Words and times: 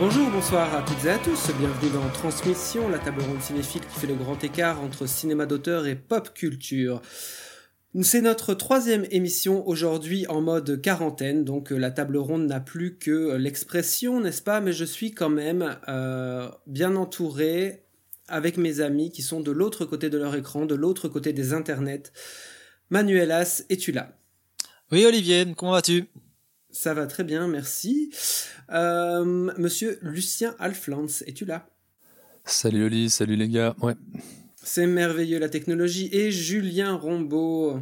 Bonjour, 0.00 0.30
bonsoir 0.30 0.74
à 0.74 0.80
toutes 0.80 1.04
et 1.04 1.10
à 1.10 1.18
tous, 1.18 1.50
bienvenue 1.58 1.92
dans 1.92 2.08
Transmission, 2.08 2.88
la 2.88 2.98
table 2.98 3.20
ronde 3.20 3.42
cinéphile 3.42 3.82
qui 3.82 4.00
fait 4.00 4.06
le 4.06 4.14
grand 4.14 4.42
écart 4.42 4.80
entre 4.80 5.06
cinéma 5.06 5.44
d'auteur 5.44 5.86
et 5.86 5.94
pop 5.94 6.32
culture. 6.32 7.02
C'est 8.00 8.22
notre 8.22 8.54
troisième 8.54 9.04
émission 9.10 9.68
aujourd'hui 9.68 10.26
en 10.28 10.40
mode 10.40 10.80
quarantaine, 10.80 11.44
donc 11.44 11.68
la 11.70 11.90
table 11.90 12.16
ronde 12.16 12.46
n'a 12.46 12.60
plus 12.60 12.96
que 12.96 13.36
l'expression, 13.36 14.22
n'est-ce 14.22 14.40
pas? 14.40 14.62
Mais 14.62 14.72
je 14.72 14.86
suis 14.86 15.12
quand 15.12 15.28
même 15.28 15.76
euh, 15.88 16.48
bien 16.66 16.96
entouré 16.96 17.84
avec 18.26 18.56
mes 18.56 18.80
amis 18.80 19.12
qui 19.12 19.20
sont 19.20 19.40
de 19.40 19.50
l'autre 19.50 19.84
côté 19.84 20.08
de 20.08 20.16
leur 20.16 20.34
écran, 20.34 20.64
de 20.64 20.74
l'autre 20.74 21.08
côté 21.08 21.34
des 21.34 21.52
internets. 21.52 22.10
Manuelas, 22.88 23.64
es-tu 23.68 23.92
là? 23.92 24.16
Oui 24.92 25.04
Olivier, 25.04 25.44
comment 25.54 25.72
vas-tu? 25.72 26.06
Ça 26.72 26.94
va 26.94 27.06
très 27.06 27.24
bien, 27.24 27.48
merci. 27.48 28.10
Euh, 28.70 29.24
monsieur 29.58 29.98
Lucien 30.02 30.54
Alflans, 30.58 31.22
es-tu 31.26 31.44
là? 31.44 31.68
Salut 32.44 32.84
Oli, 32.84 33.10
salut 33.10 33.36
les 33.36 33.48
gars. 33.48 33.74
Ouais. 33.82 33.94
C'est 34.62 34.86
merveilleux 34.86 35.38
la 35.38 35.48
technologie. 35.48 36.08
Et 36.12 36.30
Julien 36.30 36.94
Rombaud. 36.94 37.80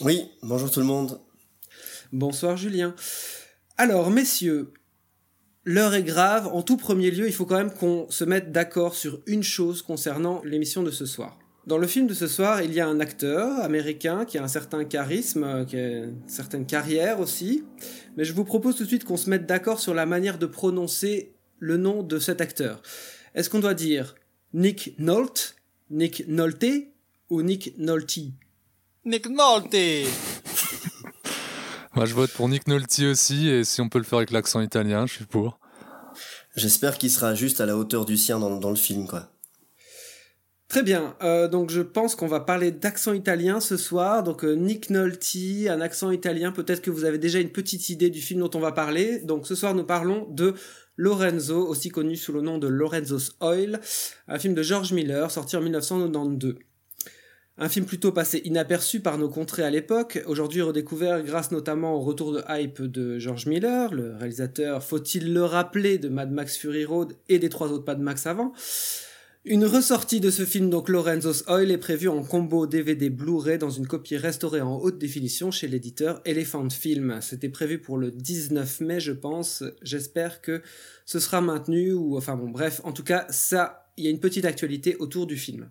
Oui, 0.00 0.28
bonjour 0.42 0.70
tout 0.70 0.80
le 0.80 0.86
monde. 0.86 1.20
Bonsoir 2.12 2.56
Julien. 2.56 2.94
Alors 3.76 4.10
messieurs, 4.10 4.72
l'heure 5.64 5.94
est 5.94 6.02
grave. 6.02 6.48
En 6.48 6.62
tout 6.62 6.76
premier 6.76 7.12
lieu, 7.12 7.28
il 7.28 7.32
faut 7.32 7.46
quand 7.46 7.58
même 7.58 7.72
qu'on 7.72 8.10
se 8.10 8.24
mette 8.24 8.50
d'accord 8.50 8.96
sur 8.96 9.20
une 9.26 9.44
chose 9.44 9.82
concernant 9.82 10.42
l'émission 10.42 10.82
de 10.82 10.90
ce 10.90 11.06
soir. 11.06 11.38
Dans 11.68 11.76
le 11.76 11.86
film 11.86 12.06
de 12.06 12.14
ce 12.14 12.28
soir, 12.28 12.62
il 12.62 12.72
y 12.72 12.80
a 12.80 12.88
un 12.88 12.98
acteur 12.98 13.60
américain 13.60 14.24
qui 14.24 14.38
a 14.38 14.42
un 14.42 14.48
certain 14.48 14.86
charisme, 14.86 15.66
qui 15.66 15.76
a 15.76 16.04
une 16.04 16.26
certaine 16.26 16.64
carrière 16.64 17.20
aussi. 17.20 17.62
Mais 18.16 18.24
je 18.24 18.32
vous 18.32 18.46
propose 18.46 18.76
tout 18.76 18.84
de 18.84 18.88
suite 18.88 19.04
qu'on 19.04 19.18
se 19.18 19.28
mette 19.28 19.44
d'accord 19.44 19.78
sur 19.78 19.92
la 19.92 20.06
manière 20.06 20.38
de 20.38 20.46
prononcer 20.46 21.34
le 21.58 21.76
nom 21.76 22.02
de 22.02 22.18
cet 22.18 22.40
acteur. 22.40 22.80
Est-ce 23.34 23.50
qu'on 23.50 23.58
doit 23.58 23.74
dire 23.74 24.14
Nick 24.54 24.94
Nolte, 24.98 25.56
Nick 25.90 26.26
Nolte 26.26 26.88
ou 27.28 27.42
Nick 27.42 27.74
Nolte? 27.76 28.18
Nick 29.04 29.28
Nolte 29.28 29.74
Moi 31.94 32.06
je 32.06 32.14
vote 32.14 32.30
pour 32.30 32.48
Nick 32.48 32.66
Nolte 32.66 32.98
aussi, 33.00 33.50
et 33.50 33.64
si 33.64 33.82
on 33.82 33.90
peut 33.90 33.98
le 33.98 34.04
faire 34.04 34.20
avec 34.20 34.30
l'accent 34.30 34.62
italien, 34.62 35.04
je 35.04 35.12
suis 35.12 35.26
pour. 35.26 35.60
J'espère 36.56 36.96
qu'il 36.96 37.10
sera 37.10 37.34
juste 37.34 37.60
à 37.60 37.66
la 37.66 37.76
hauteur 37.76 38.06
du 38.06 38.16
sien 38.16 38.38
dans, 38.38 38.56
dans 38.56 38.70
le 38.70 38.76
film, 38.76 39.06
quoi. 39.06 39.28
Très 40.68 40.82
bien, 40.82 41.16
euh, 41.22 41.48
donc 41.48 41.70
je 41.70 41.80
pense 41.80 42.14
qu'on 42.14 42.26
va 42.26 42.40
parler 42.40 42.70
d'accent 42.70 43.14
italien 43.14 43.58
ce 43.58 43.78
soir. 43.78 44.22
Donc 44.22 44.44
euh, 44.44 44.52
Nick 44.52 44.90
Nolte, 44.90 45.26
un 45.66 45.80
accent 45.80 46.10
italien, 46.10 46.52
peut-être 46.52 46.82
que 46.82 46.90
vous 46.90 47.06
avez 47.06 47.16
déjà 47.16 47.40
une 47.40 47.48
petite 47.48 47.88
idée 47.88 48.10
du 48.10 48.20
film 48.20 48.40
dont 48.40 48.50
on 48.52 48.60
va 48.60 48.72
parler. 48.72 49.20
Donc 49.20 49.46
ce 49.46 49.54
soir 49.54 49.74
nous 49.74 49.84
parlons 49.84 50.26
de 50.30 50.52
Lorenzo, 50.96 51.66
aussi 51.66 51.88
connu 51.88 52.16
sous 52.16 52.34
le 52.34 52.42
nom 52.42 52.58
de 52.58 52.68
Lorenzo's 52.68 53.34
Oil, 53.40 53.80
un 54.26 54.38
film 54.38 54.52
de 54.52 54.62
George 54.62 54.92
Miller 54.92 55.30
sorti 55.30 55.56
en 55.56 55.62
1992. 55.62 56.56
Un 57.56 57.68
film 57.70 57.86
plutôt 57.86 58.12
passé 58.12 58.42
inaperçu 58.44 59.00
par 59.00 59.16
nos 59.16 59.30
contrées 59.30 59.64
à 59.64 59.70
l'époque, 59.70 60.22
aujourd'hui 60.26 60.60
redécouvert 60.60 61.22
grâce 61.22 61.50
notamment 61.50 61.94
au 61.94 62.00
retour 62.00 62.30
de 62.30 62.42
hype 62.46 62.82
de 62.82 63.18
George 63.18 63.46
Miller, 63.46 63.94
le 63.94 64.16
réalisateur, 64.16 64.84
faut-il 64.84 65.32
le 65.32 65.44
rappeler, 65.44 65.96
de 65.96 66.10
Mad 66.10 66.30
Max 66.30 66.58
Fury 66.58 66.84
Road 66.84 67.14
et 67.30 67.38
des 67.38 67.48
trois 67.48 67.72
autres 67.72 67.86
Mad 67.86 68.00
Max 68.00 68.26
avant. 68.26 68.52
Une 69.50 69.64
ressortie 69.64 70.20
de 70.20 70.30
ce 70.30 70.44
film, 70.44 70.68
donc 70.68 70.90
Lorenzo's 70.90 71.42
Oil, 71.48 71.70
est 71.70 71.78
prévue 71.78 72.08
en 72.08 72.22
combo 72.22 72.66
DVD 72.66 73.08
Blu-ray 73.08 73.56
dans 73.56 73.70
une 73.70 73.86
copie 73.86 74.18
restaurée 74.18 74.60
en 74.60 74.76
haute 74.76 74.98
définition 74.98 75.50
chez 75.50 75.68
l'éditeur 75.68 76.20
Elephant 76.26 76.68
Film. 76.68 77.20
C'était 77.22 77.48
prévu 77.48 77.78
pour 77.78 77.96
le 77.96 78.10
19 78.10 78.80
mai, 78.80 79.00
je 79.00 79.12
pense. 79.12 79.64
J'espère 79.80 80.42
que 80.42 80.60
ce 81.06 81.18
sera 81.18 81.40
maintenu 81.40 81.94
ou, 81.94 82.18
enfin 82.18 82.36
bon, 82.36 82.50
bref, 82.50 82.82
en 82.84 82.92
tout 82.92 83.04
cas, 83.04 83.24
ça, 83.30 83.86
il 83.96 84.04
y 84.04 84.08
a 84.08 84.10
une 84.10 84.20
petite 84.20 84.44
actualité 84.44 84.96
autour 84.96 85.26
du 85.26 85.38
film. 85.38 85.70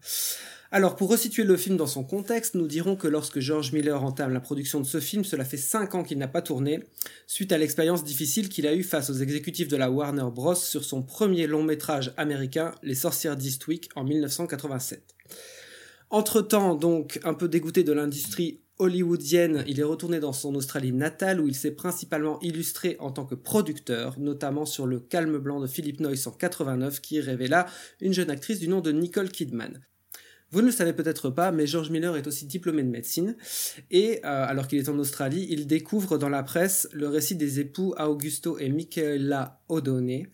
Alors, 0.70 0.98
pour 0.98 1.10
resituer 1.10 1.46
le 1.46 1.56
film 1.56 1.78
dans 1.78 1.88
son 1.88 2.04
contexte, 2.04 2.56
nous 2.56 2.68
dirons 2.68 2.98
que 2.98 3.08
lorsque 3.08 3.40
George 3.40 3.72
Miller 3.72 4.04
entame 4.04 4.34
la 4.34 4.42
production 4.42 4.82
de 4.82 4.86
ce 4.86 5.00
film, 5.00 5.24
cela 5.24 5.46
fait 5.46 5.56
5 5.56 5.96
ans 5.96 6.04
qu'il 6.04 6.18
n'a 6.18 6.28
pas 6.28 6.42
tourné, 6.42 6.84
suite 7.26 7.54
à 7.54 7.58
l'expérience 7.58 8.04
difficile 8.04 8.50
qu'il 8.50 8.68
a 8.68 8.74
eue 8.74 8.84
face 8.84 9.10
aux 9.10 9.14
exécutifs 9.14 9.70
de 9.70 9.78
la 9.78 9.90
Warner 9.90 10.28
Bros. 10.30 10.56
sur 10.56 10.84
son 10.84 11.04
premier 11.04 11.48
long 11.48 11.64
métrage 11.64 12.14
américain, 12.18 12.76
Les 12.84 12.96
Sorcières 12.96 13.38
d'Eastwick, 13.38 13.90
en 13.96 14.04
1987. 14.04 15.16
Entre-temps, 16.10 16.76
donc, 16.76 17.22
un 17.24 17.34
peu 17.34 17.48
dégoûté 17.48 17.86
de 17.86 17.94
l'industrie 17.94 18.60
hollywoodienne, 18.78 19.64
il 19.68 19.80
est 19.80 19.84
retourné 19.84 20.20
dans 20.20 20.34
son 20.34 20.54
Australie 20.56 20.92
natale 20.92 21.40
où 21.40 21.48
il 21.48 21.56
s'est 21.56 21.72
principalement 21.72 22.40
illustré 22.42 22.98
en 23.00 23.12
tant 23.12 23.26
que 23.26 23.36
producteur, 23.36 24.20
notamment 24.20 24.66
sur 24.66 24.86
Le 24.86 25.00
Calme 25.00 25.38
Blanc 25.38 25.62
de 25.62 25.68
Philip 25.68 26.02
Noyce 26.02 26.28
en 26.28 26.32
89 26.32 27.00
qui 27.02 27.22
révéla 27.22 27.68
une 28.02 28.14
jeune 28.14 28.30
actrice 28.30 28.60
du 28.60 28.68
nom 28.68 28.82
de 28.82 28.92
Nicole 28.92 29.30
Kidman. 29.30 29.82
Vous 30.52 30.62
ne 30.62 30.68
le 30.68 30.72
savez 30.72 30.94
peut-être 30.94 31.30
pas, 31.30 31.52
mais 31.52 31.68
George 31.68 31.90
Miller 31.90 32.16
est 32.16 32.26
aussi 32.26 32.46
diplômé 32.46 32.82
de 32.82 32.90
médecine, 32.90 33.36
et 33.92 34.20
euh, 34.24 34.46
alors 34.48 34.68
qu'il 34.68 34.80
est 34.80 34.88
en 34.88 34.98
Australie, 34.98 35.46
il 35.50 35.68
découvre 35.68 36.18
dans 36.18 36.30
la 36.30 36.42
presse 36.42 36.88
le 36.94 37.10
récit 37.10 37.36
des 37.36 37.60
époux 37.60 37.94
Augusto 38.00 38.58
et 38.58 38.70
Michaela 38.70 39.62
O'Donnell, 39.68 40.30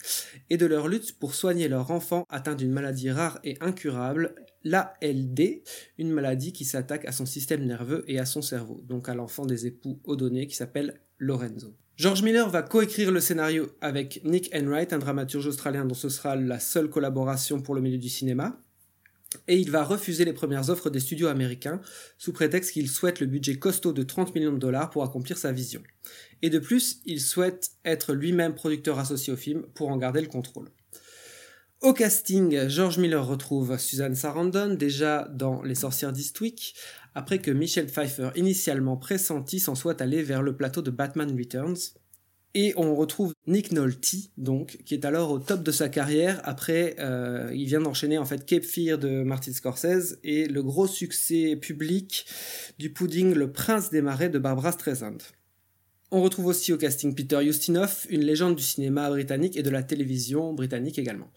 et 0.51 0.57
de 0.57 0.67
leur 0.67 0.87
lutte 0.87 1.17
pour 1.17 1.33
soigner 1.33 1.67
leur 1.67 1.89
enfant 1.89 2.25
atteint 2.29 2.53
d'une 2.53 2.71
maladie 2.71 3.09
rare 3.09 3.39
et 3.43 3.57
incurable, 3.59 4.35
l'ALD, 4.63 5.63
une 5.97 6.11
maladie 6.11 6.53
qui 6.53 6.63
s'attaque 6.63 7.05
à 7.05 7.11
son 7.11 7.25
système 7.25 7.65
nerveux 7.65 8.03
et 8.07 8.19
à 8.19 8.25
son 8.25 8.43
cerveau, 8.43 8.83
donc 8.87 9.09
à 9.09 9.15
l'enfant 9.15 9.47
des 9.47 9.65
époux 9.65 9.99
O'Donnell 10.03 10.45
qui 10.45 10.55
s'appelle 10.55 11.01
Lorenzo. 11.17 11.73
George 11.95 12.21
Miller 12.23 12.49
va 12.49 12.61
coécrire 12.61 13.11
le 13.11 13.19
scénario 13.19 13.71
avec 13.81 14.21
Nick 14.23 14.53
Enright, 14.55 14.93
un 14.93 14.99
dramaturge 14.99 15.47
australien 15.47 15.85
dont 15.85 15.93
ce 15.93 16.09
sera 16.09 16.35
la 16.35 16.59
seule 16.59 16.89
collaboration 16.89 17.61
pour 17.61 17.75
le 17.75 17.81
milieu 17.81 17.99
du 17.99 18.09
cinéma 18.09 18.59
et 19.47 19.57
il 19.57 19.71
va 19.71 19.83
refuser 19.83 20.25
les 20.25 20.33
premières 20.33 20.69
offres 20.69 20.89
des 20.89 20.99
studios 20.99 21.27
américains 21.27 21.81
sous 22.17 22.33
prétexte 22.33 22.71
qu'il 22.71 22.89
souhaite 22.89 23.19
le 23.19 23.27
budget 23.27 23.55
costaud 23.55 23.93
de 23.93 24.03
30 24.03 24.35
millions 24.35 24.53
de 24.53 24.57
dollars 24.57 24.89
pour 24.89 25.03
accomplir 25.03 25.37
sa 25.37 25.51
vision. 25.51 25.81
Et 26.41 26.49
de 26.49 26.59
plus, 26.59 27.01
il 27.05 27.21
souhaite 27.21 27.71
être 27.85 28.13
lui-même 28.13 28.55
producteur 28.55 28.99
associé 28.99 29.33
au 29.33 29.37
film 29.37 29.63
pour 29.73 29.89
en 29.89 29.97
garder 29.97 30.21
le 30.21 30.27
contrôle. 30.27 30.69
Au 31.81 31.91
casting, 31.91 32.69
George 32.69 32.97
Miller 32.97 33.27
retrouve 33.27 33.77
Susan 33.77 34.15
Sarandon 34.15 34.73
déjà 34.75 35.27
dans 35.33 35.61
Les 35.63 35.75
Sorcières 35.75 36.13
d'Eastwick, 36.13 36.75
après 37.13 37.39
que 37.39 37.51
Michelle 37.51 37.87
Pfeiffer, 37.87 38.29
initialement 38.35 38.95
pressenti, 38.95 39.59
s'en 39.59 39.75
soit 39.75 40.01
allé 40.01 40.23
vers 40.23 40.41
le 40.41 40.55
plateau 40.55 40.81
de 40.81 40.91
Batman 40.91 41.35
Returns. 41.37 41.93
Et 42.55 42.73
on 42.77 42.95
retrouve 42.95 43.33
Nick 43.47 43.71
Nolte, 43.71 44.15
donc, 44.37 44.77
qui 44.85 44.93
est 44.93 45.05
alors 45.05 45.31
au 45.31 45.39
top 45.39 45.63
de 45.63 45.71
sa 45.71 45.89
carrière. 45.89 46.39
Après, 46.43 46.95
euh, 46.99 47.51
il 47.53 47.65
vient 47.65 47.81
d'enchaîner 47.81 48.19
en 48.19 48.25
fait 48.25 48.45
Cape 48.45 48.63
Fear 48.63 48.99
de 48.99 49.23
Martin 49.23 49.53
Scorsese 49.53 50.19
et 50.23 50.47
le 50.47 50.61
gros 50.61 50.85
succès 50.85 51.55
public 51.55 52.27
du 52.77 52.93
pudding 52.93 53.33
Le 53.33 53.51
Prince 53.51 53.89
des 53.89 54.03
Marais 54.03 54.29
de 54.29 54.37
Barbara 54.37 54.71
Streisand. 54.71 55.17
On 56.11 56.21
retrouve 56.21 56.45
aussi 56.45 56.71
au 56.71 56.77
casting 56.77 57.15
Peter 57.15 57.43
Ustinov, 57.43 58.05
une 58.09 58.21
légende 58.21 58.55
du 58.55 58.61
cinéma 58.61 59.09
britannique 59.09 59.57
et 59.57 59.63
de 59.63 59.71
la 59.71 59.81
télévision 59.81 60.53
britannique 60.53 60.99
également. 60.99 61.31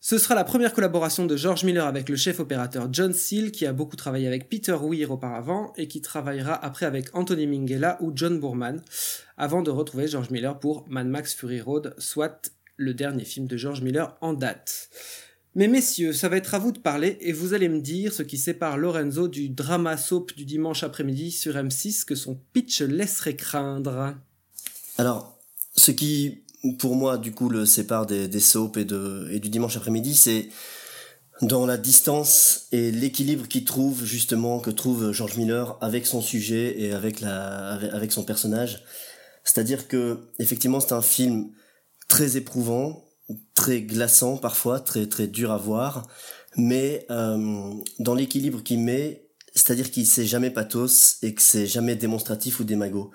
Ce 0.00 0.16
sera 0.16 0.36
la 0.36 0.44
première 0.44 0.72
collaboration 0.72 1.26
de 1.26 1.36
George 1.36 1.64
Miller 1.64 1.84
avec 1.84 2.08
le 2.08 2.14
chef 2.14 2.38
opérateur 2.38 2.88
John 2.92 3.12
Seal, 3.12 3.50
qui 3.50 3.66
a 3.66 3.72
beaucoup 3.72 3.96
travaillé 3.96 4.28
avec 4.28 4.48
Peter 4.48 4.76
Weir 4.80 5.10
auparavant 5.10 5.72
et 5.76 5.88
qui 5.88 6.00
travaillera 6.00 6.54
après 6.54 6.86
avec 6.86 7.14
Anthony 7.16 7.48
Minghella 7.48 7.98
ou 8.00 8.12
John 8.14 8.38
Boorman, 8.38 8.80
avant 9.36 9.62
de 9.62 9.72
retrouver 9.72 10.06
George 10.06 10.30
Miller 10.30 10.56
pour 10.58 10.86
Mad 10.88 11.08
Max 11.08 11.34
Fury 11.34 11.60
Road, 11.60 11.94
soit 11.98 12.52
le 12.76 12.94
dernier 12.94 13.24
film 13.24 13.48
de 13.48 13.56
George 13.56 13.82
Miller 13.82 14.16
en 14.20 14.34
date. 14.34 14.88
Mais 15.56 15.66
messieurs, 15.66 16.12
ça 16.12 16.28
va 16.28 16.36
être 16.36 16.54
à 16.54 16.60
vous 16.60 16.70
de 16.70 16.78
parler 16.78 17.18
et 17.20 17.32
vous 17.32 17.52
allez 17.52 17.68
me 17.68 17.80
dire 17.80 18.12
ce 18.12 18.22
qui 18.22 18.38
sépare 18.38 18.78
Lorenzo 18.78 19.26
du 19.26 19.48
drama 19.48 19.96
soap 19.96 20.32
du 20.36 20.44
dimanche 20.44 20.84
après-midi 20.84 21.32
sur 21.32 21.54
M6 21.54 22.04
que 22.04 22.14
son 22.14 22.40
pitch 22.52 22.82
laisserait 22.82 23.34
craindre. 23.34 24.14
Alors, 24.96 25.40
ce 25.74 25.90
qui 25.90 26.44
pour 26.78 26.96
moi, 26.96 27.18
du 27.18 27.32
coup, 27.32 27.48
le 27.48 27.66
sépare 27.66 28.06
des, 28.06 28.28
des 28.28 28.40
soaps 28.40 28.76
et, 28.78 28.84
de, 28.84 29.28
et 29.30 29.40
du 29.40 29.48
dimanche 29.48 29.76
après-midi, 29.76 30.14
c'est 30.14 30.48
dans 31.42 31.66
la 31.66 31.76
distance 31.76 32.66
et 32.72 32.90
l'équilibre 32.90 33.46
qu'il 33.46 33.64
trouve, 33.64 34.04
justement, 34.04 34.58
que 34.58 34.70
trouve 34.70 35.12
George 35.12 35.36
Miller 35.36 35.78
avec 35.80 36.06
son 36.06 36.20
sujet 36.20 36.80
et 36.80 36.92
avec, 36.92 37.20
la, 37.20 37.74
avec 37.92 38.12
son 38.12 38.24
personnage. 38.24 38.82
C'est-à-dire 39.44 39.88
que, 39.88 40.30
effectivement, 40.38 40.80
c'est 40.80 40.92
un 40.92 41.02
film 41.02 41.50
très 42.08 42.36
éprouvant, 42.36 43.04
très 43.54 43.82
glaçant 43.82 44.36
parfois, 44.36 44.80
très 44.80 45.06
très 45.06 45.26
dur 45.26 45.52
à 45.52 45.58
voir, 45.58 46.08
mais 46.56 47.06
euh, 47.10 47.72
dans 47.98 48.14
l'équilibre 48.14 48.62
qu'il 48.62 48.80
met, 48.80 49.28
c'est-à-dire 49.54 49.90
qu'il 49.90 50.06
sait 50.06 50.26
jamais 50.26 50.50
pathos 50.50 51.18
et 51.22 51.34
que 51.34 51.42
c'est 51.42 51.66
jamais 51.66 51.94
démonstratif 51.94 52.60
ou 52.60 52.64
démago, 52.64 53.10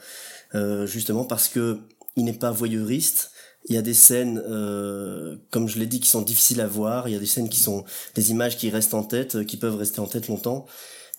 euh, 0.56 0.86
justement 0.86 1.26
parce 1.26 1.48
que 1.48 1.80
il 2.16 2.26
n'est 2.26 2.34
pas 2.34 2.52
voyeuriste. 2.52 3.32
Il 3.66 3.76
y 3.76 3.78
a 3.78 3.82
des 3.82 3.94
scènes, 3.94 4.42
euh, 4.46 5.38
comme 5.52 5.70
je 5.70 5.80
l'ai 5.80 5.86
dit, 5.86 6.00
qui 6.00 6.10
sont 6.10 6.22
difficiles 6.22 6.62
à 6.62 6.68
voir. 6.68 7.08
Il 7.08 7.14
y 7.14 7.16
a 7.16 7.20
des 7.20 7.26
scènes 7.26 7.50
qui 7.50 7.60
sont 7.60 7.86
des 8.16 8.32
images 8.32 8.58
qui 8.58 8.70
restent 8.70 8.94
en 8.94 9.04
tête, 9.04 9.46
qui 9.46 9.58
peuvent 9.58 9.78
rester 9.78 10.00
en 10.00 10.08
tête 10.08 10.28
longtemps 10.28 10.66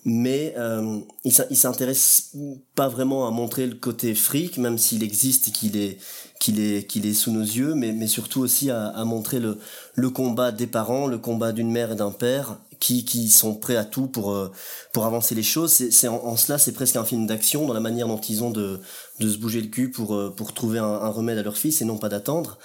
mais 0.05 0.55
euh, 0.59 1.01
il 1.25 1.57
s'intéresse 1.57 2.33
pas 2.75 2.89
vraiment 2.89 3.27
à 3.27 3.31
montrer 3.31 3.67
le 3.67 3.75
côté 3.75 4.15
fric, 4.15 4.59
même 4.59 4.77
s'il 4.77 5.03
existe 5.03 5.49
et 5.49 5.51
qu'il 5.51 5.77
est 5.77 5.99
qu'il 6.41 6.61
est 6.61 6.87
qu'il 6.87 7.07
est 7.07 7.15
sous 7.15 7.33
nos 7.33 7.43
yeux, 7.43 7.75
mais 7.75 7.93
mais 7.93 8.07
surtout 8.07 8.41
aussi 8.41 8.71
à, 8.71 8.89
à 8.89 9.05
montrer 9.05 9.41
le 9.41 9.59
le 9.95 10.11
combat 10.11 10.53
des 10.53 10.67
parents, 10.67 11.07
le 11.07 11.17
combat 11.19 11.53
d'une 11.53 11.71
mère 11.71 11.93
et 11.93 11.97
d'un 11.97 12.11
père 12.11 12.59
qui 12.85 13.05
qui 13.07 13.31
sont 13.31 13.55
prêts 13.55 13.77
à 13.77 13.85
tout 13.85 14.09
pour 14.09 14.33
euh, 14.33 14.53
pour 14.93 15.07
avancer 15.07 15.35
les 15.35 15.43
choses. 15.43 15.73
C'est 15.73 16.09
en, 16.09 16.17
en, 16.23 16.37
cela 16.37 16.59
c'est 16.59 16.73
presque 16.73 16.97
un 16.97 17.05
film 17.05 17.27
d'action 17.27 17.67
dans 17.67 17.73
la 17.73 17.81
manière 17.81 18.07
dont 18.09 18.21
ils 18.21 18.45
ont 18.45 18.51
de 18.51 18.79
de 19.21 19.29
se 19.31 19.39
bouger 19.39 19.63
le 19.63 19.69
cul 19.69 19.91
pour 19.91 20.15
euh, 20.15 20.31
pour 20.37 20.53
trouver 20.53 20.81
un, 20.81 20.85
un 20.85 21.09
remède 21.09 21.39
à 21.39 21.43
leur 21.43 21.57
fils 21.57 21.81
et 21.81 21.87
non 21.87 21.97
pas 21.97 22.11
d'attendre. 22.11 22.59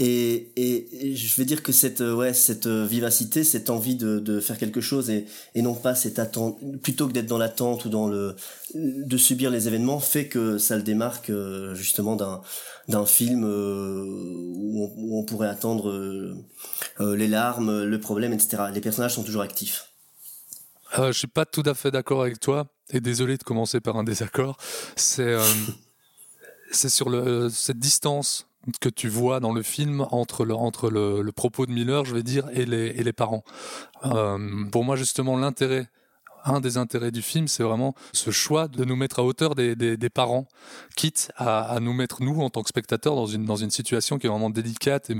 Et, 0.00 0.52
et, 0.54 1.16
je 1.16 1.36
vais 1.36 1.44
dire 1.44 1.60
que 1.60 1.72
cette 1.72 2.00
ouais 2.00 2.32
cette 2.32 2.68
vivacité, 2.68 3.42
cette 3.42 3.68
envie 3.68 3.96
de, 3.96 4.20
de 4.20 4.38
faire 4.38 4.56
quelque 4.56 4.80
chose 4.80 5.10
et, 5.10 5.26
et 5.56 5.62
non 5.62 5.74
pas 5.74 5.96
cette 5.96 6.20
attente, 6.20 6.58
plutôt 6.82 7.08
que 7.08 7.12
d'être 7.12 7.26
dans 7.26 7.38
l'attente 7.38 7.84
ou 7.84 7.88
dans 7.88 8.06
le 8.06 8.36
de 8.74 9.16
subir 9.16 9.50
les 9.50 9.66
événements, 9.66 9.98
fait 9.98 10.28
que 10.28 10.56
ça 10.56 10.76
le 10.76 10.82
démarque 10.82 11.30
euh, 11.30 11.74
justement 11.74 12.14
d'un 12.14 12.42
d'un 12.86 13.06
film 13.06 13.44
euh, 13.44 14.04
où 14.06 14.84
on, 14.84 14.92
où, 14.96 15.18
on, 15.18 15.24
pourrait 15.24 15.48
attendre 15.48 15.90
euh, 15.90 17.16
les 17.16 17.28
larmes, 17.28 17.84
le 17.84 18.00
problème, 18.00 18.32
etc. 18.32 18.64
Les 18.72 18.80
personnages 18.80 19.14
sont 19.14 19.24
toujours 19.24 19.42
actifs. 19.42 19.88
Euh, 20.98 21.12
je 21.12 21.18
suis 21.18 21.26
pas 21.26 21.44
tout 21.44 21.62
à 21.66 21.74
fait 21.74 21.90
d'accord 21.90 22.22
avec 22.22 22.40
toi 22.40 22.66
et 22.90 23.00
désolé 23.00 23.36
de 23.36 23.42
commencer 23.42 23.80
par 23.80 23.96
un 23.96 24.04
désaccord. 24.04 24.56
C'est 24.96 25.36
c'est 26.70 26.88
sur 26.88 27.10
le, 27.10 27.48
cette 27.50 27.78
distance 27.78 28.47
que 28.80 28.88
tu 28.88 29.08
vois 29.08 29.40
dans 29.40 29.52
le 29.52 29.62
film 29.62 30.06
entre 30.10 30.44
le, 30.44 30.54
entre 30.54 30.90
le, 30.90 31.22
le, 31.22 31.32
propos 31.32 31.66
de 31.66 31.72
Miller, 31.72 32.04
je 32.04 32.14
vais 32.14 32.22
dire, 32.22 32.48
et 32.52 32.66
les, 32.66 32.88
et 32.88 33.02
les 33.02 33.12
parents. 33.12 33.44
Euh, 34.04 34.64
pour 34.70 34.84
moi, 34.84 34.96
justement, 34.96 35.36
l'intérêt, 35.36 35.88
un 36.44 36.60
des 36.60 36.76
intérêts 36.76 37.10
du 37.10 37.22
film, 37.22 37.48
c'est 37.48 37.62
vraiment 37.62 37.94
ce 38.12 38.30
choix 38.30 38.68
de 38.68 38.84
nous 38.84 38.96
mettre 38.96 39.18
à 39.18 39.24
hauteur 39.24 39.54
des, 39.54 39.76
des, 39.76 39.96
des 39.96 40.10
parents, 40.10 40.46
quitte 40.96 41.32
à, 41.36 41.60
à, 41.62 41.80
nous 41.80 41.92
mettre, 41.92 42.22
nous, 42.22 42.40
en 42.40 42.50
tant 42.50 42.62
que 42.62 42.68
spectateurs, 42.68 43.14
dans 43.14 43.26
une, 43.26 43.44
dans 43.44 43.56
une 43.56 43.70
situation 43.70 44.18
qui 44.18 44.26
est 44.26 44.30
vraiment 44.30 44.50
délicate 44.50 45.10
et, 45.10 45.16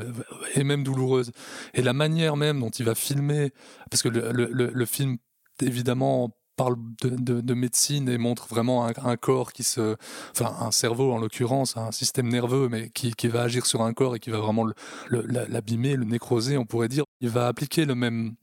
et 0.54 0.64
même 0.64 0.84
douloureuse. 0.84 1.32
Et 1.74 1.82
la 1.82 1.92
manière 1.92 2.36
même 2.36 2.60
dont 2.60 2.70
il 2.70 2.84
va 2.84 2.94
filmer, 2.94 3.52
parce 3.90 4.02
que 4.02 4.08
le, 4.08 4.32
le, 4.32 4.70
le 4.72 4.86
film, 4.86 5.18
évidemment, 5.60 6.30
parle 6.58 6.76
de, 7.02 7.10
de, 7.10 7.40
de, 7.40 7.54
médecine 7.54 8.08
et 8.08 8.18
montre 8.18 8.48
vraiment 8.48 8.84
un, 8.84 9.16
corps 9.16 9.52
qui 9.52 9.62
se, 9.62 9.96
enfin 10.32 10.52
un 10.60 10.72
cerveau 10.72 11.12
en 11.12 11.18
l'occurrence, 11.18 11.76
un 11.76 11.92
système 11.92 12.28
nerveux, 12.28 12.68
mais 12.68 12.90
qui, 12.90 13.28
va 13.28 13.42
agir 13.42 13.64
sur 13.64 13.82
un 13.82 13.92
corps 13.94 14.16
et 14.16 14.18
qui 14.18 14.30
va 14.30 14.38
vraiment 14.38 14.66
l'abîmer, 15.08 15.94
le, 15.94 16.04
le, 16.04 16.10
nécroser, 16.10 16.58
on 16.58 16.66
pourrait 16.66 16.88
dire. 16.88 17.04
Il 17.20 17.30
va 17.30 17.46
appliquer 17.46 17.84
le 17.84 17.94
même, 17.94 18.34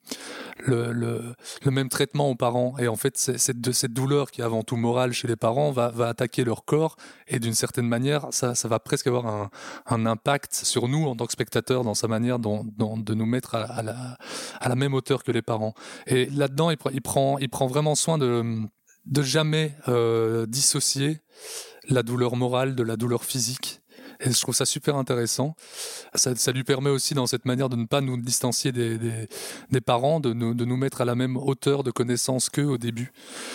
le, 0.60 0.94
le, 0.94 1.72
même 1.72 1.90
traitement 1.90 2.30
aux 2.30 2.36
parents. 2.36 2.78
Et 2.78 2.88
en 2.88 2.96
fait, 2.96 3.18
cette, 3.18 3.72
cette 3.72 3.94
douleur 3.94 4.32
qui 4.32 4.42
est 4.42 4.44
avant 4.44 4.64
tout 4.64 4.78
morale 4.78 5.12
chez 5.12 5.28
les 5.28 5.36
parents 5.36 5.72
va, 5.72 5.90
va 5.90 6.08
attaquer 6.10 6.44
leur 6.44 6.66
corps 6.66 6.96
et 7.28 7.40
d'une 7.40 7.54
certaine 7.54 7.88
manière, 7.88 8.28
ça, 8.32 8.56
ça 8.56 8.68
va 8.68 8.80
presque 8.80 9.08
avoir 9.08 9.28
un, 9.28 9.50
un, 9.88 10.06
impact 10.06 10.54
sur 10.54 10.88
nous 10.88 11.06
en 11.06 11.16
tant 11.16 11.26
que 11.26 11.34
spectateurs 11.34 11.84
dans 11.84 11.94
sa 11.94 12.08
manière 12.08 12.40
dont, 12.40 12.64
de 12.64 13.14
nous 13.14 13.26
mettre 13.26 13.56
à, 13.56 13.64
à, 13.64 13.84
la, 13.84 14.18
à 14.60 14.70
la 14.70 14.76
même 14.76 14.94
hauteur 14.94 15.24
que 15.24 15.32
les 15.32 15.42
parents. 15.42 15.74
Et 16.08 16.28
là-dedans, 16.28 16.70
il, 16.70 16.78
il, 16.94 17.02
prend, 17.02 17.38
il 17.40 17.50
prend 17.50 17.68
vraiment 17.68 17.96
soin 17.96 18.18
de, 18.18 18.62
de 19.06 19.22
jamais 19.22 19.76
euh, 19.88 20.46
dissocier 20.46 21.20
la 21.90 22.04
douleur 22.04 22.36
morale 22.36 22.76
de 22.76 22.84
la 22.84 22.98
douleur 22.98 23.24
physique. 23.24 23.82
Et 24.20 24.32
je 24.32 24.40
trouve 24.40 24.56
ça 24.56 24.66
super 24.66 24.96
intéressant. 24.96 25.56
Ça, 26.14 26.36
ça, 26.36 26.52
lui 26.52 26.64
permet 26.64 26.90
aussi, 26.90 27.14
dans 27.14 27.28
cette 27.28 27.46
manière, 27.46 27.70
de 27.70 27.76
ne 27.76 27.86
pas 27.86 28.02
nous 28.02 28.18
distancier 28.18 28.72
des, 28.72 28.98
des, 28.98 29.28
des 29.70 29.82
parents, 29.82 30.20
de 30.20 30.34
nous, 30.34 30.54
de 30.54 30.66
nous 30.66 30.78
mettre 30.78 31.02
à 31.02 31.06
la 31.06 31.16
même 31.16 31.38
hauteur 31.38 31.84
de 31.84 31.92
connaissance 31.92 32.50
qu'eux 32.50 32.66
au 32.66 32.78
début. 32.78 33.12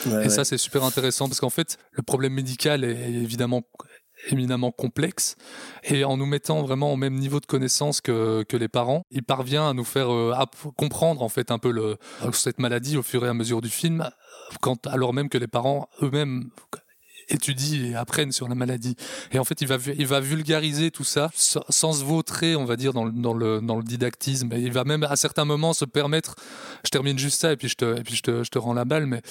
Ouais, 0.07 0.13
et 0.13 0.17
ouais. 0.17 0.29
ça, 0.29 0.45
c'est 0.45 0.59
super 0.59 0.85
intéressant 0.85 1.29
parce 1.29 1.41
qu'en 1.41 1.51
fait, 1.51 1.79
le 1.93 2.03
problème 2.03 2.35
médical 2.35 2.85
est 2.85 3.11
évidemment 3.11 3.63
éminemment 4.29 4.71
complexe 4.71 5.37
et 5.85 6.05
en 6.05 6.17
nous 6.17 6.27
mettant 6.27 6.63
vraiment 6.63 6.93
au 6.93 6.97
même 6.97 7.15
niveau 7.15 7.41
de 7.41 7.47
connaissance 7.47 8.01
que, 8.01 8.43
que 8.43 8.57
les 8.57 8.69
parents, 8.69 9.05
il 9.11 9.23
parvient 9.23 9.69
à 9.69 9.73
nous 9.73 9.85
faire 9.85 10.13
euh, 10.13 10.33
à 10.33 10.47
comprendre 10.77 11.23
en 11.23 11.29
fait 11.29 11.51
un 11.51 11.59
peu 11.59 11.71
le, 11.71 11.97
cette 12.33 12.59
maladie 12.59 12.97
au 12.97 13.03
fur 13.03 13.25
et 13.25 13.29
à 13.29 13.35
mesure 13.35 13.61
du 13.61 13.71
film, 13.71 14.09
quand 14.61 14.87
alors 14.87 15.15
même 15.15 15.29
que 15.29 15.39
les 15.39 15.49
parents 15.49 15.89
eux-mêmes 16.03 16.51
étudient 17.31 17.91
et 17.91 17.95
apprennent 17.95 18.33
sur 18.33 18.49
la 18.49 18.55
maladie. 18.55 18.97
Et 19.33 19.39
en 19.39 19.45
fait, 19.45 19.61
il 19.61 19.67
va, 19.67 19.77
il 19.97 20.07
va 20.07 20.21
vulgariser 20.21 20.91
tout 20.91 21.05
ça 21.05 21.31
sans, 21.35 21.93
se 21.93 22.05
vautrer, 22.05 22.57
on 22.57 22.65
va 22.65 22.77
dire, 22.77 22.93
dans 22.93 23.05
le, 23.05 23.13
dans, 23.13 23.35
le, 23.35 23.61
dans 23.61 23.77
le 23.77 23.83
didactisme. 23.83 24.53
Et 24.53 24.61
il 24.61 24.73
va 24.73 24.85
même 24.85 25.03
à 25.05 25.17
certains 25.17 25.45
moments 25.45 25.73
se 25.73 25.85
permettre, 25.85 26.35
je 26.85 26.91
termine 26.91 27.19
juste 27.19 27.41
ça 27.41 27.53
et 27.53 27.57
puis 27.57 27.69
je 27.69 27.77
te, 27.77 27.99
et 27.99 28.03
puis 28.03 28.15
je 28.15 28.23
te, 28.23 28.45
je 28.45 28.51
te 28.51 28.59
rends 28.59 28.75
la 28.75 28.85
balle, 28.85 29.07
mais 29.07 29.23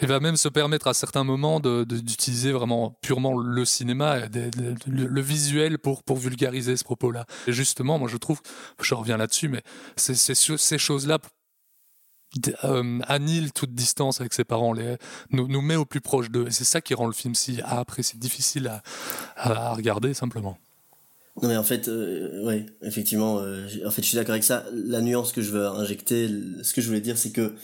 il 0.00 0.08
va 0.08 0.20
même 0.20 0.36
se 0.36 0.48
permettre 0.48 0.86
à 0.86 0.94
certains 0.94 1.24
moments 1.24 1.60
d'utiliser 1.60 2.52
vraiment 2.52 2.96
purement 3.02 3.36
le 3.36 3.64
cinéma, 3.64 4.28
de, 4.28 4.50
de, 4.50 4.74
le, 4.86 5.20
visuel 5.20 5.78
pour, 5.78 6.02
pour 6.02 6.16
vulgariser 6.16 6.76
ce 6.76 6.84
propos-là. 6.84 7.26
Et 7.46 7.52
justement, 7.52 7.98
moi 7.98 8.08
je 8.08 8.16
trouve, 8.16 8.40
je 8.80 8.94
reviens 8.94 9.16
là-dessus, 9.16 9.48
mais 9.48 9.62
ces 9.96 10.78
choses-là 10.78 11.18
euh, 12.64 13.46
toute 13.54 13.74
distance 13.74 14.20
avec 14.20 14.34
ses 14.34 14.44
parents, 14.44 14.74
nous, 15.30 15.60
met 15.62 15.76
au 15.76 15.84
plus 15.84 16.00
proche 16.00 16.30
d'eux. 16.30 16.48
C'est 16.50 16.64
ça 16.64 16.80
qui 16.80 16.94
rend 16.94 17.06
le 17.06 17.12
film 17.12 17.34
si 17.34 17.60
après 17.64 18.02
c'est 18.02 18.18
difficile 18.18 18.70
à, 19.36 19.72
regarder 19.74 20.14
simplement. 20.14 20.58
Non 21.42 21.48
mais 21.48 21.56
en 21.56 21.62
fait, 21.62 21.88
euh, 21.88 22.44
ouais, 22.44 22.64
effectivement, 22.82 23.40
euh, 23.40 23.66
en 23.86 23.90
fait 23.90 24.02
je 24.02 24.08
suis 24.08 24.16
d'accord 24.16 24.32
avec 24.32 24.44
ça. 24.44 24.64
La 24.72 25.02
nuance 25.02 25.32
que 25.32 25.42
je 25.42 25.50
veux 25.50 25.66
injecter, 25.66 26.28
ce 26.62 26.72
que 26.72 26.80
je 26.80 26.86
voulais 26.86 27.02
dire, 27.02 27.18
c'est 27.18 27.32
que 27.32 27.54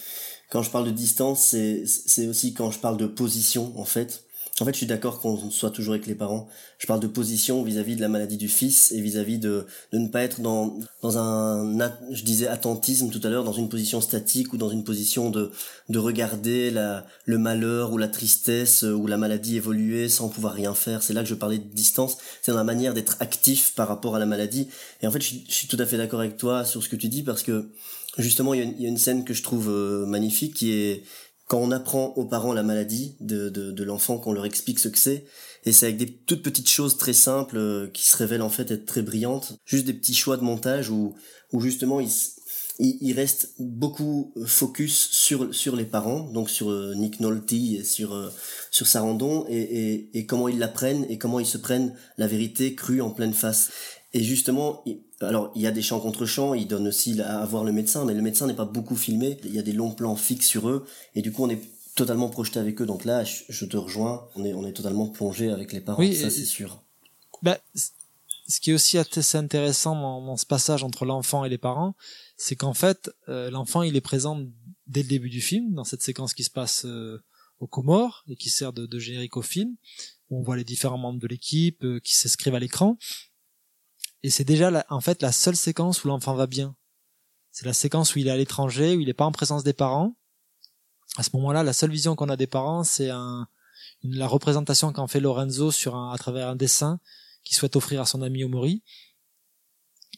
quand 0.50 0.62
je 0.62 0.70
parle 0.70 0.84
de 0.84 0.90
distance, 0.90 1.42
c'est 1.46 2.28
aussi 2.28 2.52
quand 2.52 2.70
je 2.70 2.78
parle 2.78 2.98
de 2.98 3.06
position 3.06 3.72
en 3.78 3.84
fait. 3.84 4.24
En 4.60 4.66
fait, 4.66 4.72
je 4.72 4.76
suis 4.76 4.86
d'accord 4.86 5.18
qu'on 5.18 5.50
soit 5.50 5.70
toujours 5.70 5.94
avec 5.94 6.06
les 6.06 6.14
parents. 6.14 6.46
Je 6.78 6.86
parle 6.86 7.00
de 7.00 7.06
position 7.06 7.62
vis-à-vis 7.62 7.94
-vis 7.94 7.96
de 7.96 8.02
la 8.02 8.08
maladie 8.08 8.36
du 8.36 8.48
fils 8.48 8.92
et 8.92 9.00
vis-à-vis 9.00 9.38
-vis 9.38 9.40
de, 9.40 9.66
de 9.92 9.98
ne 9.98 10.08
pas 10.08 10.22
être 10.22 10.42
dans, 10.42 10.78
dans 11.00 11.16
un, 11.16 11.78
je 12.10 12.22
disais, 12.22 12.48
attentisme 12.48 13.08
tout 13.08 13.20
à 13.24 13.30
l'heure, 13.30 13.44
dans 13.44 13.54
une 13.54 13.70
position 13.70 14.02
statique 14.02 14.52
ou 14.52 14.58
dans 14.58 14.68
une 14.68 14.84
position 14.84 15.30
de, 15.30 15.50
de 15.88 15.98
regarder 15.98 16.70
la, 16.70 17.06
le 17.24 17.38
malheur 17.38 17.92
ou 17.92 17.98
la 17.98 18.08
tristesse 18.08 18.82
ou 18.82 19.06
la 19.06 19.16
maladie 19.16 19.56
évoluer 19.56 20.10
sans 20.10 20.28
pouvoir 20.28 20.52
rien 20.52 20.74
faire. 20.74 21.02
C'est 21.02 21.14
là 21.14 21.22
que 21.22 21.28
je 21.28 21.34
parlais 21.34 21.58
de 21.58 21.74
distance. 21.74 22.18
C'est 22.42 22.52
dans 22.52 22.58
la 22.58 22.64
manière 22.64 22.92
d'être 22.92 23.16
actif 23.20 23.72
par 23.74 23.88
rapport 23.88 24.16
à 24.16 24.18
la 24.18 24.26
maladie. 24.26 24.68
Et 25.00 25.06
en 25.06 25.10
fait, 25.10 25.22
je, 25.22 25.34
je 25.48 25.54
suis 25.54 25.66
tout 25.66 25.78
à 25.80 25.86
fait 25.86 25.96
d'accord 25.96 26.20
avec 26.20 26.36
toi 26.36 26.66
sur 26.66 26.82
ce 26.82 26.90
que 26.90 26.96
tu 26.96 27.08
dis 27.08 27.22
parce 27.22 27.42
que 27.42 27.70
justement, 28.18 28.54
il 28.54 28.58
y 28.58 28.60
a 28.60 28.64
une, 28.64 28.74
il 28.78 28.82
y 28.82 28.86
a 28.86 28.88
une 28.88 28.98
scène 28.98 29.24
que 29.24 29.34
je 29.34 29.42
trouve 29.42 29.70
euh, 29.70 30.04
magnifique 30.06 30.54
qui 30.54 30.72
est, 30.72 31.04
quand 31.52 31.58
on 31.58 31.70
apprend 31.70 32.14
aux 32.16 32.24
parents 32.24 32.54
la 32.54 32.62
maladie 32.62 33.14
de, 33.20 33.50
de, 33.50 33.84
l'enfant, 33.84 34.16
qu'on 34.16 34.32
leur 34.32 34.46
explique 34.46 34.78
ce 34.78 34.88
que 34.88 34.96
c'est, 34.96 35.26
et 35.66 35.72
c'est 35.72 35.84
avec 35.84 35.98
des 35.98 36.10
toutes 36.10 36.42
petites 36.42 36.70
choses 36.70 36.96
très 36.96 37.12
simples 37.12 37.58
euh, 37.58 37.88
qui 37.88 38.06
se 38.06 38.16
révèlent 38.16 38.40
en 38.40 38.48
fait 38.48 38.70
être 38.70 38.86
très 38.86 39.02
brillantes, 39.02 39.58
juste 39.66 39.84
des 39.84 39.92
petits 39.92 40.14
choix 40.14 40.38
de 40.38 40.44
montage 40.44 40.88
où, 40.88 41.14
où 41.52 41.60
justement 41.60 42.00
il, 42.00 42.08
il, 42.78 42.96
il 43.02 43.12
reste 43.12 43.50
beaucoup 43.58 44.32
focus 44.46 45.10
sur, 45.10 45.54
sur 45.54 45.76
les 45.76 45.84
parents, 45.84 46.20
donc 46.20 46.48
sur 46.48 46.70
euh, 46.70 46.94
Nick 46.94 47.20
Nolte 47.20 47.52
et 47.52 47.84
sur, 47.84 48.14
euh, 48.14 48.30
sur 48.70 48.86
Sarandon, 48.86 49.44
et, 49.50 49.60
et, 49.60 50.18
et 50.18 50.24
comment 50.24 50.48
ils 50.48 50.58
l'apprennent 50.58 51.04
et 51.10 51.18
comment 51.18 51.38
ils 51.38 51.44
se 51.44 51.58
prennent 51.58 51.92
la 52.16 52.28
vérité 52.28 52.74
crue 52.74 53.02
en 53.02 53.10
pleine 53.10 53.34
face. 53.34 53.68
Et 54.14 54.22
justement, 54.22 54.82
alors 55.22 55.52
il 55.54 55.62
y 55.62 55.66
a 55.66 55.70
des 55.70 55.82
champs 55.82 56.00
contre 56.00 56.26
champs, 56.26 56.54
il 56.54 56.66
donne 56.66 56.88
aussi 56.88 57.20
à 57.20 57.44
voir 57.44 57.64
le 57.64 57.72
médecin, 57.72 58.04
mais 58.04 58.14
le 58.14 58.22
médecin 58.22 58.46
n'est 58.46 58.54
pas 58.54 58.64
beaucoup 58.64 58.96
filmé, 58.96 59.38
il 59.44 59.54
y 59.54 59.58
a 59.58 59.62
des 59.62 59.72
longs 59.72 59.92
plans 59.92 60.16
fixes 60.16 60.46
sur 60.46 60.68
eux, 60.68 60.86
et 61.14 61.22
du 61.22 61.32
coup 61.32 61.44
on 61.44 61.50
est 61.50 61.60
totalement 61.94 62.28
projeté 62.28 62.58
avec 62.58 62.80
eux, 62.80 62.86
donc 62.86 63.04
là 63.04 63.24
je 63.24 63.64
te 63.64 63.76
rejoins, 63.76 64.26
on 64.36 64.44
est, 64.44 64.54
on 64.54 64.66
est 64.66 64.72
totalement 64.72 65.08
plongé 65.08 65.50
avec 65.50 65.72
les 65.72 65.80
parents, 65.80 66.00
oui, 66.00 66.14
ça 66.14 66.30
c'est 66.30 66.44
sûr. 66.44 66.82
Bah, 67.42 67.58
ce 67.74 68.60
qui 68.60 68.70
est 68.70 68.74
aussi 68.74 68.98
assez 68.98 69.38
intéressant 69.38 69.94
dans, 69.94 70.24
dans 70.24 70.36
ce 70.36 70.46
passage 70.46 70.84
entre 70.84 71.04
l'enfant 71.04 71.44
et 71.44 71.48
les 71.48 71.58
parents, 71.58 71.94
c'est 72.36 72.56
qu'en 72.56 72.74
fait 72.74 73.10
euh, 73.28 73.50
l'enfant 73.50 73.82
il 73.82 73.96
est 73.96 74.00
présent 74.00 74.40
dès 74.86 75.02
le 75.02 75.08
début 75.08 75.30
du 75.30 75.40
film, 75.40 75.72
dans 75.74 75.84
cette 75.84 76.02
séquence 76.02 76.34
qui 76.34 76.44
se 76.44 76.50
passe 76.50 76.84
euh, 76.84 77.22
aux 77.60 77.66
Comores 77.66 78.24
et 78.28 78.36
qui 78.36 78.50
sert 78.50 78.72
de, 78.72 78.86
de, 78.86 78.98
générique 78.98 79.36
au 79.36 79.42
film, 79.42 79.76
où 80.30 80.38
on 80.38 80.42
voit 80.42 80.56
les 80.56 80.64
différents 80.64 80.98
membres 80.98 81.20
de 81.20 81.28
l'équipe 81.28 81.84
euh, 81.84 82.00
qui 82.00 82.16
s'inscrivent 82.16 82.54
à 82.54 82.60
l'écran, 82.60 82.98
et 84.22 84.30
c'est 84.30 84.44
déjà 84.44 84.70
la, 84.70 84.86
en 84.88 85.00
fait 85.00 85.22
la 85.22 85.32
seule 85.32 85.56
séquence 85.56 86.04
où 86.04 86.08
l'enfant 86.08 86.34
va 86.34 86.46
bien. 86.46 86.76
C'est 87.50 87.66
la 87.66 87.72
séquence 87.72 88.14
où 88.14 88.18
il 88.18 88.28
est 88.28 88.30
à 88.30 88.36
l'étranger, 88.36 88.96
où 88.96 89.00
il 89.00 89.06
n'est 89.06 89.14
pas 89.14 89.26
en 89.26 89.32
présence 89.32 89.64
des 89.64 89.72
parents. 89.72 90.16
À 91.16 91.22
ce 91.22 91.30
moment-là, 91.34 91.62
la 91.62 91.72
seule 91.72 91.90
vision 91.90 92.16
qu'on 92.16 92.30
a 92.30 92.36
des 92.36 92.46
parents, 92.46 92.84
c'est 92.84 93.10
un, 93.10 93.46
la 94.02 94.26
représentation 94.26 94.92
qu'en 94.92 95.06
fait 95.06 95.20
Lorenzo 95.20 95.70
sur 95.70 95.94
un, 95.94 96.12
à 96.12 96.18
travers 96.18 96.48
un 96.48 96.56
dessin 96.56 96.98
qu'il 97.44 97.56
souhaite 97.56 97.76
offrir 97.76 98.00
à 98.00 98.06
son 98.06 98.22
ami 98.22 98.44
Omori. 98.44 98.82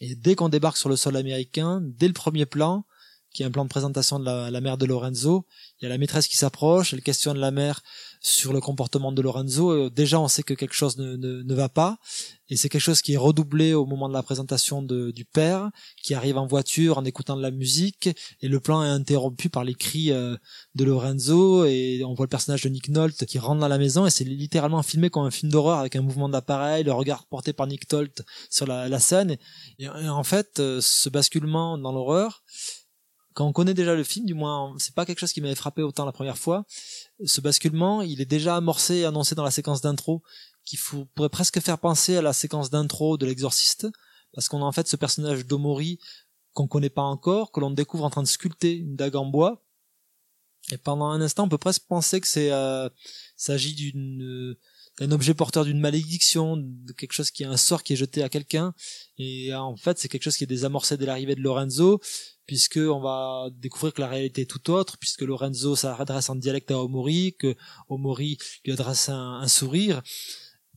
Et 0.00 0.14
dès 0.14 0.34
qu'on 0.34 0.48
débarque 0.48 0.76
sur 0.76 0.88
le 0.88 0.96
sol 0.96 1.16
américain, 1.16 1.80
dès 1.82 2.08
le 2.08 2.14
premier 2.14 2.46
plan, 2.46 2.84
qui 3.34 3.42
est 3.42 3.46
un 3.46 3.50
plan 3.50 3.64
de 3.64 3.68
présentation 3.68 4.18
de 4.20 4.24
la, 4.24 4.60
mère 4.60 4.78
de 4.78 4.86
Lorenzo, 4.86 5.44
il 5.80 5.84
y 5.84 5.86
a 5.86 5.88
la 5.88 5.98
maîtresse 5.98 6.28
qui 6.28 6.36
s'approche, 6.36 6.94
elle 6.94 7.02
questionne 7.02 7.36
la 7.36 7.50
mère 7.50 7.82
sur 8.20 8.54
le 8.54 8.60
comportement 8.60 9.12
de 9.12 9.20
Lorenzo. 9.20 9.86
Et 9.86 9.90
déjà, 9.90 10.18
on 10.18 10.28
sait 10.28 10.42
que 10.42 10.54
quelque 10.54 10.72
chose 10.72 10.96
ne, 10.96 11.16
ne, 11.16 11.42
ne 11.42 11.54
va 11.54 11.68
pas. 11.68 11.98
Et 12.48 12.56
c'est 12.56 12.68
quelque 12.68 12.80
chose 12.80 13.02
qui 13.02 13.14
est 13.14 13.18
redoublé 13.18 13.74
au 13.74 13.86
moment 13.86 14.08
de 14.08 14.14
la 14.14 14.22
présentation 14.22 14.82
de, 14.82 15.10
du 15.10 15.24
père, 15.24 15.70
qui 16.02 16.14
arrive 16.14 16.38
en 16.38 16.46
voiture 16.46 16.96
en 16.96 17.04
écoutant 17.04 17.36
de 17.36 17.42
la 17.42 17.50
musique. 17.50 18.08
Et 18.40 18.48
le 18.48 18.60
plan 18.60 18.82
est 18.82 18.88
interrompu 18.88 19.50
par 19.50 19.64
les 19.64 19.74
cris 19.74 20.10
euh, 20.10 20.36
de 20.74 20.84
Lorenzo. 20.84 21.64
Et 21.66 22.02
on 22.06 22.14
voit 22.14 22.24
le 22.24 22.30
personnage 22.30 22.62
de 22.62 22.68
Nick 22.68 22.88
Nolte 22.88 23.26
qui 23.26 23.38
rentre 23.38 23.60
dans 23.60 23.68
la 23.68 23.78
maison. 23.78 24.06
Et 24.06 24.10
c'est 24.10 24.24
littéralement 24.24 24.82
filmé 24.82 25.10
comme 25.10 25.24
un 25.24 25.30
film 25.30 25.50
d'horreur 25.50 25.80
avec 25.80 25.96
un 25.96 26.02
mouvement 26.02 26.28
d'appareil, 26.28 26.84
le 26.84 26.92
regard 26.92 27.26
porté 27.26 27.52
par 27.52 27.66
Nick 27.66 27.90
Nolte 27.92 28.22
sur 28.48 28.66
la, 28.66 28.88
la 28.88 29.00
scène. 29.00 29.36
Et, 29.78 29.84
et 29.84 30.08
en 30.08 30.24
fait, 30.24 30.60
euh, 30.60 30.80
ce 30.80 31.08
basculement 31.08 31.76
dans 31.76 31.92
l'horreur, 31.92 32.42
quand 33.34 33.46
on 33.46 33.52
connaît 33.52 33.74
déjà 33.74 33.94
le 33.94 34.04
film, 34.04 34.26
du 34.26 34.34
moins, 34.34 34.74
c'est 34.78 34.94
pas 34.94 35.04
quelque 35.04 35.18
chose 35.18 35.32
qui 35.32 35.40
m'avait 35.40 35.56
frappé 35.56 35.82
autant 35.82 36.06
la 36.06 36.12
première 36.12 36.38
fois. 36.38 36.64
Ce 37.24 37.40
basculement, 37.40 38.00
il 38.00 38.20
est 38.20 38.26
déjà 38.26 38.56
amorcé 38.56 38.96
et 38.96 39.04
annoncé 39.04 39.34
dans 39.34 39.42
la 39.42 39.50
séquence 39.50 39.80
d'intro, 39.80 40.22
qui 40.64 40.78
pourrait 41.14 41.28
presque 41.28 41.60
faire 41.60 41.78
penser 41.78 42.16
à 42.16 42.22
la 42.22 42.32
séquence 42.32 42.70
d'intro 42.70 43.18
de 43.18 43.26
l'exorciste, 43.26 43.88
parce 44.32 44.48
qu'on 44.48 44.62
a 44.62 44.64
en 44.64 44.72
fait 44.72 44.86
ce 44.86 44.96
personnage 44.96 45.46
d'Omori 45.46 45.98
qu'on 46.52 46.68
connaît 46.68 46.90
pas 46.90 47.02
encore, 47.02 47.50
que 47.50 47.58
l'on 47.58 47.72
découvre 47.72 48.04
en 48.04 48.10
train 48.10 48.22
de 48.22 48.28
sculpter 48.28 48.76
une 48.76 48.94
dague 48.94 49.16
en 49.16 49.26
bois. 49.26 49.64
Et 50.70 50.78
pendant 50.78 51.06
un 51.06 51.20
instant, 51.20 51.44
on 51.44 51.48
peut 51.48 51.58
presque 51.58 51.82
penser 51.88 52.20
que 52.20 52.28
c'est 52.28 52.52
euh, 52.52 52.88
s'agit 53.36 53.74
d'une 53.74 54.56
d'un 55.00 55.10
objet 55.10 55.34
porteur 55.34 55.64
d'une 55.64 55.80
malédiction, 55.80 56.56
de 56.56 56.92
quelque 56.92 57.12
chose 57.12 57.32
qui 57.32 57.42
est 57.42 57.46
un 57.46 57.56
sort 57.56 57.82
qui 57.82 57.94
est 57.94 57.96
jeté 57.96 58.22
à 58.22 58.28
quelqu'un. 58.28 58.74
Et 59.18 59.52
en 59.52 59.76
fait, 59.76 59.98
c'est 59.98 60.08
quelque 60.08 60.22
chose 60.22 60.36
qui 60.36 60.44
est 60.44 60.48
désamorcé 60.48 60.96
dès 60.96 61.06
l'arrivée 61.06 61.34
de 61.34 61.40
Lorenzo, 61.40 62.00
puisque 62.46 62.78
on 62.78 63.00
va 63.00 63.48
découvrir 63.52 63.94
que 63.94 64.00
la 64.00 64.08
réalité 64.08 64.42
est 64.42 64.50
tout 64.50 64.70
autre, 64.70 64.98
puisque 64.98 65.22
Lorenzo 65.22 65.76
s'adresse 65.76 66.28
en 66.28 66.36
dialecte 66.36 66.70
à 66.70 66.78
Omori, 66.78 67.34
que 67.38 67.56
Omori 67.88 68.38
lui 68.64 68.72
adresse 68.72 69.08
un, 69.08 69.46
sourire. 69.48 70.02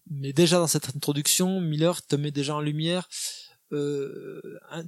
Mais 0.09 0.33
déjà 0.33 0.57
dans 0.57 0.67
cette 0.67 0.95
introduction, 0.95 1.59
Miller 1.59 2.05
te 2.05 2.15
met 2.15 2.31
déjà 2.31 2.55
en 2.55 2.61
lumière 2.61 3.07
euh, 3.73 4.41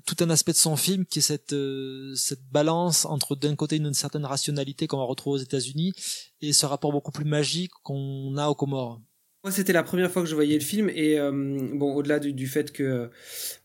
tout 0.06 0.16
un 0.22 0.30
aspect 0.30 0.54
de 0.54 0.58
son 0.58 0.78
film 0.78 1.06
qui 1.06 1.20
est 1.20 1.22
cette 1.22 1.52
euh, 1.52 2.16
cette 2.16 2.46
balance 2.50 3.04
entre 3.04 3.36
d'un 3.36 3.54
côté 3.58 3.76
une, 3.76 3.94
certaine 3.94 4.24
rationalité 4.24 4.88
qu'on 4.88 5.00
va 5.00 5.04
retrouver 5.04 5.42
aux 5.42 5.44
États-Unis 5.44 5.92
et 6.40 6.54
ce 6.54 6.66
rapport 6.66 6.94
beaucoup 6.94 7.12
plus 7.12 7.26
magique 7.26 7.72
qu'on 7.84 8.38
a 8.38 8.48
aux 8.48 8.56
Comores. 8.56 9.02
Moi, 9.44 9.52
c'était 9.52 9.72
la 9.72 9.84
première 9.84 10.12
fois 10.12 10.22
que 10.22 10.28
je 10.28 10.36
voyais 10.36 10.56
le 10.56 10.64
film 10.64 10.90
et 10.90 11.18
euh, 11.18 11.32
bon, 11.74 11.94
au-delà 11.94 12.20
du, 12.20 12.34
du, 12.34 12.48
fait 12.48 12.74
que, 12.74 13.10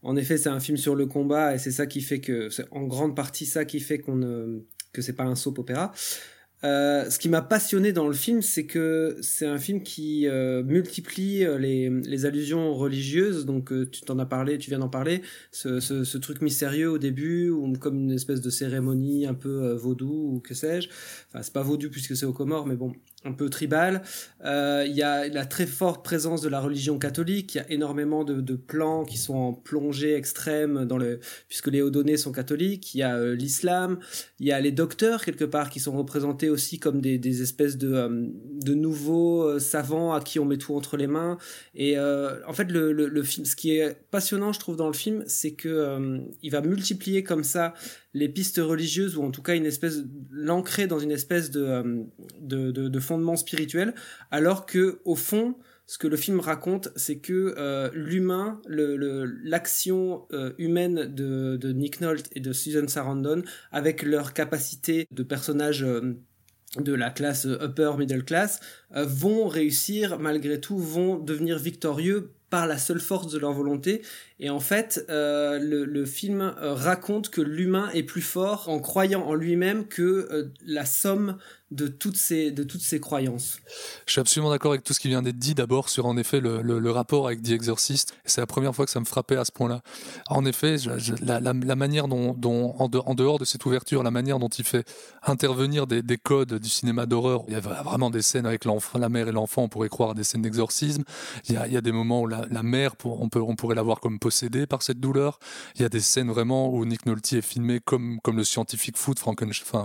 en 0.02 0.14
effet, 0.14 0.38
c'est 0.38 0.48
un 0.48 0.60
film 0.60 0.76
sur 0.76 0.94
le 0.94 1.06
combat 1.06 1.54
et 1.54 1.58
c'est 1.58 1.72
ça 1.72 1.86
qui 1.86 2.00
fait 2.00 2.20
que, 2.20 2.48
c'est 2.48 2.66
en 2.70 2.84
grande 2.84 3.16
partie 3.16 3.44
ça 3.44 3.64
qui 3.64 3.80
fait 3.80 3.98
qu'on 3.98 4.14
ne, 4.14 4.62
que 4.92 5.02
c'est 5.02 5.14
pas 5.14 5.24
un 5.24 5.34
soap 5.34 5.58
opéra. 5.58 5.92
Euh, 6.64 7.10
ce 7.10 7.18
qui 7.18 7.28
m'a 7.28 7.42
passionné 7.42 7.92
dans 7.92 8.06
le 8.06 8.14
film, 8.14 8.40
c'est 8.40 8.64
que 8.64 9.18
c'est 9.20 9.44
un 9.44 9.58
film 9.58 9.82
qui 9.82 10.26
euh, 10.26 10.62
multiplie 10.62 11.44
euh, 11.44 11.58
les, 11.58 11.90
les, 11.90 12.24
allusions 12.24 12.72
religieuses. 12.74 13.44
Donc, 13.44 13.70
euh, 13.70 13.86
tu 13.90 14.00
t'en 14.00 14.18
as 14.18 14.24
parlé, 14.24 14.56
tu 14.56 14.70
viens 14.70 14.78
d'en 14.78 14.88
parler. 14.88 15.20
Ce, 15.52 15.78
ce, 15.80 16.04
ce, 16.04 16.16
truc 16.16 16.40
mystérieux 16.40 16.90
au 16.90 16.96
début, 16.96 17.50
ou 17.50 17.74
comme 17.74 17.98
une 17.98 18.12
espèce 18.12 18.40
de 18.40 18.48
cérémonie 18.48 19.26
un 19.26 19.34
peu 19.34 19.62
euh, 19.62 19.76
vaudou 19.76 20.36
ou 20.36 20.40
que 20.40 20.54
sais-je. 20.54 20.88
Enfin, 21.28 21.42
c'est 21.42 21.52
pas 21.52 21.62
vaudou 21.62 21.90
puisque 21.90 22.16
c'est 22.16 22.26
au 22.26 22.32
Comores, 22.32 22.66
mais 22.66 22.76
bon, 22.76 22.94
un 23.24 23.32
peu 23.32 23.48
tribal. 23.48 24.02
Euh, 24.44 24.84
il 24.86 24.94
y 24.94 25.02
a 25.02 25.28
la 25.28 25.46
très 25.46 25.66
forte 25.66 26.04
présence 26.04 26.42
de 26.42 26.48
la 26.48 26.60
religion 26.60 26.98
catholique. 26.98 27.54
Il 27.54 27.58
y 27.58 27.60
a 27.60 27.70
énormément 27.70 28.24
de, 28.24 28.54
plans 28.54 29.04
qui 29.04 29.18
sont 29.18 29.34
en 29.34 29.52
plongée 29.52 30.14
extrême 30.14 30.84
dans 30.84 30.96
le, 30.96 31.18
puisque 31.48 31.68
les 31.68 31.82
Odonais 31.82 32.16
sont 32.16 32.32
catholiques. 32.32 32.94
Il 32.94 32.98
y 32.98 33.02
a 33.02 33.16
euh, 33.16 33.34
l'islam. 33.34 33.98
Il 34.38 34.46
y 34.46 34.52
a 34.52 34.60
les 34.60 34.70
docteurs 34.70 35.24
quelque 35.24 35.44
part 35.44 35.70
qui 35.70 35.80
sont 35.80 35.96
représentés 35.96 36.50
aussi 36.50 36.78
comme 36.78 37.00
des, 37.00 37.42
espèces 37.42 37.76
de, 37.76 37.92
euh, 37.92 38.26
de 38.62 38.74
nouveaux 38.74 39.58
savants 39.58 40.12
à 40.12 40.20
qui 40.20 40.38
on 40.38 40.44
met 40.44 40.58
tout 40.58 40.74
entre 40.74 40.96
les 40.96 41.06
mains. 41.06 41.38
Et 41.74 41.98
en 41.98 42.52
fait, 42.52 42.70
le, 42.70 42.92
le, 42.92 43.22
film, 43.22 43.44
ce 43.44 43.56
qui 43.56 43.76
est 43.76 43.96
passionnant, 44.10 44.52
je 44.52 44.60
trouve, 44.60 44.76
dans 44.76 44.86
le 44.86 44.94
film, 44.94 45.24
c'est 45.26 45.52
que 45.52 46.20
il 46.42 46.50
va 46.50 46.60
multiplier 46.60 47.22
comme 47.22 47.44
ça 47.44 47.74
les 48.14 48.28
pistes 48.28 48.60
religieuses 48.62 49.16
ou 49.16 49.24
en 49.24 49.30
tout 49.30 49.42
cas 49.42 49.56
une 49.56 49.66
espèce 49.66 50.04
l'ancrer 50.30 50.86
dans 50.86 51.00
une 51.00 51.10
espèce 51.10 51.50
de, 51.50 52.06
de 52.40 53.00
fondement 53.14 53.37
spirituel 53.37 53.94
alors 54.33 54.66
que 54.66 54.99
au 55.04 55.14
fond 55.14 55.54
ce 55.87 55.99
que 55.99 56.09
le 56.09 56.16
film 56.16 56.40
raconte 56.40 56.88
c'est 56.97 57.18
que 57.18 57.54
euh, 57.56 57.90
l'humain 57.94 58.61
l'action 58.66 60.26
euh, 60.33 60.52
humaine 60.59 61.14
de, 61.14 61.73
Nick 61.73 62.00
Nolte 62.00 62.28
et 62.33 62.40
de 62.40 62.52
Susan 62.52 62.88
Sarandon 62.88 63.42
avec 63.71 64.02
leur 64.02 64.33
capacité 64.33 65.06
de 65.12 65.23
personnages 65.23 65.85
euh, 65.85 66.16
de 66.78 66.92
la 66.92 67.11
classe 67.11 67.47
upper 67.47 67.92
middle 67.97 68.25
class 68.25 68.59
vont 68.90 69.47
réussir 69.47 70.18
malgré 70.18 70.61
tout 70.61 70.76
vont 70.76 71.18
devenir 71.18 71.56
victorieux 71.56 72.33
par 72.50 72.66
la 72.66 72.78
seule 72.78 73.00
force 73.00 73.33
de 73.33 73.38
leur 73.38 73.52
volonté. 73.52 74.02
Et 74.40 74.50
en 74.50 74.58
fait, 74.58 75.04
euh, 75.10 75.60
le, 75.60 76.04
film 76.04 76.40
euh, 76.40 76.74
raconte 76.74 77.30
que 77.30 77.40
l'humain 77.40 77.88
est 77.94 78.02
plus 78.02 78.22
fort 78.22 78.68
en 78.68 78.80
croyant 78.80 79.22
en 79.22 79.34
lui-même 79.34 79.86
que 79.86 80.02
euh, 80.02 80.52
la 80.66 80.84
somme 80.84 81.38
de 81.70 81.88
toutes 81.88 82.16
ces 82.16 82.52
de 82.52 82.62
toutes 82.62 82.82
ces 82.82 83.00
croyances. 83.00 83.58
Je 84.06 84.12
suis 84.12 84.20
absolument 84.20 84.50
d'accord 84.50 84.72
avec 84.72 84.84
tout 84.84 84.92
ce 84.92 85.00
qui 85.00 85.08
vient 85.08 85.22
d'être 85.22 85.38
dit 85.38 85.54
d'abord 85.54 85.88
sur 85.88 86.06
en 86.06 86.16
effet 86.16 86.40
le, 86.40 86.62
le, 86.62 86.90
rapport 86.90 87.26
avec 87.26 87.42
The 87.42 87.50
Exorcist. 87.50 88.14
C'est 88.24 88.40
la 88.40 88.46
première 88.46 88.74
fois 88.74 88.84
que 88.84 88.90
ça 88.90 89.00
me 89.00 89.04
frappait 89.04 89.36
à 89.36 89.44
ce 89.44 89.50
point-là. 89.50 89.80
En 90.28 90.44
effet, 90.44 90.76
la, 91.22 91.74
manière 91.74 92.06
dont, 92.06 92.34
dont 92.34 92.76
en, 92.78 92.88
de, 92.88 92.98
en, 92.98 93.14
dehors 93.14 93.38
de 93.38 93.44
cette 93.44 93.64
ouverture, 93.66 94.02
la 94.02 94.12
manière 94.12 94.38
dont 94.38 94.48
il 94.48 94.64
fait 94.64 94.86
intervenir 95.22 95.86
des, 95.86 96.02
des 96.02 96.18
codes 96.18 96.54
du 96.54 96.68
cinéma 96.68 97.06
d'horreur, 97.06 97.42
il 97.48 97.54
y 97.54 97.56
a 97.56 97.60
vraiment 97.60 98.10
des 98.10 98.22
scènes 98.22 98.46
avec 98.46 98.64
la 98.64 99.08
mère 99.08 99.26
et 99.26 99.32
l'enfant, 99.32 99.62
on 99.62 99.68
pourrait 99.68 99.88
croire 99.88 100.10
à 100.10 100.14
des 100.14 100.24
scènes 100.24 100.42
d'exorcisme. 100.42 101.02
Il 101.48 101.60
il 101.66 101.72
y 101.72 101.76
a 101.76 101.80
des 101.80 101.92
moments 101.92 102.22
où 102.22 102.26
la, 102.26 102.46
la 102.50 102.62
mère, 102.62 102.94
on 103.04 103.28
peut 103.28 103.40
on 103.40 103.56
pourrait 103.56 103.74
la 103.74 103.82
voir 103.82 104.00
comme 104.00 104.18
possédé 104.24 104.66
par 104.66 104.80
cette 104.80 105.00
douleur. 105.00 105.38
Il 105.74 105.82
y 105.82 105.84
a 105.84 105.90
des 105.90 106.00
scènes 106.00 106.30
vraiment 106.30 106.72
où 106.72 106.86
Nick 106.86 107.04
Nolte 107.04 107.30
est 107.34 107.42
filmé 107.42 107.78
comme 107.78 108.20
comme 108.22 108.38
le 108.38 108.44
scientifique 108.44 108.96
enfin 109.06 109.34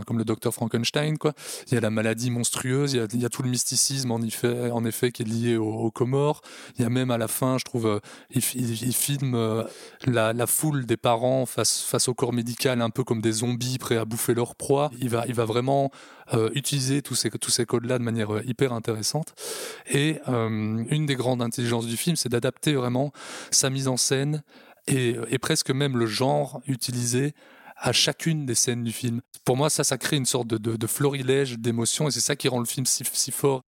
comme 0.06 0.18
le 0.18 0.24
docteur 0.24 0.54
Frankenstein 0.54 1.18
quoi. 1.18 1.34
Il 1.68 1.74
y 1.74 1.78
a 1.78 1.82
la 1.82 1.90
maladie 1.90 2.32
monstrueuse, 2.32 2.94
il 2.94 3.22
y 3.22 3.26
a, 3.26 3.30
tout 3.30 3.44
le 3.44 3.50
mysticisme 3.50 4.12
en 4.12 4.22
effet, 4.22 4.72
en 4.72 4.86
effet 4.86 5.12
qui 5.12 5.24
est 5.24 5.26
lié 5.26 5.58
aux 5.58 5.74
au 5.88 5.92
Comores. 5.92 6.40
Il 6.78 6.84
y 6.84 6.86
a 6.86 6.90
même 6.90 7.12
à 7.12 7.18
la 7.18 7.28
fin, 7.28 7.58
je 7.58 7.66
trouve, 7.66 7.88
euh, 7.88 8.00
il, 8.30 8.42
filme 8.94 9.36
euh, 9.36 9.64
la, 10.06 10.32
la, 10.32 10.48
foule 10.48 10.86
des 10.86 10.96
parents 10.96 11.46
face 11.46 11.82
face 11.82 12.08
au 12.08 12.14
corps 12.14 12.32
médical 12.32 12.82
un 12.82 12.90
peu 12.90 13.04
comme 13.04 13.22
des 13.22 13.34
zombies 13.44 13.78
prêts 13.78 13.98
à 13.98 14.06
bouffer 14.06 14.34
leur 14.34 14.56
proie. 14.56 14.90
Il 15.02 15.10
va 15.10 15.26
il 15.28 15.34
va 15.34 15.44
vraiment 15.44 15.92
euh, 16.34 16.50
utiliser 16.54 17.02
tous 17.02 17.16
ces 17.16 17.30
tous 17.32 17.50
ces 17.50 17.66
codes 17.66 17.86
là 17.86 17.98
de 17.98 18.04
manière 18.04 18.34
euh, 18.34 18.42
hyper 18.46 18.74
intéressante. 18.74 19.34
Et 19.90 20.20
euh, 20.28 20.84
une 20.90 21.06
des 21.06 21.16
grandes 21.16 21.42
intelligences 21.42 21.88
du 21.88 21.98
film, 21.98 22.16
c'est 22.16 22.30
d'adapter 22.30 22.74
vraiment 22.74 23.12
sa 23.52 23.70
mise 23.70 23.88
en 23.88 23.98
scène 23.98 24.44
et, 24.88 25.16
presque 25.40 25.72
même 25.72 25.98
le 25.98 26.06
genre 26.06 26.62
utilisé 26.68 27.34
à 27.78 27.92
chacune 27.92 28.46
des 28.46 28.56
scènes 28.56 28.84
du 28.84 28.92
film. 28.92 29.22
Pour 29.46 29.56
moi, 29.56 29.70
ça, 29.70 29.84
ça 29.84 29.98
crée 29.98 30.18
une 30.18 30.26
sorte 30.26 30.48
de, 30.48 30.88
florilège 30.88 31.58
d'émotions 31.60 32.08
et 32.08 32.12
c'est 32.12 32.20
ça 32.20 32.36
qui 32.36 32.48
rend 32.48 32.60
le 32.60 32.66
film 32.66 32.86
si, 32.86 33.32
fort. 33.32 33.62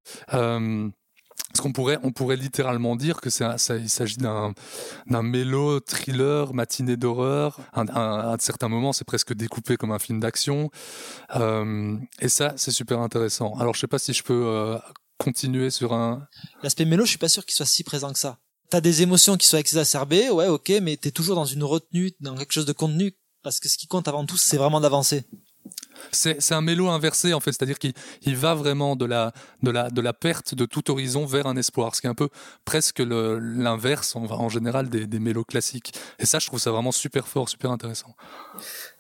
Parce 1.49 1.61
qu'on 1.61 1.73
pourrait, 1.73 1.99
on 2.03 2.13
pourrait 2.13 2.37
littéralement 2.37 2.97
dire 2.97 3.21
que 3.21 3.31
c'est, 3.31 3.45
ça, 3.59 3.77
il 3.77 3.91
s'agit 3.91 4.17
d'un, 4.17 4.55
d'un 5.07 5.23
mélo 5.23 5.81
thriller, 5.81 6.55
matinée 6.55 6.97
d'horreur. 6.97 7.59
À, 7.73 7.81
à, 7.81 8.33
à 8.33 8.37
certains 8.39 8.69
moments, 8.69 8.93
c'est 8.93 9.05
presque 9.05 9.35
découpé 9.35 9.77
comme 9.77 9.93
un 9.93 9.99
film 9.99 10.21
d'action. 10.21 10.71
Euh, 11.37 11.97
et 12.21 12.29
ça, 12.29 12.53
c'est 12.57 12.71
super 12.71 13.01
intéressant. 13.01 13.55
Alors, 13.59 13.75
je 13.75 13.81
sais 13.81 13.87
pas 13.87 13.99
si 13.99 14.13
je 14.13 14.23
peux 14.23 14.45
euh, 14.47 14.79
continuer 15.19 15.71
sur 15.71 15.93
un. 15.93 16.27
L'aspect 16.63 16.85
mélo, 16.85 17.05
je 17.05 17.11
suis 17.11 17.19
pas 17.19 17.29
sûr 17.29 17.45
qu'il 17.45 17.55
soit 17.55 17.67
si 17.67 17.85
présent 17.85 18.13
que 18.13 18.19
ça. 18.19 18.39
T'as 18.71 18.81
des 18.81 19.03
émotions 19.03 19.37
qui 19.37 19.49
sont 19.49 19.57
exacerbées, 19.57 20.31
ouais, 20.31 20.47
ok, 20.47 20.73
mais 20.81 20.97
t'es 20.97 21.11
toujours 21.11 21.35
dans 21.35 21.45
une 21.45 21.65
retenue, 21.65 22.13
dans 22.21 22.37
quelque 22.37 22.53
chose 22.53 22.67
de 22.67 22.73
contenu, 22.73 23.17
parce 23.43 23.59
que 23.59 23.69
ce 23.69 23.77
qui 23.77 23.89
compte 23.89 24.07
avant 24.07 24.25
tout, 24.25 24.37
c'est 24.37 24.57
vraiment 24.57 24.81
d'avancer 24.81 25.25
c'est 26.13 26.53
un 26.53 26.61
mélo 26.61 26.89
inversé 26.89 27.35
en 27.35 27.41
fait, 27.41 27.53
c'est-à-dire 27.53 27.79
qu'il 27.79 27.93
il 28.23 28.37
va 28.37 28.55
vraiment 28.55 28.97
de 28.97 29.07
la, 29.07 29.33
perte 30.13 30.55
de 30.55 30.65
tout 30.65 30.91
horizon 30.91 31.27
vers 31.27 31.47
un 31.47 31.57
espoir, 31.57 31.95
ce 31.95 32.01
qui 32.01 32.07
est 32.07 32.11
un 32.11 32.15
peu 32.15 32.29
presque 32.65 33.01
l'inverse 33.01 34.17
en, 34.17 34.25
en, 34.25 34.49
général 34.49 34.89
des, 34.89 35.07
des 35.07 35.21
classiques. 35.47 35.93
Et 36.19 36.27
ça, 36.27 36.39
je 36.39 36.47
trouve 36.47 36.61
ça 36.61 36.71
vraiment 36.71 36.93
super 36.93 37.29
fort, 37.29 37.49
super 37.49 37.71
intéressant. 37.71 38.15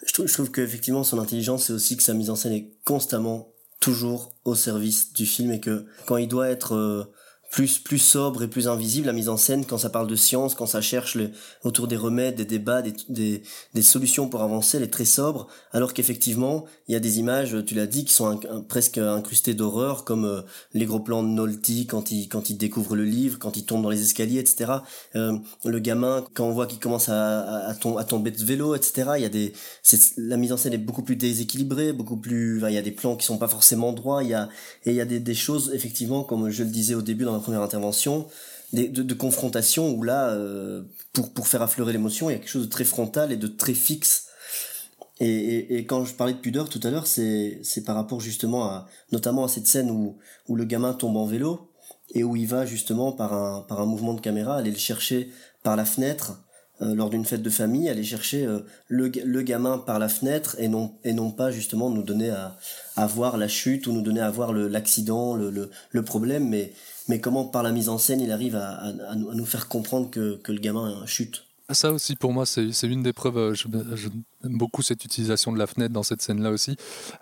Je 0.07 0.13
trouve, 0.13 0.27
je 0.27 0.35
trouve 0.35 0.51
qu'effectivement, 0.51 1.05
son 1.05 1.19
intelligence, 1.19 1.65
c'est 1.65 1.73
aussi 1.73 1.97
que 1.97 2.03
sa 2.03 2.15
mise 2.15 2.31
en 2.31 2.37
scène 2.37 2.53
est 2.53 2.71
constamment 2.85 3.53
toujours 3.81 4.33
au 4.45 4.55
service 4.55 5.13
du 5.13 5.27
film 5.27 5.53
et 5.53 5.61
que 5.61 5.87
quand 6.07 6.19
il 6.19 6.29
doit 6.29 6.49
être 6.49 6.75
euh, 6.75 7.05
plus 7.51 7.81
plus 7.81 7.99
sobre 7.99 8.45
et 8.45 8.49
plus 8.49 8.69
invisible 8.69 9.09
la 9.09 9.13
mise 9.13 9.29
en 9.29 9.37
scène 9.37 9.67
quand 9.67 9.79
ça 9.79 9.91
parle 9.91 10.07
de 10.07 10.15
science 10.15 10.55
quand 10.55 10.67
ça 10.67 10.81
cherche 10.81 11.17
le, 11.17 11.31
autour 11.65 11.89
des 11.89 11.97
remèdes 11.97 12.37
des 12.37 12.45
débats 12.45 12.81
des, 12.81 12.95
des, 13.09 13.43
des 13.75 13.83
solutions 13.83 14.29
pour 14.29 14.43
avancer 14.43 14.77
elle 14.77 14.85
est 14.85 14.89
très 14.89 15.05
sobre. 15.05 15.49
Alors 15.73 15.93
qu'effectivement 15.93 16.65
il 16.87 16.93
y 16.93 16.97
a 16.97 17.01
des 17.01 17.19
images 17.19 17.57
tu 17.67 17.75
l'as 17.75 17.89
dit 17.89 18.05
qui 18.05 18.13
sont 18.13 18.39
presque 18.69 18.99
incrustées 18.99 19.55
d'horreur 19.55 20.05
comme 20.05 20.25
euh, 20.25 20.43
les 20.75 20.87
gros 20.87 21.01
plans 21.01 21.25
de 21.25 21.29
Nolte 21.29 21.71
quand 21.89 22.13
il 22.13 22.29
quand 22.29 22.51
il 22.51 22.57
découvre 22.57 22.95
le 22.95 23.05
livre 23.05 23.39
quand 23.41 23.57
il 23.57 23.65
tombe 23.65 23.83
dans 23.83 23.91
les 23.91 24.01
escaliers 24.01 24.39
etc 24.39 24.73
euh, 25.17 25.37
le 25.65 25.79
gamin 25.81 26.25
quand 26.35 26.45
on 26.47 26.53
voit 26.53 26.69
qu'il 26.69 26.79
commence 26.79 27.09
à, 27.09 27.41
à, 27.41 27.71
à, 27.71 28.05
tomber 28.05 28.31
de 28.31 28.45
vélo 28.45 28.77
etc 28.77 29.11
il 29.17 29.23
y 29.23 29.27
a 29.27 29.29
des 29.29 29.53
la 30.19 30.37
mise 30.37 30.53
en 30.53 30.57
scène 30.57 30.73
est 30.73 30.79
beaucoup 30.79 31.03
plus 31.03 31.17
déséquilibrée 31.17 31.93
beaucoup 31.93 32.17
plus 32.17 32.63
il 32.69 32.75
y 32.75 32.79
a 32.79 32.83
des 32.83 32.93
plans 32.93 33.17
qui 33.17 33.27
sont 33.27 33.39
pas 33.39 33.49
forcément 33.49 33.93
droits 33.93 34.23
il 34.23 34.31
y 34.31 34.35
a 34.35 34.49
et 34.85 34.91
il 34.91 34.97
y 34.97 35.01
a 35.01 35.05
des, 35.05 35.19
des 35.19 35.35
choses 35.35 35.73
effectivement 35.75 36.23
comme 36.23 36.51
je 36.51 36.63
le 36.63 36.71
disais 36.71 36.95
au 36.95 37.03
début 37.03 37.25
dans 37.25 37.40
première 37.41 37.63
intervention, 37.63 38.27
de, 38.73 39.15
confrontation 39.15 39.91
où 39.91 40.03
là, 40.03 40.31
euh, 40.31 40.83
pour, 41.13 41.33
pour 41.33 41.49
faire 41.49 41.63
affleurer 41.63 41.93
l'émotion, 41.93 42.31
il 42.31 42.35
y 42.35 42.37
a 42.37 42.39
quelque 42.39 42.51
chose 42.51 42.67
de 42.67 42.71
très 42.71 42.85
frontal 42.85 43.33
et 43.33 43.37
de 43.37 43.49
très 43.49 43.75
fixe. 43.75 44.27
Et, 45.23 45.85
quand 45.87 46.07
je 46.07 46.15
parlais 46.15 46.33
de 46.33 46.39
pudeur 46.39 46.71
tout 46.71 46.81
à 46.83 46.91
l'heure, 46.91 47.07
c'est, 47.07 47.61
par 47.85 47.95
rapport 47.95 48.21
justement 48.21 48.65
à, 48.65 48.87
notamment 49.13 49.45
à 49.45 49.49
cette 49.49 49.67
scène 49.67 49.91
où, 49.91 50.17
où 50.49 50.57
le 50.57 50.65
gamin 50.65 50.95
tombe 50.95 51.17
en 51.17 51.27
vélo 51.27 51.71
et 52.15 52.25
où 52.25 52.37
il 52.37 52.47
va 52.47 52.65
justement 52.65 53.13
par 53.13 53.35
un, 53.35 53.61
par 53.63 53.81
un 53.81 53.87
mouvement 53.87 54.15
de 54.15 54.21
caméra 54.21 54.57
aller 54.57 54.71
le 54.71 54.79
chercher 54.79 55.31
par 55.63 55.77
la 55.77 55.85
fenêtre 55.85 56.43
euh, 56.83 56.95
lors 56.95 57.11
d'une 57.11 57.27
fête 57.27 57.43
de 57.43 57.51
famille, 57.51 57.91
aller 57.91 58.03
chercher 58.03 58.47
euh, 58.47 58.61
le, 58.89 59.09
le 59.09 59.43
gamin 59.43 59.77
par 59.77 59.99
la 59.99 60.09
fenêtre 60.09 60.57
et 60.59 60.69
non, 60.69 60.95
et 61.05 61.13
non 61.13 61.31
pas 61.31 61.51
justement 61.51 61.91
nous 61.91 62.03
donner 62.03 62.31
à, 62.31 63.07
voir 63.07 63.37
la 63.37 63.49
chute 63.49 63.87
ou 63.87 63.93
nous 63.93 64.01
donner 64.01 64.21
à 64.21 64.31
voir 64.31 64.55
l'accident, 64.55 65.35
le, 65.35 65.71
le, 65.91 66.03
problème, 66.03 66.49
mais, 66.49 66.73
mais 67.09 67.21
comment 67.21 67.45
par 67.45 67.63
la 67.63 67.73
mise 67.73 67.89
en 67.89 67.99
scène 67.99 68.21
il 68.21 68.33
arrive 68.33 68.57
à, 68.57 68.75
à, 68.79 69.15
nous 69.15 69.47
faire 69.47 69.69
comprendre 69.69 70.11
que, 70.11 70.37
que 70.37 70.53
le 70.53 70.59
gamin 70.59 71.05
chute? 71.07 71.45
Ça 71.73 71.93
aussi, 71.93 72.17
pour 72.17 72.33
moi, 72.33 72.47
c'est 72.47 72.83
une 72.83 73.03
des 73.03 73.13
preuves. 73.13 73.39
Euh, 73.39 73.55
j'aime 73.55 74.23
beaucoup 74.43 74.83
cette 74.83 75.05
utilisation 75.05 75.53
de 75.53 75.59
la 75.59 75.67
fenêtre 75.67 75.93
dans 75.93 76.03
cette 76.03 76.21
scène-là 76.21 76.51
aussi. 76.51 76.77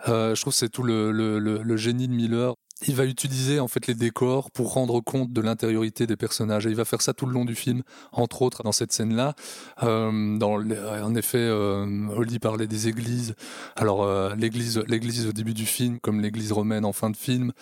Euh, 0.09 0.35
je 0.35 0.41
trouve 0.41 0.55
c'est 0.55 0.71
tout 0.71 0.83
le, 0.83 1.13
le, 1.13 1.39
le, 1.39 1.77
génie 1.77 2.09
de 2.09 2.13
Miller 2.13 2.55
il 2.87 2.95
va 2.95 3.05
utiliser 3.05 3.59
en 3.59 3.67
fait 3.67 3.87
les 3.87 3.95
décors 3.95 4.51
pour 4.51 4.73
rendre 4.73 5.01
compte 5.01 5.33
de 5.33 5.41
l'intériorité 5.41 6.07
des 6.07 6.17
personnages. 6.17 6.67
Et 6.67 6.71
il 6.71 6.77
va 6.77 6.85
faire 6.85 7.03
ça 7.03 7.13
tout 7.13 7.27
le 7.27 7.33
long 7.33 7.45
du 7.45 7.55
film 7.55 7.83
entre 8.13 8.43
autres 8.43 8.63
dans 8.63 8.73
cette 8.73 8.93
scène 8.93 9.15
là 9.17 9.35
euh, 9.83 10.39
dans 10.39 10.59
en 10.59 11.15
effet 11.15 11.39
euh, 11.39 11.87
Oli 12.17 12.39
parlait 12.39 12.67
des 12.67 12.89
églises. 12.89 13.35
Alors 13.75 14.05
euh, 14.05 14.35
l'église 14.37 14.83
l'église 14.87 15.27
au 15.27 15.33
début 15.33 15.55
du 15.55 15.67
film 15.67 15.99
comme 15.99 16.21
l'église 16.21 16.53
romaine 16.53 16.85
en 16.85 16.93
fin 16.93 17.11
de 17.11 17.17
film 17.17 17.53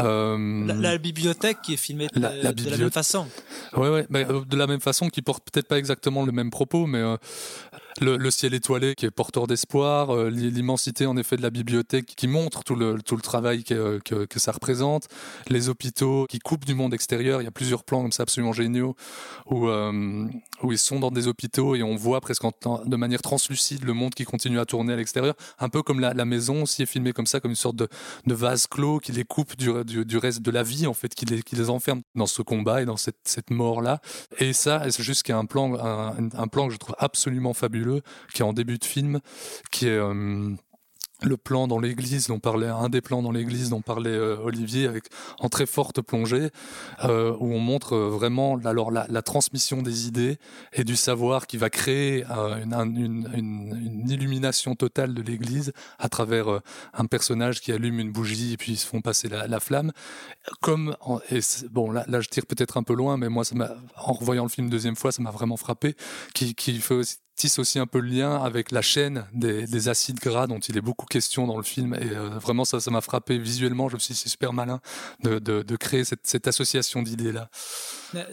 euh, 0.00 0.66
la, 0.66 0.98
bibliothèque 0.98 1.58
qui 1.62 1.74
est 1.74 1.78
filmée 1.78 2.08
de 2.14 2.20
la, 2.20 2.52
de 2.52 2.70
la 2.70 2.76
même 2.76 2.90
façon. 2.90 3.28
Ouais 3.76 3.88
ouais 3.88 4.06
mais 4.10 4.24
de 4.24 4.56
la 4.56 4.66
même 4.66 4.80
façon 4.80 5.08
qui 5.08 5.22
porte 5.22 5.44
peut-être 5.50 5.68
pas 5.68 5.78
exactement 5.78 6.24
le 6.24 6.32
même 6.32 6.50
propos 6.50 6.86
mais 6.86 7.02
le, 8.00 8.30
ciel 8.30 8.54
étoilé 8.54 8.94
qui 8.94 9.06
est 9.06 9.10
porteur 9.10 9.46
d'espoir, 9.46 10.14
euh, 10.14 10.28
l'immensité 10.30 11.06
en 11.06 11.16
effet 11.16 11.36
de 11.36 11.42
la 11.42 11.50
bibliothèque 11.50 12.06
qui 12.06 12.28
montre 12.28 12.62
tout 12.64 12.74
le, 12.74 13.00
tout 13.02 13.16
le 13.16 13.22
travail 13.22 13.64
que, 13.64 13.98
que, 13.98 14.38
ça 14.38 14.52
représente, 14.52 15.08
les 15.48 15.68
hôpitaux 15.68 16.26
qui 16.28 16.38
coupent 16.38 16.64
du 16.64 16.74
monde 16.74 16.92
extérieur, 16.92 17.40
il 17.40 17.44
y 17.44 17.48
a 17.48 17.52
plusieurs 17.52 17.84
plans 17.84 18.02
comme 18.02 18.12
ça 18.12 18.24
absolument 18.24 18.52
géniaux 18.52 18.94
où, 19.46 19.68
euh, 19.68 20.26
où 20.62 20.72
ils 20.72 20.78
sont 20.78 21.00
dans 21.00 21.10
des 21.10 21.26
hôpitaux 21.26 21.74
et 21.74 21.82
on 21.82 21.96
voit 21.96 22.20
presque 22.20 22.44
en, 22.44 22.52
de 22.84 22.96
manière 22.96 23.22
translucide 23.22 23.84
le 23.84 23.92
monde 23.92 24.14
qui 24.14 24.24
continue 24.24 24.60
à 24.60 24.66
tourner 24.66 24.92
à 24.92 24.96
l'extérieur, 24.96 25.34
un 25.58 25.68
peu 25.68 25.82
comme 25.82 26.00
la, 26.00 26.12
la, 26.12 26.24
maison 26.24 26.62
aussi 26.62 26.82
est 26.82 26.86
filmée 26.86 27.12
comme 27.12 27.26
ça, 27.26 27.40
comme 27.40 27.52
une 27.52 27.56
sorte 27.56 27.76
de, 27.76 27.88
de 28.26 28.34
vase 28.34 28.66
clos 28.66 28.98
qui 28.98 29.12
les 29.12 29.24
coupe 29.24 29.56
du, 29.56 29.72
du, 29.84 30.18
reste 30.18 30.42
de 30.42 30.50
la 30.50 30.62
vie 30.62 30.86
en 30.86 30.94
fait, 30.94 31.14
qui 31.14 31.24
les, 31.24 31.42
qui 31.42 31.56
les 31.56 31.70
enferme 31.70 32.02
dans 32.14 32.26
ce 32.26 32.42
combat 32.42 32.82
et 32.82 32.84
dans 32.84 32.96
cette, 32.96 33.16
cette 33.24 33.50
mort-là. 33.50 34.00
Et 34.38 34.52
ça, 34.52 34.82
c'est 34.90 35.30
a 35.30 35.38
un 35.38 35.46
plan, 35.46 35.74
un, 35.78 36.28
un 36.34 36.46
plan 36.48 36.66
que 36.66 36.74
je 36.74 36.78
trouve 36.78 36.94
absolument 36.98 37.54
fabuleux 37.54 37.85
qui 38.32 38.42
est 38.42 38.44
en 38.44 38.52
début 38.52 38.78
de 38.78 38.84
film, 38.84 39.20
qui 39.70 39.86
est 39.86 39.98
euh, 39.98 40.54
le 41.22 41.36
plan 41.36 41.66
dans 41.66 41.78
l'église 41.78 42.26
dont 42.26 42.40
parlait 42.40 42.66
un 42.66 42.88
des 42.90 43.00
plans 43.00 43.22
dans 43.22 43.32
l'église 43.32 43.70
dont 43.70 43.80
parlait 43.80 44.10
euh, 44.10 44.36
Olivier 44.42 44.86
avec 44.86 45.04
en 45.38 45.48
très 45.48 45.64
forte 45.64 46.02
plongée 46.02 46.50
euh, 47.04 47.34
où 47.40 47.54
on 47.54 47.58
montre 47.58 47.96
vraiment 47.96 48.58
alors 48.64 48.90
la, 48.90 49.22
transmission 49.22 49.82
des 49.82 50.06
idées 50.06 50.38
et 50.74 50.84
du 50.84 50.94
savoir 50.94 51.46
qui 51.46 51.56
va 51.56 51.70
créer 51.70 52.24
une, 52.24 54.04
illumination 54.08 54.74
totale 54.74 55.14
de 55.14 55.22
l'église 55.22 55.72
à 55.98 56.08
travers 56.08 56.60
un 56.92 57.06
personnage 57.06 57.60
qui 57.60 57.72
allume 57.72 57.98
une 57.98 58.12
bougie 58.12 58.52
et 58.52 58.56
puis 58.56 58.72
ils 58.72 58.78
se 58.78 58.86
font 58.86 59.00
passer 59.00 59.28
la, 59.28 59.46
la 59.46 59.58
flamme. 59.58 59.92
Comme 60.60 60.96
bon 61.70 61.90
là, 61.90 62.04
je 62.20 62.28
tire 62.28 62.46
peut-être 62.46 62.76
un 62.76 62.82
peu 62.82 62.94
loin 62.94 63.16
mais 63.16 63.28
moi 63.28 63.44
ça 63.44 63.54
m'a 63.54 63.70
en 63.96 64.12
revoyant 64.12 64.44
le 64.44 64.48
film 64.48 64.68
deuxième 64.68 64.96
fois 64.96 65.12
ça 65.12 65.22
m'a 65.22 65.30
vraiment 65.30 65.56
frappé 65.56 65.96
qui, 66.34 66.54
tisse 67.36 67.58
aussi 67.58 67.78
un 67.78 67.86
peu 67.86 68.00
le 68.00 68.08
lien 68.08 68.42
avec 68.42 68.70
la 68.70 68.82
chaîne 68.82 69.26
des, 69.32 69.66
des, 69.66 69.88
acides 69.88 70.18
gras 70.18 70.46
dont 70.46 70.58
il 70.58 70.76
est 70.76 70.80
beaucoup 70.80 71.06
question 71.06 71.46
dans 71.46 71.56
le 71.56 71.62
film. 71.62 71.94
Et 71.94 72.10
euh, 72.10 72.30
vraiment 72.38 72.64
ça 72.64 72.80
ça 72.80 72.90
m'a 72.90 73.00
frappé 73.00 73.38
visuellement. 73.38 73.88
Je 73.88 73.94
me 73.94 74.00
suis 74.00 74.14
dit 74.14 74.20
c'est 74.20 74.28
super 74.28 74.52
malin 74.52 74.80
de, 75.22 75.38
de, 75.38 75.62
de 75.62 75.76
créer 75.76 76.04
cette, 76.04 76.26
cette 76.26 76.48
association 76.48 77.02
d'idées 77.02 77.32
là 77.32 77.48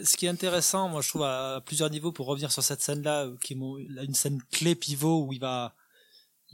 ce 0.02 0.16
qui 0.16 0.26
est 0.26 0.28
intéressant 0.28 0.88
moi 0.88 1.02
je 1.02 1.08
trouve 1.08 1.24
à 1.24 1.60
plusieurs 1.66 1.90
niveaux 1.90 2.12
pour 2.12 2.26
revenir 2.26 2.50
sur 2.52 2.62
cette 2.62 2.80
scène 2.80 3.02
là 3.02 3.28
qui 3.42 3.52
est 3.52 3.56
une 3.56 4.14
scène 4.14 4.40
clé 4.50 4.74
pivot 4.74 5.26
où 5.26 5.32
il 5.32 5.40
va 5.40 5.74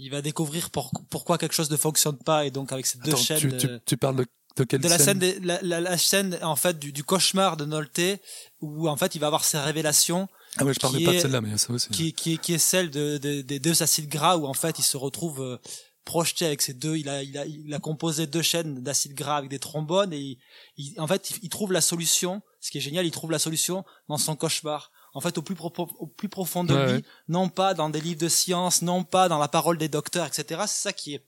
il 0.00 0.10
va 0.10 0.22
découvrir 0.22 0.70
pour, 0.70 0.90
pourquoi 1.10 1.36
quelque 1.36 1.52
chose 1.52 1.70
ne 1.70 1.76
fonctionne 1.76 2.16
pas. 2.16 2.46
Et 2.46 2.50
donc 2.50 2.72
avec 2.72 2.86
ces 2.86 2.98
deux 2.98 3.12
Attends, 3.12 3.22
chaînes 3.22 3.38
tu, 3.38 3.56
tu, 3.56 3.68
tu 3.84 3.96
parles 3.96 4.16
de 4.16 4.26
de, 4.56 4.88
la 4.88 4.98
scène, 4.98 5.20
scène 5.20 5.40
de, 5.40 5.46
la, 5.46 5.58
la, 5.62 5.80
la, 5.80 5.96
scène 5.96 6.38
en 6.42 6.56
fait 6.56 6.78
du, 6.78 6.92
du 6.92 7.04
cauchemar 7.04 7.56
de 7.56 7.64
Nolte 7.64 8.20
où 8.60 8.88
en 8.88 8.96
fait 8.96 9.14
il 9.14 9.20
va 9.20 9.28
avoir 9.28 9.44
ses 9.44 9.58
révélations 9.58 10.28
ah 10.56 10.64
ouais, 10.64 10.74
je 10.74 10.80
parlais 10.80 11.04
pas 11.04 11.12
de 11.12 11.18
celle-là, 11.18 11.40
mais 11.40 11.56
ça 11.58 11.72
aussi. 11.72 11.88
Qui, 11.90 12.12
qui, 12.12 12.38
qui 12.38 12.54
est 12.54 12.58
celle 12.58 12.90
de, 12.90 13.18
de, 13.18 13.40
des 13.42 13.60
deux 13.60 13.82
acides 13.82 14.08
gras 14.08 14.36
où 14.36 14.46
en 14.46 14.54
fait 14.54 14.78
il 14.78 14.82
se 14.82 14.96
retrouve 14.96 15.40
euh, 15.42 15.58
projeté 16.04 16.44
avec 16.44 16.60
ces 16.60 16.74
deux. 16.74 16.96
Il 16.96 17.08
a, 17.08 17.22
il 17.22 17.38
a, 17.38 17.46
il 17.46 17.72
a 17.72 17.78
composé 17.78 18.26
deux 18.26 18.42
chaînes 18.42 18.82
d'acides 18.82 19.14
gras 19.14 19.36
avec 19.36 19.50
des 19.50 19.60
trombones 19.60 20.12
et 20.12 20.38
il, 20.76 21.00
en 21.00 21.06
fait 21.06 21.32
il, 21.42 21.48
trouve 21.48 21.72
la 21.72 21.80
solution. 21.80 22.42
Ce 22.60 22.70
qui 22.70 22.78
est 22.78 22.80
génial, 22.80 23.06
il 23.06 23.10
trouve 23.12 23.30
la 23.30 23.38
solution 23.38 23.84
dans 24.08 24.18
son 24.18 24.34
cauchemar. 24.36 24.90
En 25.12 25.20
fait, 25.20 25.38
au 25.38 25.42
plus, 25.42 25.56
pro, 25.56 25.72
au 25.98 26.06
plus 26.06 26.28
profond 26.28 26.62
de 26.62 26.74
Ouais, 26.74 26.86
lui, 26.86 26.92
ouais. 26.94 27.04
non 27.28 27.48
pas 27.48 27.74
dans 27.74 27.90
des 27.90 28.00
livres 28.00 28.20
de 28.20 28.28
science, 28.28 28.82
non 28.82 29.02
pas 29.02 29.28
dans 29.28 29.38
la 29.38 29.48
parole 29.48 29.76
des 29.76 29.88
docteurs, 29.88 30.26
etc. 30.26 30.62
C'est 30.66 30.82
ça 30.82 30.92
qui 30.92 31.14
est 31.14 31.24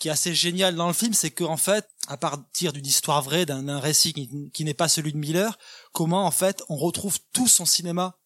qui 0.00 0.08
est 0.08 0.10
assez 0.10 0.34
génial 0.34 0.74
dans 0.74 0.88
le 0.88 0.92
film, 0.92 1.14
c'est 1.14 1.30
que 1.30 1.44
en 1.44 1.56
fait, 1.56 1.88
à 2.08 2.16
partir 2.16 2.72
d'une 2.72 2.84
histoire 2.84 3.22
vraie, 3.22 3.46
d'un 3.46 3.78
récit 3.78 4.12
qui, 4.12 4.50
qui 4.52 4.64
n'est 4.64 4.74
pas 4.74 4.88
celui 4.88 5.12
de 5.12 5.18
Miller, 5.18 5.56
comment 5.92 6.26
en 6.26 6.32
fait 6.32 6.64
on 6.68 6.76
retrouve 6.76 7.18
tout 7.32 7.46
son 7.46 7.64
cinéma 7.64 8.18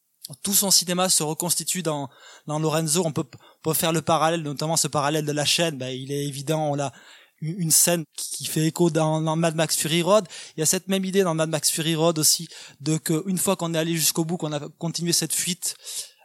tout 0.42 0.54
son 0.54 0.70
cinéma 0.70 1.08
se 1.08 1.22
reconstitue 1.22 1.82
dans 1.82 2.08
dans 2.46 2.58
Lorenzo. 2.58 3.02
On 3.04 3.12
peut, 3.12 3.24
peut 3.62 3.74
faire 3.74 3.92
le 3.92 4.02
parallèle, 4.02 4.42
notamment 4.42 4.76
ce 4.76 4.88
parallèle 4.88 5.24
de 5.24 5.32
la 5.32 5.44
chaîne. 5.44 5.78
Ben, 5.78 5.88
il 5.88 6.12
est 6.12 6.26
évident, 6.26 6.70
on 6.70 6.78
a 6.78 6.92
une 7.40 7.70
scène 7.70 8.04
qui 8.16 8.46
fait 8.46 8.66
écho 8.66 8.90
dans, 8.90 9.20
dans, 9.20 9.36
Mad 9.36 9.54
Max 9.54 9.76
Fury 9.76 10.02
Road. 10.02 10.26
Il 10.56 10.60
y 10.60 10.62
a 10.62 10.66
cette 10.66 10.88
même 10.88 11.04
idée 11.04 11.22
dans 11.22 11.34
Mad 11.34 11.48
Max 11.48 11.70
Fury 11.70 11.94
Road 11.94 12.18
aussi, 12.18 12.48
de 12.80 12.96
que 12.96 13.22
une 13.28 13.38
fois 13.38 13.56
qu'on 13.56 13.74
est 13.74 13.78
allé 13.78 13.94
jusqu'au 13.94 14.24
bout, 14.24 14.36
qu'on 14.36 14.52
a 14.52 14.68
continué 14.78 15.12
cette 15.12 15.34
fuite, 15.34 15.76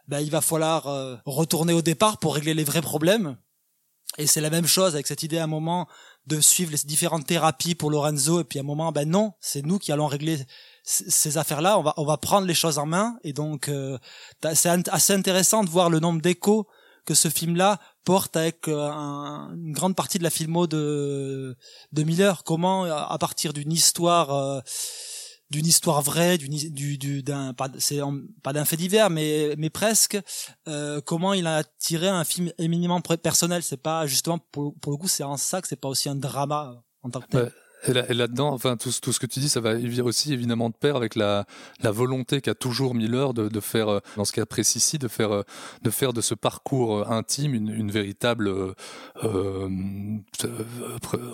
ben, 0.08 0.20
il 0.20 0.32
va 0.32 0.42
falloir 0.42 0.88
euh, 0.88 1.16
retourner 1.26 1.74
au 1.74 1.82
départ 1.82 2.18
pour 2.18 2.36
régler 2.36 2.54
les 2.54 2.64
vrais 2.64 2.82
problèmes. 2.82 3.38
Et 4.18 4.28
c'est 4.28 4.42
la 4.42 4.50
même 4.50 4.68
chose 4.68 4.94
avec 4.94 5.08
cette 5.08 5.24
idée 5.24 5.38
à 5.38 5.46
un 5.46 5.48
moment 5.48 5.88
de 6.28 6.40
suivre 6.40 6.72
les 6.72 6.78
différentes 6.86 7.26
thérapies 7.26 7.76
pour 7.76 7.90
Lorenzo 7.90 8.40
et 8.40 8.44
puis 8.44 8.60
à 8.60 8.62
un 8.62 8.66
moment 8.66 8.92
ben 8.92 9.10
non, 9.10 9.34
c'est 9.42 9.66
nous 9.66 9.80
qui 9.80 9.92
allons 9.92 10.08
régler 10.08 10.46
ces 10.84 11.38
affaires-là, 11.38 11.80
on 11.80 11.84
va 11.84 11.94
on 11.98 12.06
va 12.06 12.18
prendre 12.18 12.46
les 12.46 12.54
choses 12.54 12.78
en 12.78 12.86
main 12.86 13.18
et 13.24 13.34
donc 13.34 13.70
euh, 13.70 13.98
c'est 14.54 14.90
assez 14.90 15.14
intéressant 15.14 15.64
de 15.64 15.70
voir 15.70 15.90
le 15.90 16.00
nombre 16.00 16.22
d'échos 16.22 16.68
que 17.06 17.14
ce 17.14 17.30
film-là 17.30 17.80
porte 18.04 18.36
avec 18.36 18.68
euh, 18.68 18.90
un, 18.90 19.54
une 19.56 19.72
grande 19.72 19.96
partie 19.96 20.18
de 20.18 20.24
la 20.24 20.30
filmo 20.30 20.68
de 20.68 21.56
de 21.92 22.04
Miller. 22.04 22.44
Comment 22.44 22.84
à 22.84 23.18
partir 23.18 23.54
d'une 23.54 23.72
histoire 23.72 24.34
euh, 24.34 24.60
d'une 25.50 25.66
histoire 25.66 26.02
vraie, 26.02 26.38
d'une 26.38 26.56
du 26.72 26.98
du 26.98 27.24
d'un 27.24 27.54
pas 27.54 27.70
c'est 27.78 28.00
pas 28.42 28.54
d'un 28.54 28.66
fait 28.66 28.78
divers 28.78 29.10
mais 29.10 29.54
mais 29.58 29.70
presque 29.70 30.18
euh, 30.68 31.00
comment 31.02 31.34
il 31.34 31.48
a 31.48 31.64
tiré 31.64 32.08
un 32.10 32.24
film 32.24 32.52
éminemment 32.58 33.02
personnel, 33.02 33.64
c'est 33.64 33.78
pas 33.78 34.08
justement 34.08 34.40
pour, 34.52 34.74
pour 34.82 34.92
le 34.92 34.98
coup 34.98 35.08
c'est 35.08 35.24
en 35.24 35.38
ça 35.38 35.62
que 35.62 35.68
c'est 35.68 35.76
pas 35.76 35.90
aussi 35.90 36.10
un 36.10 36.16
drama 36.16 36.84
en 37.04 37.10
tant 37.10 37.22
que 37.22 37.28
tel. 37.28 37.54
Et, 37.88 37.94
là, 37.94 38.06
là-dedans, 38.10 38.54
enfin 38.54 38.78
tout, 38.78 38.92
ce 38.92 39.20
que 39.20 39.26
tu 39.26 39.40
dis, 39.40 39.50
ça 39.50 39.60
va 39.60 39.74
aussi 40.04 40.34
évidemment 40.34 40.70
de 40.70 40.76
pair 40.76 40.96
avec 40.96 41.16
la, 41.16 41.46
volonté 41.84 42.42
qu'a 42.42 42.56
toujours 42.56 42.96
Miller 42.96 43.34
de, 43.34 43.50
de 43.50 43.60
faire, 43.60 43.90
euh, 43.90 44.00
dans 44.16 44.26
ce 44.26 44.32
cas 44.32 44.46
précis 44.46 44.98
de 44.98 45.08
faire, 45.08 45.32
euh, 45.32 45.44
de 45.82 45.90
faire 45.90 46.14
de 46.14 46.22
ce 46.22 46.34
parcours 46.34 47.00
euh, 47.00 47.06
intime 47.10 47.54
une, 47.54 47.70
une 47.70 47.92
véritable 47.92 48.52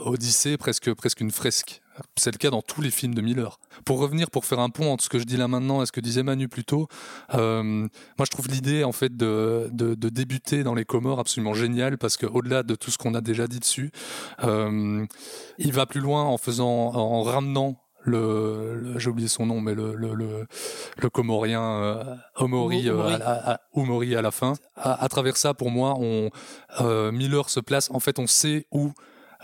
odyssée, 0.06 0.58
presque, 0.58 0.94
presque 0.94 1.22
une 1.22 1.32
fresque. 1.32 1.82
C'est 2.16 2.32
le 2.32 2.38
cas 2.38 2.50
dans 2.50 2.62
tous 2.62 2.82
les 2.82 2.92
films 2.92 3.14
de 3.16 3.22
Miller. 3.22 3.60
Pour 3.86 4.00
revenir, 4.00 4.30
pour 4.30 4.46
faire 4.46 4.60
un 4.60 4.70
pont 4.70 4.92
entre 4.92 5.04
ce 5.04 5.10
que 5.10 5.20
je 5.20 5.24
dis 5.26 5.38
là 5.38 5.48
maintenant 5.48 5.82
et 5.82 5.86
ce 5.86 5.92
que 5.92 6.02
disait 6.02 6.24
Manu 6.24 6.48
plus 6.48 6.64
tôt, 6.66 6.88
euh, 7.34 7.62
moi 7.64 8.26
je 8.26 8.30
trouve 8.32 8.48
l'idée 8.48 8.84
en 8.84 8.92
fait 8.92 9.16
de, 9.16 9.70
de, 9.72 9.96
de, 9.96 10.10
débuter 10.10 10.64
dans 10.64 10.76
les 10.76 10.86
Comores 10.86 11.20
absolument 11.20 11.54
géniale 11.54 11.98
parce 11.98 12.18
que 12.18 12.26
au-delà 12.26 12.64
de 12.64 12.76
tout 12.76 12.92
ce 12.92 12.98
qu'on 12.98 13.14
a 13.16 13.22
déjà 13.22 13.48
dit 13.48 13.60
dessus, 13.60 13.92
euh, 14.44 15.06
il 15.58 15.72
va 15.74 15.86
plus 15.86 16.02
loin 16.02 16.24
en 16.24 16.38
faisant, 16.38 16.68
en 16.68 17.24
ramenant 17.24 17.78
le, 18.04 18.76
le- 18.76 18.98
j'ai 19.00 19.10
oublié 19.10 19.28
son 19.28 19.46
nom, 19.46 19.60
mais 19.60 19.76
le 19.76 19.94
le 19.94 20.14
le, 20.14 20.48
le 20.98 21.10
Comorien 21.10 21.62
euh, 21.62 22.16
Omori, 22.38 22.88
euh, 22.90 23.04
à, 23.06 23.18
la, 23.18 23.52
à, 23.52 23.60
Omori 23.74 24.16
à 24.16 24.22
la 24.22 24.32
fin. 24.32 24.54
À, 24.78 25.04
à 25.04 25.10
travers 25.10 25.36
ça, 25.36 25.54
pour 25.54 25.70
moi, 25.70 25.96
on 26.00 26.30
euh, 26.80 27.12
Miller 27.12 27.50
se 27.50 27.60
place. 27.60 27.90
En 27.92 28.00
fait, 28.00 28.18
on 28.18 28.26
sait 28.28 28.68
où. 28.72 28.92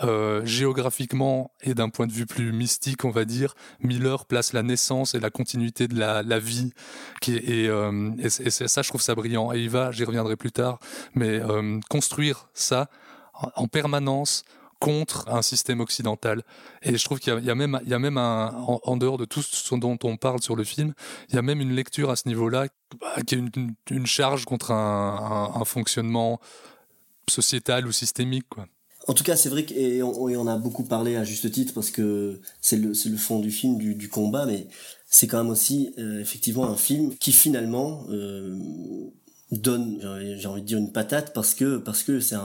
Euh, 0.03 0.45
géographiquement 0.45 1.51
et 1.61 1.73
d'un 1.73 1.89
point 1.89 2.05
de 2.07 2.11
vue 2.11 2.25
plus 2.25 2.51
mystique, 2.51 3.05
on 3.05 3.11
va 3.11 3.23
dire, 3.25 3.55
Miller 3.79 4.25
place 4.25 4.51
la 4.53 4.61
naissance 4.63 5.15
et 5.15 5.19
la 5.19 5.29
continuité 5.29 5.87
de 5.87 5.97
la, 5.97 6.21
la 6.23 6.39
vie, 6.39 6.73
qui 7.21 7.35
et, 7.37 7.67
euh, 7.69 8.11
et 8.19 8.25
et 8.25 8.49
ça, 8.67 8.81
je 8.81 8.89
trouve 8.89 9.01
ça 9.01 9.15
brillant. 9.15 9.53
Et 9.53 9.59
il 9.61 9.69
va, 9.69 9.91
j'y 9.91 10.03
reviendrai 10.03 10.35
plus 10.35 10.51
tard, 10.51 10.79
mais 11.13 11.39
euh, 11.39 11.79
construire 11.89 12.49
ça 12.53 12.89
en- 13.33 13.51
en 13.63 13.67
permanence 13.67 14.43
contre 14.79 15.29
un 15.29 15.41
système 15.41 15.79
occidental. 15.79 16.43
Et 16.81 16.97
je 16.97 17.03
trouve 17.05 17.19
qu'il 17.19 17.33
y 17.39 17.45
y 17.45 17.49
a 17.49 17.55
même, 17.55 17.79
il 17.83 17.89
y 17.89 17.93
a 17.93 17.99
même 17.99 18.17
un, 18.17 18.51
en, 18.83 18.97
dehors 18.97 19.17
de 19.17 19.23
tout 19.25 19.41
ce 19.41 19.73
dont 19.75 19.97
on 20.03 20.17
parle 20.17 20.41
sur 20.41 20.57
le 20.57 20.65
film, 20.65 20.93
il 21.29 21.35
y 21.35 21.37
a 21.37 21.41
même 21.41 21.61
une 21.61 21.73
lecture 21.73 22.09
à 22.09 22.17
ce 22.17 22.27
niveau-là 22.27 22.67
bah, 22.99 23.21
qui 23.25 23.35
est 23.35 23.37
une- 23.37 23.73
une 23.89 24.05
charge 24.05 24.43
contre 24.43 24.71
un, 24.71 25.51
un- 25.55 25.61
un 25.61 25.65
fonctionnement 25.65 26.41
sociétal 27.29 27.87
ou 27.87 27.91
systémique. 27.93 28.47
Quoi. 28.49 28.67
En 29.07 29.13
tout 29.13 29.23
cas, 29.23 29.35
c'est 29.35 29.49
vrai 29.49 29.65
qu'on 29.65 30.03
on 30.35 30.47
a 30.47 30.57
beaucoup 30.57 30.83
parlé 30.83 31.15
à 31.15 31.23
juste 31.23 31.51
titre 31.51 31.73
parce 31.73 31.91
que 31.91 32.39
c'est 32.61 32.77
le, 32.77 32.89
le 33.09 33.17
fond 33.17 33.39
du 33.39 33.51
film, 33.51 33.77
du, 33.77 33.93
du 33.95 34.09
combat, 34.09 34.45
mais 34.45 34.67
c'est 35.07 35.27
quand 35.27 35.37
même 35.37 35.51
aussi 35.51 35.93
euh, 35.99 36.19
effectivement 36.19 36.65
un 36.67 36.75
film 36.75 37.15
qui 37.17 37.31
finalement 37.31 38.03
euh, 38.09 38.57
donne, 39.51 39.99
j'ai 40.39 40.47
envie 40.47 40.61
de 40.61 40.65
dire 40.65 40.79
une 40.79 40.91
patate 40.91 41.33
parce 41.33 41.53
que 41.53 41.77
parce 41.77 42.01
que 42.03 42.19
c'est 42.19 42.35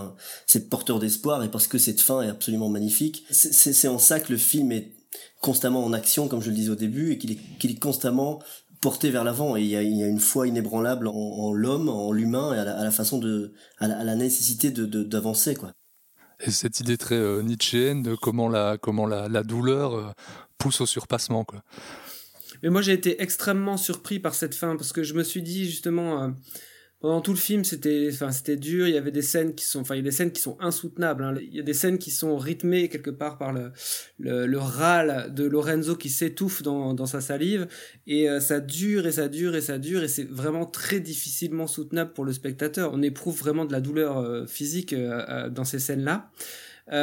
c'est 0.47 0.69
porteur 0.69 0.99
d'espoir 0.99 1.43
et 1.43 1.51
parce 1.51 1.67
que 1.67 1.79
cette 1.79 2.01
fin 2.01 2.21
est 2.23 2.29
absolument 2.29 2.69
magnifique. 2.69 3.25
C'est- 3.31 3.89
en 3.89 3.99
ça 3.99 4.21
que 4.21 4.31
le 4.33 4.39
film 4.39 4.71
est 4.73 4.93
constamment 5.41 5.83
en 5.85 5.93
action, 5.95 6.29
comme 6.29 6.43
je 6.43 6.51
le 6.51 6.57
disais 6.57 6.71
au 6.71 6.75
début, 6.77 7.13
et 7.13 7.19
qu'il 7.19 7.33
est 7.33 7.39
qu'il 7.59 7.71
est 7.71 7.79
constamment 7.81 8.41
porté 8.83 9.11
vers 9.11 9.25
l'avant 9.25 9.57
et 9.57 9.63
il 9.63 9.67
y 9.69 9.77
a, 9.77 9.83
il 9.83 9.97
y 9.97 10.03
a 10.03 10.07
une 10.09 10.21
foi 10.21 10.47
inébranlable 10.49 11.09
en, 11.09 11.53
l'homme, 11.53 11.89
en 11.89 12.13
l'humain 12.13 12.55
et 12.55 12.59
à 12.59 12.65
la, 12.65 12.79
à 12.79 12.85
la 12.85 12.91
façon 12.91 13.19
de 13.19 13.53
à 13.79 13.89
la, 13.89 14.15
nécessité 14.17 14.71
de 14.71 14.87
de- 14.87 15.03
d'avancer 15.03 15.55
quoi. 15.55 15.73
Et 16.43 16.51
cette 16.51 16.81
idée 16.81 16.97
très 16.97 17.17
euh, 17.17 17.43
de 17.43 18.15
comment 18.15 18.49
la, 18.49 18.79
comment 18.79 19.07
la, 19.07 19.29
la 19.29 19.43
douleur 19.43 19.95
euh, 19.95 20.11
pousse 20.59 20.81
au 20.81 20.87
surpassement. 20.87 21.45
Quoi. 21.45 21.63
Mais 22.63 22.71
moi, 22.71 22.83
j'ai 22.83 22.93
été 22.93 23.23
extrêmement 23.23 23.77
surpris 23.77 24.19
par 24.19 24.35
cette 24.35 24.55
fin 24.55 24.77
parce 24.77 24.93
que 24.93 25.03
je 25.03 25.15
me 25.15 25.23
suis 25.23 25.43
dit 25.43 25.67
justement 25.67 26.23
euh, 26.23 26.29
pendant 27.01 27.21
tout 27.23 27.33
le 27.33 27.39
film, 27.39 27.65
c'était, 27.65 28.11
enfin, 28.13 28.31
c'était 28.31 28.57
dur. 28.57 28.87
Il 28.87 28.95
y 28.95 28.99
avait 28.99 29.11
des 29.11 29.23
scènes 29.23 29.55
qui 29.55 29.65
sont, 29.65 29.81
enfin, 29.81 29.95
il 29.95 29.99
y 29.99 30.01
a 30.01 30.05
des 30.05 30.11
scènes 30.11 30.33
qui 30.33 30.41
sont 30.43 30.57
insoutenables. 30.61 31.25
hein. 31.25 31.35
Il 31.41 31.55
y 31.55 31.61
a 31.61 31.63
des 31.63 31.73
scènes 31.75 31.99
qui 31.99 32.11
sont 32.11 32.37
rythmées 32.37 32.89
quelque 32.89 33.11
part 33.11 33.39
par 33.39 33.53
le 33.53 33.73
le, 34.19 34.47
le 34.47 34.59
râle 34.59 35.33
de 35.35 35.45
Lorenzo 35.45 35.97
qui 35.97 36.11
s'étouffe 36.11 36.63
dans 36.63 36.93
dans 36.95 37.07
sa 37.07 37.21
salive 37.21 37.67
et 38.07 38.29
euh, 38.29 38.41
ça 38.41 38.61
dure 38.61 39.07
et 39.07 39.13
ça 39.13 39.29
dure 39.29 39.55
et 39.57 39.63
ça 39.63 39.79
dure 39.79 40.03
et 40.03 40.09
c'est 40.09 40.29
vraiment 40.31 40.67
très 40.67 41.01
difficilement 41.01 41.67
soutenable 41.67 42.13
pour 42.13 42.25
le 42.25 42.33
spectateur. 42.33 42.91
On 42.93 43.03
éprouve 43.03 43.39
vraiment 43.39 43.65
de 43.65 43.73
la 43.73 43.81
douleur 43.81 44.19
euh, 44.19 44.47
physique 44.47 44.93
euh, 44.93 45.49
dans 45.49 45.65
ces 45.65 45.79
scènes-là. 45.79 46.31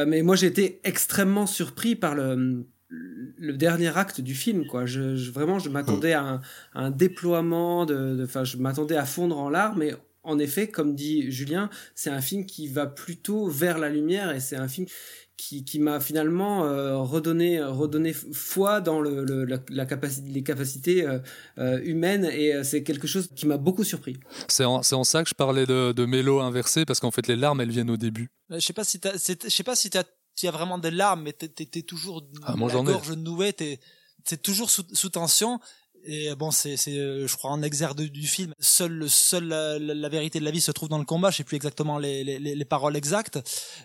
Mais 0.05 0.21
moi, 0.21 0.35
j'ai 0.35 0.47
été 0.47 0.81
extrêmement 0.83 1.47
surpris 1.47 1.95
par 1.95 2.13
le 2.13 2.65
le 2.89 3.53
dernier 3.53 3.95
acte 3.97 4.21
du 4.21 4.33
film 4.33 4.65
quoi 4.65 4.85
je, 4.85 5.15
je- 5.15 5.31
vraiment 5.31 5.59
je 5.59 5.69
m'attendais 5.69 6.13
à 6.13 6.23
un, 6.23 6.41
à 6.73 6.81
un 6.85 6.91
déploiement 6.91 7.85
de 7.85 8.21
enfin 8.23 8.43
je 8.45 8.57
m'attendais 8.57 8.95
à 8.95 9.05
fondre 9.05 9.37
en 9.37 9.49
larmes 9.49 9.79
mais 9.79 9.93
en 10.23 10.39
effet 10.39 10.67
comme 10.69 10.95
dit 10.95 11.29
Julien 11.31 11.69
c'est 11.95 12.09
un 12.09 12.21
film 12.21 12.45
qui 12.45 12.67
va 12.69 12.85
plutôt 12.87 13.47
vers 13.47 13.77
la 13.77 13.89
lumière 13.89 14.31
et 14.31 14.39
c'est 14.39 14.55
un 14.55 14.67
film 14.69 14.87
qui, 15.35 15.63
qui 15.63 15.77
m'a 15.79 15.99
finalement 15.99 16.65
euh, 16.65 16.97
redonné 16.97 17.61
redonné 17.61 18.11
foi 18.13 18.81
dans 18.81 18.99
le, 19.01 19.23
le- 19.23 19.45
la, 19.45 19.57
la 19.69 19.85
capacité 19.85 20.27
les 20.31 20.41
capacités 20.41 21.05
euh, 21.05 21.19
euh, 21.59 21.79
humaines 21.83 22.25
et 22.25 22.55
euh, 22.55 22.63
c'est 22.63 22.81
quelque 22.83 23.05
chose 23.05 23.29
qui 23.35 23.45
m'a 23.45 23.57
beaucoup 23.57 23.83
surpris 23.83 24.17
C'est 24.47 24.65
en, 24.65 24.81
c'est 24.81 24.95
en 24.95 25.03
ça 25.03 25.21
que 25.23 25.29
je 25.29 25.35
parlais 25.35 25.67
de, 25.67 25.91
de 25.91 26.05
mélo 26.05 26.39
inversé, 26.39 26.85
parce 26.85 26.99
qu'en 26.99 27.11
fait, 27.11 27.27
les 27.27 27.35
larmes, 27.35 27.61
elles 27.61 27.69
viennent 27.69 27.91
au 27.91 27.97
début. 27.97 28.29
Je 28.49 28.59
sais 28.59 28.73
pas 28.73 28.83
si 28.83 28.99
je 29.03 29.49
sais 29.49 29.63
pas 29.63 29.75
si 29.75 29.91
t'as, 29.91 30.03
tu 30.37 30.47
as 30.47 30.51
vraiment 30.51 30.77
des 30.77 30.91
larmes, 30.91 31.23
mais 31.23 31.33
t'es, 31.33 31.49
t'es, 31.49 31.81
toujours 31.81 32.23
Ah, 32.45 32.53
la 32.55 32.57
gorge 32.93 33.11
nouée, 33.13 33.51
t'es, 33.53 33.79
toujours 34.37 34.69
sous, 34.69 34.83
sous 34.93 35.09
tension. 35.09 35.59
Et 36.09 36.33
bon, 36.35 36.51
c'est, 36.51 36.77
c'est, 36.77 36.97
euh, 36.97 37.27
je 37.27 37.35
crois, 37.35 37.51
un 37.51 37.61
exergue 37.63 37.99
du- 38.03 38.27
film. 38.27 38.53
Seul, 38.59 38.91
le 38.93 39.07
seul, 39.09 39.45
la, 39.49 39.77
la- 39.77 39.93
la 39.93 40.09
vérité 40.09 40.39
de 40.39 40.45
la 40.45 40.51
vie 40.51 40.61
se 40.61 40.71
trouve 40.71 40.87
dans 40.87 40.99
le 40.99 41.05
combat. 41.05 41.31
Je 41.31 41.37
sais 41.37 41.43
plus 41.43 41.57
exactement 41.57 41.97
les, 41.97 42.23
les, 42.23 42.39
les 42.39 42.55
les 42.55 42.65
paroles 42.65 42.95
exactes, 42.95 43.39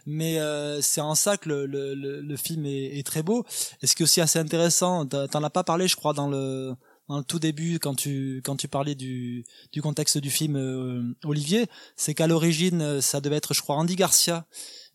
mais 0.07 0.39
euh, 0.39 0.81
c'est 0.83 1.01
en 1.01 1.17
ça 1.17 1.37
que 1.37 1.49
le, 1.49 1.67
le, 1.67 1.95
le, 1.95 2.21
le 2.21 2.37
film 2.37 2.65
est, 2.67 2.99
est 2.99 3.05
très 3.05 3.23
beau. 3.25 3.45
Et 3.83 3.87
ce 3.89 3.97
qui 3.97 4.03
est 4.03 4.05
aussi 4.05 4.21
assez 4.21 4.39
intéressant, 4.39 5.05
t'en 5.07 5.27
t'en 5.27 5.43
as 5.43 5.51
pas 5.51 5.65
parlé, 5.65 5.89
je 5.89 5.97
crois, 5.97 6.13
dans 6.13 6.29
le 6.29 6.75
dans 7.09 7.19
le 7.19 7.25
tout 7.25 7.41
début 7.41 7.81
quand 7.81 7.97
tu 7.97 8.41
quand 8.45 8.57
tu 8.57 8.69
parlais 8.69 8.95
du 8.95 9.45
du 9.73 9.83
contexte 9.83 10.19
du 10.19 10.31
film 10.31 10.55
euh, 10.57 11.03
Olivier, 11.25 11.67
c'est 11.97 12.15
qu'à 12.15 12.29
l'origine 12.29 12.83
euh, 12.83 13.01
ça 13.01 13.21
devait 13.21 13.37
être, 13.37 13.53
je 13.55 13.63
crois, 13.63 13.75
Andy 13.77 13.97
Garcia 13.97 14.47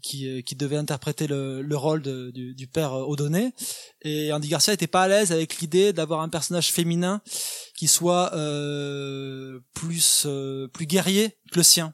qui, 0.07 0.27
euh, 0.29 0.41
qui 0.41 0.55
devait 0.55 0.77
interpréter 0.77 1.27
le, 1.27 1.61
le 1.61 1.77
rôle 1.77 2.01
de- 2.01 2.31
du, 2.31 2.55
du 2.55 2.67
père 2.67 2.93
euh, 2.93 3.03
Odonné. 3.05 3.53
Et 4.03 4.31
Andy 4.31 4.47
Garcia 4.47 4.73
était 4.73 4.87
pas 4.87 5.03
à 5.03 5.07
l'aise 5.07 5.31
avec 5.31 5.57
l'idée 5.59 5.91
d'avoir 5.93 6.21
un 6.21 6.29
personnage 6.29 6.71
féminin 6.71 7.21
qui 7.75 7.87
soit 7.87 8.33
euh, 8.33 9.59
plus 9.73 10.23
euh, 10.25 10.67
plus 10.69 10.85
guerrier 10.85 11.31
que 11.51 11.57
le 11.57 11.63
sien. 11.63 11.93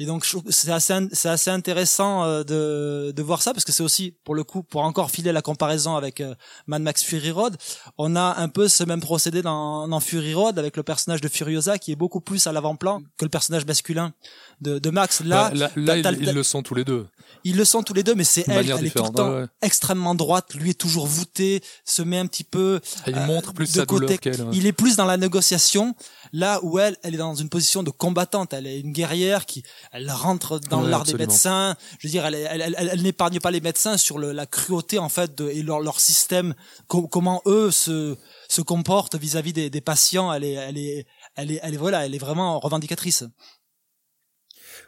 Et 0.00 0.06
donc 0.06 0.26
c'est 0.48 0.70
assez 0.72 0.94
c'est 1.12 1.28
assez 1.28 1.50
intéressant 1.50 2.24
euh, 2.24 2.42
de 2.42 3.12
de 3.14 3.22
voir 3.22 3.42
ça 3.42 3.52
parce 3.52 3.66
que 3.66 3.72
c'est 3.72 3.82
aussi 3.82 4.14
pour 4.24 4.34
le 4.34 4.44
coup 4.44 4.62
pour 4.62 4.82
encore 4.82 5.10
filer 5.10 5.30
la 5.30 5.42
comparaison 5.42 5.94
avec 5.94 6.22
euh, 6.22 6.34
Mad 6.66 6.80
Max 6.80 7.02
Fury 7.04 7.30
Road, 7.30 7.58
on 7.98 8.16
a 8.16 8.36
un 8.38 8.48
peu 8.48 8.66
ce 8.68 8.82
même 8.82 9.02
procédé 9.02 9.42
dans 9.42 9.86
dans 9.88 10.00
Fury 10.00 10.32
Road 10.32 10.58
avec 10.58 10.78
le 10.78 10.82
personnage 10.82 11.20
de 11.20 11.28
Furiosa 11.28 11.76
qui 11.78 11.92
est 11.92 11.96
beaucoup 11.96 12.22
plus 12.22 12.46
à 12.46 12.52
l'avant-plan 12.52 13.02
que 13.18 13.26
le 13.26 13.28
personnage 13.28 13.66
masculin 13.66 14.14
de 14.62 14.78
de 14.78 14.88
Max. 14.90 15.20
Là, 15.22 15.50
Bah, 15.50 15.68
là, 15.76 15.96
ils, 15.98 16.32
le 16.32 16.42
sont 16.42 16.62
tous 16.62 16.74
les 16.74 16.84
deux. 16.84 17.06
ils 17.44 17.56
le 17.56 17.66
sont 17.66 17.82
tous 17.82 17.92
les 17.92 18.02
deux, 18.02 18.14
mais 18.14 18.24
c'est 18.24 18.44
elle, 18.48 18.70
elle 18.70 18.86
est 18.86 18.90
tout 18.90 19.02
le 19.02 19.10
temps 19.10 19.30
ouais, 19.30 19.40
ouais. 19.42 19.46
extrêmement 19.60 20.14
droite. 20.14 20.54
Lui 20.54 20.70
est 20.70 20.80
toujours 20.80 21.06
voûté, 21.06 21.62
se 21.84 22.00
met 22.00 22.18
un 22.18 22.26
petit 22.26 22.44
peu 22.44 22.80
Et 23.06 23.10
il 23.10 23.18
euh, 23.18 23.26
montre 23.26 23.52
plus 23.52 23.70
de 23.70 23.78
sa 23.80 23.86
côté. 23.86 24.18
ouais. 24.24 24.36
Il 24.52 24.66
est 24.66 24.72
plus 24.72 24.96
dans 24.96 25.04
la 25.04 25.18
négociation, 25.18 25.94
là 26.32 26.60
où 26.62 26.78
elle, 26.78 26.96
elle 27.02 27.14
est 27.14 27.18
dans 27.18 27.34
une 27.34 27.50
position 27.50 27.82
de 27.82 27.90
combattante. 27.90 28.54
Elle 28.54 28.66
est 28.66 28.80
une 28.80 28.92
guerrière 28.92 29.44
qui, 29.46 29.62
elle 29.92 30.10
rentre 30.10 30.60
dans 30.60 30.82
Ouais, 30.82 30.90
l'art 30.90 31.04
des 31.04 31.14
médecins. 31.14 31.76
Je 31.98 32.06
veux 32.06 32.10
dire, 32.12 32.24
elle, 32.26 32.34
elle, 32.34 32.60
elle, 32.60 32.74
elle, 32.78 32.90
elle 32.92 33.02
n'épargne 33.02 33.40
pas 33.40 33.50
les 33.50 33.60
médecins 33.60 33.96
sur 33.96 34.18
le, 34.18 34.32
la 34.32 34.46
cruauté 34.46 34.98
en 34.98 35.08
fait 35.08 35.36
de, 35.36 35.48
et 35.48 35.62
leur, 35.62 35.80
leur 35.80 36.00
système, 36.00 36.54
co- 36.86 37.08
comment 37.08 37.42
eux 37.46 37.70
se 37.70 38.16
se 38.48 38.62
comportent 38.62 39.16
vis-à-vis 39.16 39.52
des, 39.52 39.70
des 39.70 39.80
patients. 39.80 40.32
Elle 40.32 40.44
est, 40.44 40.52
elle 40.54 40.78
est, 40.78 41.06
elle 41.36 41.50
est, 41.50 41.60
elle 41.62 41.74
est 41.74 41.78
voilà, 41.78 42.06
elle 42.06 42.14
est 42.14 42.18
vraiment 42.18 42.58
revendicatrice. 42.60 43.24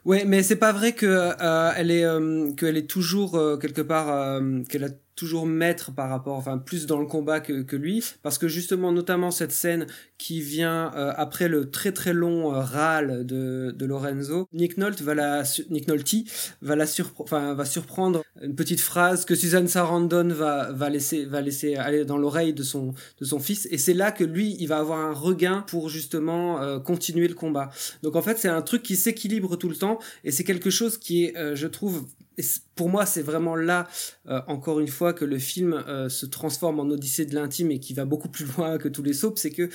Ouais, 0.05 0.25
mais 0.25 0.43
c'est 0.43 0.57
pas 0.57 0.73
vrai 0.73 0.95
que 0.95 1.07
euh, 1.07 1.73
elle 1.77 1.91
est 1.91 2.05
euh, 2.05 2.53
qu'elle 2.55 2.77
est 2.77 2.89
toujours 2.91 3.37
euh, 3.37 3.57
quelque 3.57 3.83
part 3.83 4.09
euh, 4.11 4.63
qu'elle 4.69 4.85
a 4.85 4.89
toujours 5.23 5.47
maître 5.47 5.93
par 5.95 6.09
rapport, 6.09 6.35
enfin 6.35 6.59
plus 6.59 6.87
dans 6.87 6.99
le 6.99 7.07
combat 7.07 7.39
que, 7.39 7.77
lui, 7.77 8.03
parce 8.25 8.39
que 8.39 8.49
justement 8.49 8.91
notamment 8.91 9.31
cette 9.31 9.53
scène 9.53 9.87
qui 10.19 10.41
vient 10.41 10.91
euh, 10.97 11.13
après 11.17 11.47
le 11.47 11.71
très 11.71 11.93
très 11.93 12.13
long 12.13 12.53
euh, 12.53 12.59
râle 12.59 13.25
de, 13.25 13.73
Lorenzo, 13.87 14.49
Nick 14.53 14.79
Nolte 14.79 15.01
va 15.01 15.15
la 15.15 15.45
Nick 15.71 15.87
Nolte 15.87 16.25
va 16.61 16.75
la 16.75 16.87
va 17.31 17.65
surprendre 17.65 18.25
une 18.43 18.57
petite 18.57 18.81
phrase 18.81 19.25
que 19.25 19.37
Susan 19.37 19.65
Sarandon 19.69 20.27
va 20.35 20.91
laisser 20.91 21.25
va 21.25 21.41
laisser 21.41 21.77
aller 21.77 22.05
dans 22.05 22.19
l'oreille 22.19 22.53
de 22.53 22.65
son 22.65 22.93
de 23.21 23.25
son 23.25 23.39
fils. 23.39 23.69
Et 23.71 23.79
c'est 23.79 23.95
là 23.95 24.11
que 24.11 24.25
lui 24.25 24.57
il 24.59 24.67
va 24.67 24.79
avoir 24.79 24.99
un 24.99 25.13
regain 25.13 25.65
pour 25.69 25.89
justement 25.89 26.61
euh, 26.61 26.81
continuer 26.81 27.29
le 27.29 27.35
combat. 27.35 27.71
Donc 28.03 28.17
en 28.17 28.23
fait 28.23 28.39
c'est 28.39 28.49
un 28.49 28.63
truc 28.63 28.83
qui 28.83 28.97
s'équilibre 28.97 29.55
tout 29.55 29.69
le 29.69 29.77
temps. 29.77 30.01
Et 30.25 30.33
c'est 30.33 30.43
quelque 30.43 30.71
chose 30.71 30.99
qui 30.99 31.27
est 31.27 31.55
je 31.55 31.67
trouve 31.69 32.07
et 32.39 32.43
pour 32.75 32.89
moi, 32.89 33.05
c'est 33.07 33.23
vraiment 33.23 33.57
là, 33.57 33.89
euh, 34.29 34.41
encore 34.47 34.81
une 34.81 34.89
fois, 34.89 35.13
que 35.13 35.25
le 35.25 35.39
film 35.39 35.73
euh, 35.87 36.09
se 36.09 36.27
transforme 36.27 36.81
en 36.81 36.85
Odyssée 36.91 37.27
de 37.27 37.35
l'intime 37.35 37.71
et 37.71 37.79
qui 37.81 37.95
va 37.95 38.05
beaucoup 38.05 38.29
plus 38.29 38.47
loin 38.57 38.79
que 38.79 38.89
tous 38.89 39.03
les 39.03 39.13
soaps, 39.13 39.41
c'est 39.41 39.51
que 39.51 39.69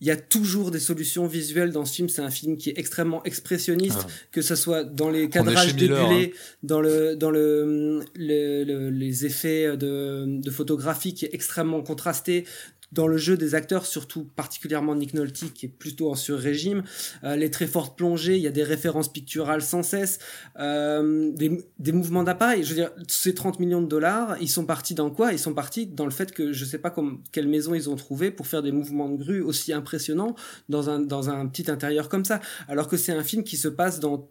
il 0.00 0.06
y 0.06 0.12
a 0.12 0.16
toujours 0.16 0.70
des 0.70 0.78
solutions 0.78 1.26
visuelles 1.26 1.72
dans 1.72 1.84
ce 1.84 1.92
film. 1.96 2.08
C'est 2.08 2.22
un 2.22 2.30
film 2.30 2.56
qui 2.56 2.70
est 2.70 2.78
extrêmement 2.78 3.24
expressionniste, 3.24 3.98
Ah. 4.04 4.06
que 4.30 4.42
ce 4.42 4.54
soit 4.54 4.84
dans 4.84 5.10
les 5.10 5.28
cadrages 5.28 5.74
Miller, 5.74 5.98
hein. 5.98 6.08
débulés, 6.08 6.34
dans 6.62 6.80
le 6.80 7.16
dans 7.16 7.32
le, 7.32 8.00
le- 8.14 8.62
le- 8.62 8.90
les 8.90 9.26
effets 9.26 9.76
de, 9.76 10.24
de 10.40 10.50
photographie 10.52 11.14
qui 11.14 11.24
est 11.24 11.34
extrêmement 11.34 11.82
contrasté. 11.82 12.46
Dans 12.92 13.06
le 13.06 13.18
jeu 13.18 13.36
des 13.36 13.54
acteurs, 13.54 13.86
surtout 13.86 14.24
particulièrement 14.24 14.94
Nick 14.94 15.14
Nolte, 15.14 15.52
qui 15.52 15.66
est 15.66 15.68
plutôt 15.68 16.10
en 16.10 16.14
sur-régime, 16.14 16.82
euh, 17.24 17.36
les 17.36 17.50
très 17.50 17.66
fortes 17.66 17.96
plongées, 17.96 18.36
il 18.36 18.42
y 18.42 18.46
a 18.46 18.50
des 18.50 18.62
références 18.62 19.12
picturales 19.12 19.62
sans 19.62 19.82
cesse, 19.82 20.18
euh, 20.58 21.30
des, 21.32 21.64
des 21.78 21.92
mouvements 21.92 22.22
d'appareil. 22.22 22.64
Je 22.64 22.70
veux 22.70 22.74
dire, 22.74 22.90
ces 23.06 23.34
30 23.34 23.60
millions 23.60 23.82
de 23.82 23.86
dollars, 23.86 24.36
ils 24.40 24.48
sont 24.48 24.64
partis 24.64 24.94
dans 24.94 25.10
quoi? 25.10 25.32
Ils 25.32 25.38
sont 25.38 25.54
partis 25.54 25.86
dans 25.86 26.04
le 26.04 26.10
fait 26.10 26.32
que 26.32 26.52
je 26.52 26.64
sais 26.64 26.78
pas 26.78 26.90
comme, 26.90 27.22
quelle 27.32 27.48
maison 27.48 27.74
ils 27.74 27.90
ont 27.90 27.96
trouvé 27.96 28.30
pour 28.30 28.46
faire 28.46 28.62
des 28.62 28.72
mouvements 28.72 29.08
de 29.08 29.16
grue 29.16 29.42
aussi 29.42 29.72
impressionnants 29.72 30.34
dans 30.68 30.90
un, 30.90 31.00
dans 31.00 31.30
un 31.30 31.46
petit 31.46 31.70
intérieur 31.70 32.08
comme 32.08 32.24
ça. 32.24 32.40
Alors 32.68 32.88
que 32.88 32.96
c'est 32.96 33.12
un 33.12 33.22
film 33.22 33.44
qui 33.44 33.56
se 33.56 33.68
passe 33.68 34.00
dans 34.00 34.28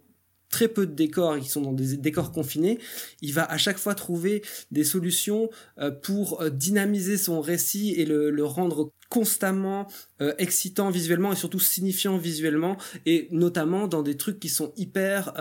très 0.49 0.67
peu 0.67 0.85
de 0.85 0.93
décors, 0.93 1.37
qui 1.39 1.49
sont 1.49 1.61
dans 1.61 1.73
des 1.73 1.97
décors 1.97 2.31
confinés, 2.31 2.79
il 3.21 3.33
va 3.33 3.43
à 3.43 3.57
chaque 3.57 3.77
fois 3.77 3.95
trouver 3.95 4.41
des 4.71 4.83
solutions 4.83 5.49
euh, 5.79 5.91
pour 5.91 6.41
euh, 6.41 6.49
dynamiser 6.49 7.17
son 7.17 7.41
récit 7.41 7.93
et 7.97 8.05
le, 8.05 8.45
rendre 8.47 8.91
constamment 9.09 9.87
euh, 10.21 10.33
excitant 10.37 10.89
visuellement 10.89 11.33
et 11.33 11.35
surtout 11.35 11.59
signifiant 11.59 12.17
visuellement 12.17 12.77
et 13.05 13.27
notamment 13.31 13.87
dans 13.87 14.01
des 14.01 14.15
trucs 14.15 14.39
qui 14.39 14.47
sont 14.47 14.73
hyper 14.77 15.33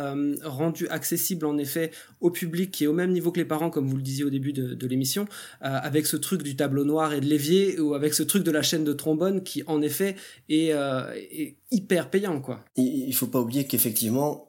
rendus 0.42 0.88
accessibles 0.88 1.47
en 1.47 1.57
effet 1.57 1.90
au 2.21 2.31
public 2.31 2.71
qui 2.71 2.85
est 2.85 2.87
au 2.87 2.92
même 2.92 3.12
niveau 3.12 3.31
que 3.31 3.38
les 3.38 3.45
parents 3.45 3.71
comme 3.71 3.87
vous 3.88 3.97
le 3.97 4.03
disiez 4.03 4.25
au 4.25 4.31
début 4.31 4.53
de, 4.53 4.87
l'émission 4.87 5.27
avec 5.61 6.07
ce 6.07 6.16
truc 6.16 6.42
du 6.42 6.57
tableau 6.57 6.85
noir 6.85 7.12
et 7.12 7.21
de 7.21 7.27
l'évier 7.27 7.79
ou 7.79 7.95
avec 7.95 8.14
ce 8.14 8.23
truc 8.23 8.42
de 8.42 8.51
la 8.51 8.62
chaîne 8.62 8.85
de 8.85 8.92
trombone 8.92 9.42
qui 9.42 9.62
en 9.66 9.83
effet 9.83 10.16
est, 10.49 10.69
est 10.71 11.57
hyper 11.71 12.11
payant 12.11 12.40
quoi. 12.40 12.64
Il 12.77 13.14
faut 13.14 13.29
pas 13.29 13.40
oublier 13.40 13.66
qu'effectivement 13.66 14.46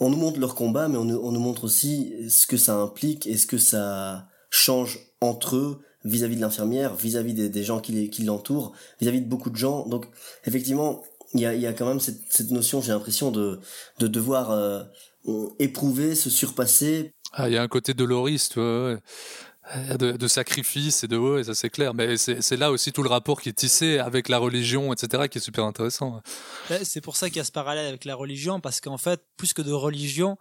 on 0.00 0.10
nous 0.10 0.16
montre 0.16 0.38
leur 0.38 0.54
combat 0.54 0.88
mais 0.88 0.96
on 0.96 1.04
nous, 1.04 1.16
on 1.16 1.32
nous 1.32 1.40
montre 1.40 1.64
aussi 1.64 2.14
ce 2.28 2.46
que 2.46 2.56
ça 2.56 2.76
implique 2.76 3.26
et 3.26 3.36
ce 3.36 3.46
que 3.46 3.58
ça 3.58 4.28
change 4.50 5.00
entre 5.20 5.56
eux 5.56 5.80
vis-à-vis 6.06 6.36
de 6.36 6.40
l'infirmière, 6.40 6.94
vis-à-vis 6.94 7.34
des, 7.34 7.64
gens 7.64 7.80
qui, 7.80 8.22
l'entourent, 8.24 8.72
vis-à-vis 9.00 9.20
de 9.20 9.28
beaucoup 9.28 9.50
de 9.50 9.56
gens. 9.56 9.86
Donc 9.86 10.06
effectivement, 10.44 11.02
il 11.34 11.40
y 11.40 11.66
a, 11.66 11.72
quand 11.72 11.86
même 11.86 12.00
cette, 12.00 12.20
cette 12.28 12.50
notion, 12.50 12.80
j'ai 12.80 12.92
l'impression, 12.92 13.30
de, 13.30 13.58
de 13.98 14.06
devoir 14.06 14.52
euh, 14.52 14.84
éprouver, 15.58 16.14
se 16.14 16.30
surpasser. 16.30 17.12
Ah, 17.32 17.48
il 17.48 17.54
y 17.54 17.56
a 17.56 17.62
un 17.62 17.68
côté 17.68 17.92
doloriste, 17.92 18.56
ouais, 18.56 18.62
ouais. 18.62 18.98
Euh, 19.74 19.96
De, 19.96 20.12
de 20.12 20.28
sacrifice 20.28 21.02
et 21.02 21.08
de 21.08 21.16
ouais, 21.16 21.42
ça 21.44 21.54
c'est 21.54 21.70
clair. 21.70 21.92
Mais 21.92 22.16
c'est 22.16 22.56
là 22.56 22.70
aussi 22.70 22.92
tout 22.92 23.02
le 23.02 23.08
rapport 23.08 23.40
qui 23.40 23.48
est 23.48 23.52
tissé 23.52 23.98
avec 23.98 24.28
la 24.28 24.38
religion, 24.38 24.92
etc., 24.92 25.28
qui 25.28 25.38
est 25.38 25.40
super 25.40 25.64
intéressant. 25.64 26.20
Ouais, 26.70 26.84
C'est 26.84 27.00
pour 27.00 27.16
ça 27.16 27.28
qu'il 27.28 27.38
y 27.38 27.40
a 27.40 27.44
ce 27.44 27.50
parallèle 27.52 27.86
avec 27.86 28.04
la 28.04 28.14
religion, 28.14 28.60
parce 28.60 28.80
qu'en 28.80 28.98
fait, 28.98 29.20
plus 29.36 29.52
que 29.54 29.62
de 29.62 29.72
religion, 29.72 30.36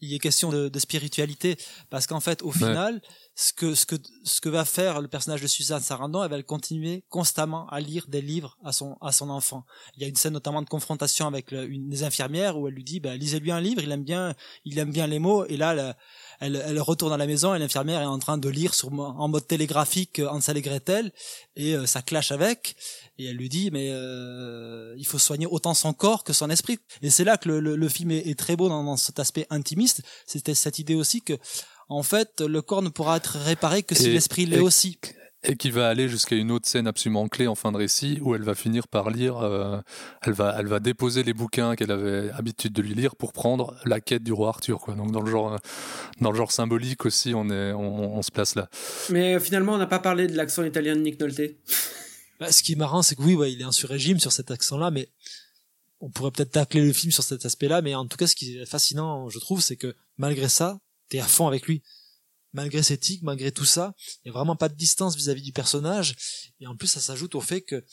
il 0.00 0.12
est 0.12 0.18
question 0.18 0.50
de, 0.50 0.68
de 0.68 0.78
spiritualité. 0.80 1.56
Parce 1.90 2.06
qu'en 2.08 2.20
fait, 2.20 2.42
au 2.42 2.50
final, 2.50 3.00
ce 3.36 3.52
que, 3.52 3.74
ce 3.76 3.86
que, 3.86 3.96
ce 4.24 4.40
que 4.40 4.48
va 4.48 4.64
faire 4.64 5.00
le 5.00 5.08
personnage 5.08 5.42
de 5.42 5.46
Suzanne 5.46 5.80
Sarandon, 5.80 6.24
elle 6.24 6.30
va 6.30 6.42
continuer 6.42 7.04
constamment 7.08 7.68
à 7.68 7.78
lire 7.80 8.06
des 8.08 8.22
livres 8.22 8.56
à 8.64 8.72
son, 8.72 8.96
à 9.00 9.12
son 9.12 9.30
enfant. 9.30 9.64
Il 9.96 10.02
y 10.02 10.04
a 10.04 10.08
une 10.08 10.16
scène 10.16 10.32
notamment 10.32 10.62
de 10.62 10.68
confrontation 10.68 11.26
avec 11.28 11.50
le- 11.52 11.68
une 11.68 11.88
des 11.88 12.02
infirmières 12.02 12.58
où 12.58 12.66
elle 12.68 12.74
lui 12.74 12.84
dit, 12.84 12.98
bah, 13.00 13.16
lisez-lui 13.16 13.52
un 13.52 13.60
livre, 13.60 13.82
il 13.82 13.90
aime 13.92 14.04
bien, 14.04 14.34
il 14.64 14.78
aime 14.78 14.90
bien 14.90 15.06
les 15.06 15.18
mots, 15.20 15.44
et 15.46 15.56
là, 15.56 15.96
elle, 16.44 16.62
elle 16.66 16.80
retourne 16.80 17.12
à 17.12 17.16
la 17.16 17.26
maison 17.26 17.54
et 17.54 17.58
l'infirmière 17.58 18.00
est 18.00 18.06
en 18.06 18.18
train 18.18 18.38
de 18.38 18.48
lire 18.48 18.74
sur, 18.74 18.92
en 18.92 19.28
mode 19.28 19.46
télégraphique 19.46 20.18
euh, 20.18 20.28
Hansel 20.28 20.56
et 20.56 20.62
Gretel, 20.62 21.12
et 21.56 21.74
euh, 21.74 21.86
ça 21.86 22.02
clash 22.02 22.32
avec, 22.32 22.76
et 23.18 23.26
elle 23.26 23.36
lui 23.36 23.48
dit, 23.48 23.70
mais 23.70 23.88
euh, 23.92 24.94
il 24.98 25.06
faut 25.06 25.18
soigner 25.18 25.46
autant 25.46 25.74
son 25.74 25.92
corps 25.92 26.22
que 26.22 26.32
son 26.32 26.50
esprit. 26.50 26.78
Et 27.02 27.10
c'est 27.10 27.24
là 27.24 27.36
que 27.36 27.48
le, 27.48 27.60
le, 27.60 27.76
le 27.76 27.88
film 27.88 28.10
est, 28.10 28.28
est 28.28 28.38
très 28.38 28.56
beau 28.56 28.68
dans, 28.68 28.84
dans 28.84 28.96
cet 28.96 29.18
aspect 29.18 29.46
intimiste. 29.50 30.02
C'était 30.26 30.54
cette 30.54 30.78
idée 30.78 30.94
aussi 30.94 31.22
que, 31.22 31.34
en 31.88 32.02
fait, 32.02 32.40
le 32.40 32.60
corps 32.62 32.82
ne 32.82 32.88
pourra 32.88 33.16
être 33.16 33.38
réparé 33.38 33.82
que 33.82 33.94
si 33.94 34.10
l'esprit 34.10 34.46
l'est 34.46 34.60
aussi. 34.60 34.98
Et 35.46 35.56
qui 35.56 35.70
va 35.70 35.88
aller 35.88 36.08
jusqu'à 36.08 36.36
une 36.36 36.50
autre 36.50 36.66
scène 36.66 36.86
absolument 36.86 37.28
clé 37.28 37.46
en 37.46 37.54
fin 37.54 37.70
de 37.70 37.76
récit 37.76 38.18
où 38.22 38.34
elle 38.34 38.42
va 38.42 38.54
finir 38.54 38.88
par 38.88 39.10
lire, 39.10 39.36
euh, 39.38 39.78
elle 40.22 40.32
va, 40.32 40.56
elle 40.58 40.66
va 40.66 40.80
déposer 40.80 41.22
les 41.22 41.34
bouquins 41.34 41.76
qu'elle 41.76 41.90
avait 41.90 42.28
l'habitude 42.28 42.72
de 42.72 42.80
lui 42.80 42.94
lire 42.94 43.14
pour 43.14 43.32
prendre 43.34 43.76
la 43.84 44.00
quête 44.00 44.22
du 44.22 44.32
roi 44.32 44.48
Arthur, 44.48 44.80
quoi. 44.80 44.94
Donc 44.94 45.12
dans 45.12 45.20
le 45.20 45.30
genre, 45.30 45.52
euh, 45.52 45.58
dans 46.20 46.30
le 46.30 46.36
genre 46.36 46.50
symbolique 46.50 47.04
aussi, 47.04 47.34
on 47.34 47.50
est, 47.50 47.72
on, 47.72 48.16
on 48.16 48.22
se 48.22 48.30
place 48.30 48.54
là. 48.54 48.70
Mais 49.10 49.34
euh, 49.34 49.40
finalement 49.40 49.74
on 49.74 49.78
n'a 49.78 49.86
pas 49.86 49.98
parlé 49.98 50.28
de 50.28 50.36
l'accent 50.36 50.64
italien 50.64 50.96
de 50.96 51.00
Nick 51.00 51.20
Nolte. 51.20 51.40
Bah, 52.40 52.50
ce 52.50 52.64
qui 52.64 52.72
est 52.72 52.76
marrant, 52.76 53.02
c'est 53.02 53.14
que 53.14 53.22
oui, 53.22 53.36
ouais, 53.36 53.52
il 53.52 53.60
est 53.60 53.64
en 53.64 53.70
sur-régime 53.70 54.18
sur 54.18 54.32
cet 54.32 54.50
accent-là, 54.50 54.90
mais 54.90 55.08
on 56.00 56.10
pourrait 56.10 56.32
peut-être 56.32 56.50
tacler 56.50 56.84
le 56.84 56.92
film 56.92 57.12
sur 57.12 57.22
cet 57.22 57.46
aspect-là, 57.46 57.80
mais 57.80 57.94
en 57.94 58.06
tout 58.06 58.16
cas, 58.16 58.26
ce 58.26 58.34
qui 58.34 58.58
est 58.58 58.66
fascinant, 58.66 59.28
je 59.28 59.38
trouve, 59.38 59.60
c'est 59.60 59.76
que 59.76 59.94
malgré 60.18 60.48
ça, 60.48 60.80
t'es 61.08 61.20
à 61.20 61.24
fond 61.24 61.46
avec 61.46 61.66
lui. 61.66 61.82
Malgré 62.54 62.82
ses 62.82 62.96
tics, 62.96 63.22
malgré 63.22 63.52
tout 63.52 63.64
ça, 63.66 63.94
il 64.24 64.28
y 64.28 64.30
a 64.30 64.32
vraiment 64.32 64.56
pas 64.56 64.68
de 64.70 64.74
distance 64.76 65.16
vis-à-vis 65.16 65.42
du 65.42 65.52
personnage, 65.52 66.14
et 66.60 66.66
en 66.66 66.76
plus, 66.76 66.86
ça 66.86 67.00
s'ajoute 67.00 67.34
au 67.34 67.40
fait 67.42 67.60
que 67.60 67.84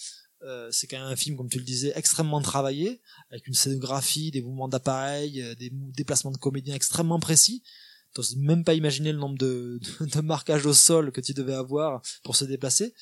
euh, 0.43 0.69
c'est 0.71 0.87
quand 0.87 0.97
même 0.97 1.07
un 1.11 1.15
film, 1.15 1.35
comme 1.35 1.49
tu 1.49 1.57
le 1.59 1.63
disais, 1.65 1.91
extrêmement 1.95 2.41
travaillé, 2.41 3.01
avec 3.29 3.47
une 3.47 3.53
scénographie, 3.53 4.31
des 4.31 4.41
mouvements 4.41 4.67
d'appareil, 4.69 5.41
euh, 5.41 5.55
des 5.55 5.69
déplacements 5.71 6.31
de 6.31 6.37
comédiens 6.37 6.75
extrêmement 6.75 7.19
précis. 7.19 7.61
T'oses 8.13 8.35
même 8.35 8.63
pas 8.63 8.73
imaginer 8.73 9.11
le 9.11 9.19
nombre 9.19 9.37
de, 9.37 9.79
de 9.99 10.21
marquages 10.21 10.65
au 10.65 10.73
sol 10.73 11.11
que 11.11 11.21
tu 11.21 11.33
devais 11.33 11.53
avoir 11.53 12.01
pour 12.23 12.35
se 12.35 12.45
déplacer. 12.45 12.93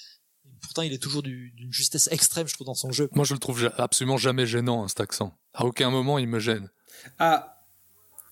Pourtant, 0.62 0.82
il 0.82 0.92
est 0.94 1.02
toujours 1.02 1.24
du- 1.24 1.52
d'une 1.52 1.72
justesse 1.72 2.10
extrême, 2.12 2.48
je 2.48 2.54
trouve, 2.54 2.68
dans 2.68 2.74
son 2.74 2.92
jeu. 2.92 3.10
Moi, 3.14 3.26
je 3.26 3.34
le 3.34 3.40
trouve 3.40 3.72
absolument 3.78 4.18
jamais 4.18 4.46
gênant, 4.46 4.84
hein, 4.84 4.88
cet 4.88 5.00
accent. 5.00 5.38
À 5.54 5.66
aucun 5.66 5.90
moment, 5.90 6.20
il 6.20 6.28
me 6.28 6.40
gêne. 6.40 6.70
Ah, 7.18 7.59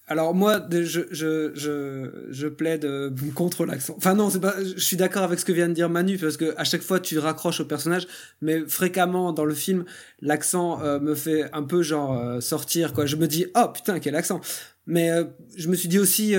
alors 0.08 0.34
moi, 0.34 0.66
je, 0.72 1.02
je, 1.12 1.52
je, 1.54 2.10
je 2.30 2.48
plaide 2.48 2.86
euh, 2.86 3.10
contre 3.36 3.66
l'accent. 3.66 3.94
Enfin 3.98 4.16
non, 4.16 4.30
c'est 4.30 4.40
pas. 4.40 4.56
Je 4.64 4.80
suis 4.80 4.96
d'accord 4.98 5.24
avec 5.24 5.38
ce 5.40 5.44
que 5.46 5.52
vient 5.52 5.68
de 5.68 5.74
dire 5.74 5.90
Manu 5.90 6.18
parce 6.18 6.38
que 6.38 6.54
à 6.58 6.64
chaque 6.64 6.82
fois 6.82 7.00
tu 7.02 7.20
raccroches 7.20 7.60
au 7.60 7.66
personnage, 7.66 8.08
mais 8.42 8.62
fréquemment 8.68 9.34
dans 9.34 9.44
le 9.46 9.54
film, 9.54 9.84
l'accent 10.22 10.82
euh, 10.82 11.00
me 11.00 11.14
fait 11.14 11.46
un 11.54 11.64
peu 11.64 11.82
genre 11.84 12.18
euh, 12.18 12.40
sortir 12.40 12.94
quoi. 12.94 13.06
Je 13.06 13.18
me 13.18 13.28
dis 13.28 13.48
oh 13.56 13.68
putain 13.74 14.00
quel 14.00 14.16
accent. 14.16 14.40
Mais 14.90 15.12
euh, 15.12 15.26
je 15.58 15.68
me 15.68 15.76
suis 15.76 15.90
dit 15.90 16.00
aussi, 16.00 16.34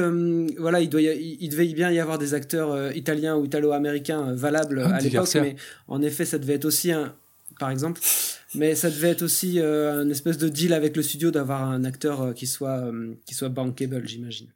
voilà, 0.59 0.81
il, 0.81 0.88
doit 0.88 1.02
y 1.02 1.09
a- 1.09 1.12
il, 1.14 1.37
il 1.38 1.50
devait 1.50 1.66
bien 1.74 1.90
y 1.90 2.00
avoir 2.00 2.16
des 2.18 2.33
acteurs 2.33 2.96
italiens 2.96 3.37
ou 3.37 3.44
italo-américains 3.44 4.33
valables 4.35 4.83
Ah, 4.87 4.94
à 4.94 5.00
l'époque, 5.00 5.28
mais 5.42 5.57
en 5.87 6.00
effet, 6.00 6.24
ça 6.24 6.38
devait 6.38 6.54
être 6.54 6.64
aussi 6.64 6.90
un, 6.90 7.14
par 7.58 7.70
exemple, 7.70 8.00
mais 8.54 8.74
ça 8.74 8.90
devait 8.90 9.10
être 9.10 9.22
aussi 9.22 9.60
euh, 9.60 10.00
un 10.02 10.08
espèce 10.10 10.38
de 10.38 10.48
deal 10.48 10.72
avec 10.72 10.96
le 10.96 11.02
studio 11.02 11.30
d'avoir 11.30 11.62
un 11.62 11.84
acteur 11.84 12.22
euh, 12.22 12.32
qui 12.32 12.46
soit 12.46 12.78
euh, 12.78 13.14
qui 13.26 13.34
soit 13.34 13.48
bankable, 13.48 14.06
j'imagine. 14.06 14.48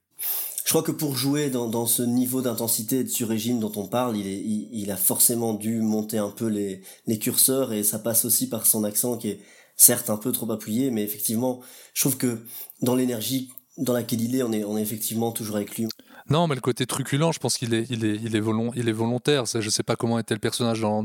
Je 0.64 0.70
crois 0.70 0.82
que 0.82 0.92
pour 0.92 1.16
jouer 1.16 1.50
dans, 1.50 1.68
dans 1.68 1.86
ce 1.86 2.02
niveau 2.02 2.40
d'intensité 2.40 3.00
et 3.00 3.04
de 3.04 3.08
sur-régime 3.08 3.60
dont 3.60 3.72
on 3.76 3.86
parle, 3.86 4.16
il, 4.16 4.26
il, 4.26 4.68
il 4.72 4.90
a 4.90 4.96
forcément 4.96 5.52
dû 5.54 5.80
monter 5.80 6.18
un 6.18 6.30
peu 6.30 6.46
les, 6.46 6.80
les 7.06 7.18
curseurs 7.18 7.72
et 7.72 7.82
ça 7.82 7.98
passe 7.98 8.24
aussi 8.24 8.48
par 8.48 8.64
son 8.66 8.84
accent 8.84 9.18
qui 9.18 9.28
est 9.28 9.40
certes 9.76 10.08
un 10.08 10.16
peu 10.16 10.32
trop 10.32 10.50
appuyé, 10.50 10.90
mais 10.90 11.02
effectivement, 11.02 11.60
je 11.94 12.02
trouve 12.02 12.16
que 12.16 12.38
dans 12.80 12.94
l'énergie 12.94 13.50
dans 13.78 13.92
laquelle 13.92 14.20
il 14.20 14.36
est, 14.36 14.42
on 14.42 14.52
est, 14.52 14.64
on 14.64 14.76
est 14.76 14.82
effectivement 14.82 15.32
toujours 15.32 15.56
avec 15.56 15.76
lui. 15.76 15.86
Non, 16.32 16.46
mais 16.46 16.54
le 16.54 16.62
côté 16.62 16.86
truculent, 16.86 17.30
je 17.30 17.38
pense 17.38 17.58
qu'il 17.58 17.74
est, 17.74 17.84
il 17.90 18.06
est, 18.06 18.16
il 18.16 18.34
est, 18.34 18.40
volontaire. 18.40 19.44
Je 19.44 19.68
sais 19.68 19.82
pas 19.82 19.96
comment 19.96 20.18
était 20.18 20.32
le 20.32 20.40
personnage 20.40 20.80
dans, 20.80 21.02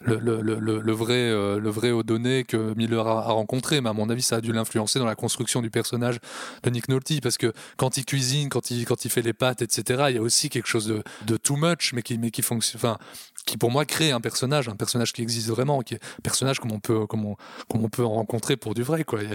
le, 0.00 0.92
vrai, 0.92 1.14
euh, 1.14 1.60
le 1.60 1.70
vrai 1.70 1.92
O'Donnell 1.92 2.44
que 2.44 2.74
Miller 2.74 3.06
a, 3.06 3.20
rencontré, 3.30 3.80
mais 3.80 3.90
à 3.90 3.92
mon 3.92 4.10
avis, 4.10 4.22
ça 4.22 4.36
a 4.36 4.40
dû 4.40 4.52
l'influencer 4.52 4.98
dans 4.98 5.04
la 5.04 5.14
construction 5.14 5.62
du 5.62 5.70
personnage 5.70 6.18
de 6.64 6.70
Nick 6.70 6.88
Nolte, 6.88 7.20
parce 7.22 7.38
que 7.38 7.52
quand 7.76 7.96
il 7.96 8.04
cuisine, 8.04 8.48
quand 8.48 8.72
il, 8.72 8.86
quand 8.86 9.04
il 9.04 9.10
fait 9.12 9.22
les 9.22 9.34
pâtes, 9.34 9.62
etc., 9.62 10.06
il 10.08 10.16
y 10.16 10.18
a 10.18 10.22
aussi 10.22 10.48
quelque 10.48 10.66
chose 10.66 11.00
de, 11.26 11.36
too 11.36 11.54
much, 11.54 11.92
mais 11.92 12.02
qui, 12.02 12.18
mais 12.18 12.32
qui 12.32 12.42
fonctionne, 12.42 12.96
qui 13.46 13.56
pour 13.56 13.70
moi 13.70 13.84
crée 13.84 14.10
un 14.10 14.20
personnage, 14.20 14.68
un 14.68 14.76
personnage 14.76 15.12
qui 15.12 15.22
existe 15.22 15.48
vraiment, 15.48 15.80
qui 15.80 15.94
est 15.94 16.02
un 16.02 16.22
personnage 16.22 16.60
comme 16.60 16.72
on 16.72 16.80
peut, 16.80 17.06
comme 17.06 17.24
on, 17.24 17.36
comme 17.68 17.84
on 17.84 17.88
peut 17.88 18.04
en 18.04 18.14
rencontrer 18.14 18.56
pour 18.56 18.74
du 18.74 18.82
vrai, 18.82 19.04
quoi. 19.04 19.20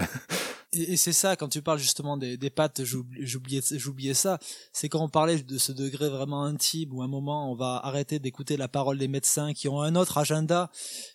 Et, 0.78 0.98
c'est 0.98 1.14
ça, 1.14 1.36
quand 1.36 1.48
tu 1.48 1.62
parles 1.62 1.80
justement 1.80 2.18
des, 2.18 2.38
des 2.38 2.50
j'oubli- 2.80 3.26
j'oubliais 3.26 3.62
j'oubliais 3.78 4.14
ça, 4.14 4.40
c'est 4.74 4.90
quand 4.90 5.02
on 5.02 5.10
parlait 5.10 5.42
de 5.42 5.58
ce 5.58 5.72
degré 5.72 6.10
vraiment 6.10 6.44
intime 6.44 6.92
où 6.92 7.02
à 7.02 7.06
un 7.06 7.08
moment 7.08 7.50
on 7.52 7.56
va 7.56 7.80
arrêter 7.84 8.20
d'écouter 8.20 8.58
la 8.58 8.68
parole 8.68 8.98
des 8.98 9.08
médecins 9.08 9.54
qui 9.54 9.70
ont 9.70 9.82
un 9.82 9.96
autre 9.96 10.18
agenda, 10.18 10.70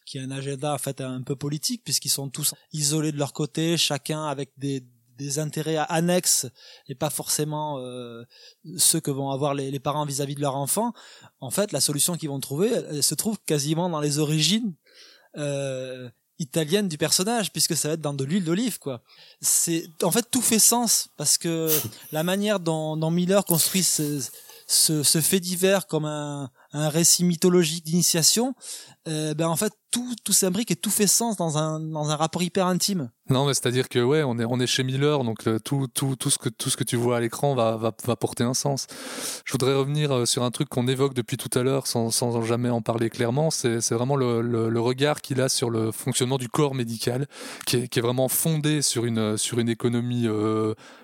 qui 0.07 0.18
est 0.18 0.22
un 0.22 0.31
agenda 0.31 0.72
en 0.72 0.79
fait 0.79 1.00
un 1.00 1.22
peu 1.22 1.37
politique 1.37 1.83
puisqu'ils 1.85 2.11
sont 2.11 2.31
tous 2.31 2.55
isolés 2.72 3.12
de 3.12 3.18
leur 3.18 3.33
côté, 3.35 3.76
chacun 3.76 4.24
avec 4.24 4.50
des 4.57 4.83
des 5.20 5.38
intérêts 5.38 5.76
annexes 5.76 6.46
et 6.88 6.94
pas 6.94 7.11
forcément 7.11 7.78
euh, 7.78 8.24
ceux 8.78 9.00
que 9.00 9.11
vont 9.11 9.30
avoir 9.30 9.54
les, 9.54 9.70
les 9.70 9.78
parents 9.78 10.06
vis-à-vis 10.06 10.35
de 10.35 10.40
leur 10.40 10.56
enfant. 10.56 10.92
En 11.40 11.50
fait, 11.50 11.72
la 11.72 11.80
solution 11.80 12.16
qu'ils 12.16 12.30
vont 12.30 12.40
trouver, 12.40 12.70
elle, 12.72 13.02
se 13.02 13.14
trouve 13.14 13.38
quasiment 13.44 13.90
dans 13.90 14.00
les 14.00 14.18
origines 14.18 14.74
euh, 15.37 16.09
italienne 16.38 16.88
du 16.88 16.96
personnage 16.96 17.52
puisque 17.52 17.76
ça 17.76 17.88
va 17.88 17.94
être 17.94 18.00
dans 18.00 18.14
de 18.14 18.24
l'huile 18.24 18.44
d'olive 18.44 18.78
quoi. 18.78 19.02
C'est 19.42 19.85
en 20.02 20.11
fait 20.11 20.26
tout 20.30 20.40
fait 20.40 20.59
sens 20.59 21.11
parce 21.18 21.37
que 21.37 21.68
la 22.12 22.22
manière 22.22 22.59
dont, 22.59 22.96
dont 22.96 23.11
Miller 23.11 23.44
construit 23.44 23.83
ce, 23.83 24.26
ce, 24.66 25.02
ce 25.02 25.20
fait 25.20 25.40
divers 25.40 25.87
comme 25.87 26.06
un, 26.06 26.50
un 26.72 26.88
récit 26.88 27.24
mythologique 27.24 27.85
d'initiation, 27.85 28.54
euh, 29.09 29.35
ben 29.35 29.48
en 29.48 29.56
fait 29.56 29.72
tout 29.90 30.14
tout 30.22 30.33
s'imbrique 30.33 30.70
et 30.70 30.76
tout 30.76 30.90
fait 30.90 31.06
sens 31.06 31.37
dans 31.37 31.59
un 31.59 31.80
dans 31.80 32.11
un 32.11 32.16
rapport 32.16 32.42
hyper 32.42 32.66
intime. 32.66 33.11
Non, 33.28 33.46
mais 33.46 33.54
c'est-à-dire 33.54 33.88
que 33.88 33.98
ouais, 33.98 34.22
on 34.24 34.38
est 34.38 34.44
on 34.44 34.61
est 34.61 34.66
chez 34.66 34.83
Miller, 34.85 35.24
donc 35.24 35.46
euh, 35.46 35.59
tout 35.59 35.88
tout 35.92 36.16
tout 36.16 36.30
ce 36.30 36.38
que 36.38 36.48
tout 36.48 36.68
ce 36.68 36.76
que 36.76 36.85
tu 36.85 36.96
vois 36.96 37.16
à 37.16 37.20
l'écran 37.20 37.54
va 37.54 37.76
va 37.76 37.92
va 38.04 38.16
porter 38.16 38.44
un 38.44 38.54
sens. 38.54 38.87
Je 39.44 39.52
voudrais 39.52 39.74
revenir 39.74 40.12
euh, 40.12 40.26
sur 40.26 40.42
un 40.42 40.50
truc 40.50 40.68
qu'on 40.68 40.87
évoque 40.87 41.14
depuis 41.14 41.37
tout 41.37 41.59
à 41.59 41.62
l'heure, 41.62 41.87
sans 41.87 42.11
sans 42.11 42.42
jamais 42.42 42.70
en 42.70 42.83
parler 42.83 43.09
clairement. 43.09 43.50
C'est 43.50 43.80
c'est 43.80 43.94
vraiment 43.94 44.16
le, 44.16 44.42
le 44.42 44.80
regard 44.80 45.22
qu'il 45.22 45.40
a 45.40 45.48
sur 45.48 45.70
le 45.70 45.92
fonctionnement 45.92 46.38
du 46.38 46.48
corps 46.48 46.74
médical, 46.74 47.26
qui 47.66 47.76
est 47.76 47.88
qui 47.88 47.98
est 47.98 48.02
vraiment 48.02 48.28
fondé 48.28 48.83
sur 48.83 49.06
une 49.06 49.37
sur 49.38 49.59
une 49.59 49.68
économie 49.68 50.26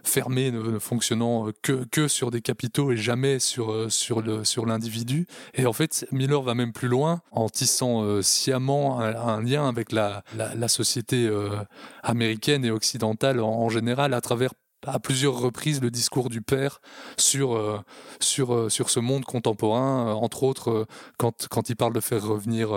fermée, 0.04 0.50
ne, 0.50 0.78
fonctionnant 0.78 1.48
que 1.62 1.86
que 1.90 2.08
sur 2.08 2.30
des 2.30 2.42
capitaux 2.42 2.92
et 2.92 2.96
jamais 2.96 3.38
sur 3.38 3.90
sur 3.90 4.20
le 4.20 4.44
sur 4.44 4.66
l'individu. 4.66 5.26
Et 5.56 5.64
en 5.64 5.72
fait, 5.72 6.06
Miller 6.12 6.42
va 6.42 6.54
même 6.54 6.72
plus 6.72 6.88
loin 6.88 7.22
en 7.30 7.48
tissant 7.48 8.02
euh, 8.02 8.20
sciemment 8.20 9.00
un, 9.00 9.42
lien 9.42 9.66
avec 9.66 9.90
la, 9.90 10.22
société 10.68 11.26
euh, 11.26 11.56
américaine 12.02 12.64
et 12.64 12.70
occidentale 12.70 13.40
en, 13.40 13.68
général 13.70 14.12
à 14.12 14.20
travers 14.20 14.52
à 14.86 15.00
plusieurs 15.00 15.38
reprises 15.38 15.80
le 15.80 15.90
discours 15.90 16.28
du 16.28 16.42
père 16.42 16.80
sur 17.16 17.56
euh, 17.56 17.80
sur 18.20 18.70
sur 18.70 18.90
ce 18.90 19.00
monde 19.00 19.24
contemporain, 19.24 20.12
entre 20.12 20.42
autres 20.42 20.86
quand 21.16 21.48
quand 21.48 21.70
il 21.70 21.76
parle 21.76 21.94
de 21.94 22.00
faire 22.00 22.22
revenir 22.22 22.68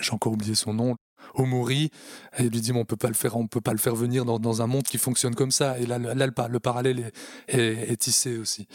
j'ai 0.00 0.12
encore 0.12 0.32
oublié 0.32 0.56
son 0.56 0.74
nom, 0.74 0.96
Omori, 1.34 1.90
et 2.38 2.42
il 2.42 2.50
lui 2.50 2.60
dit 2.60 2.72
on 2.72 2.84
peut 2.84 2.96
pas 2.96 3.08
le 3.08 3.14
faire, 3.14 3.36
on 3.36 3.46
peut 3.46 3.60
pas 3.60 3.72
le 3.72 3.78
faire 3.78 3.94
venir 3.94 4.24
dans, 4.24 4.62
un 4.62 4.66
monde 4.66 4.82
qui 4.82 4.98
fonctionne 4.98 5.36
comme 5.36 5.52
ça. 5.52 5.78
Et 5.78 5.86
là, 5.86 5.98
le, 5.98 6.12
le 6.12 6.60
parallèle 6.60 7.12
est, 7.48 7.92
est, 7.92 7.96
tissé 7.96 8.36
aussi. 8.36 8.66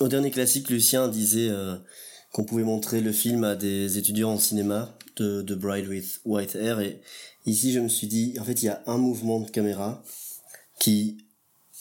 Au 0.00 0.08
dernier 0.08 0.30
classique, 0.30 0.70
Lucien 0.70 1.08
disait 1.08 1.50
qu'on 2.34 2.42
pouvait 2.42 2.64
montrer 2.64 3.00
le 3.00 3.12
film 3.12 3.44
à 3.44 3.54
des 3.54 3.96
étudiants 3.96 4.32
en 4.32 4.38
cinéma 4.38 4.98
de, 5.14 5.40
de 5.40 5.54
Bride 5.54 5.86
with 5.86 6.20
White 6.24 6.56
Hair. 6.56 6.80
Et 6.80 7.00
ici, 7.46 7.72
je 7.72 7.78
me 7.78 7.88
suis 7.88 8.08
dit, 8.08 8.34
en 8.40 8.44
fait, 8.44 8.60
il 8.60 8.66
y 8.66 8.68
a 8.68 8.82
un 8.88 8.98
mouvement 8.98 9.38
de 9.38 9.48
caméra 9.48 10.02
qui 10.80 11.18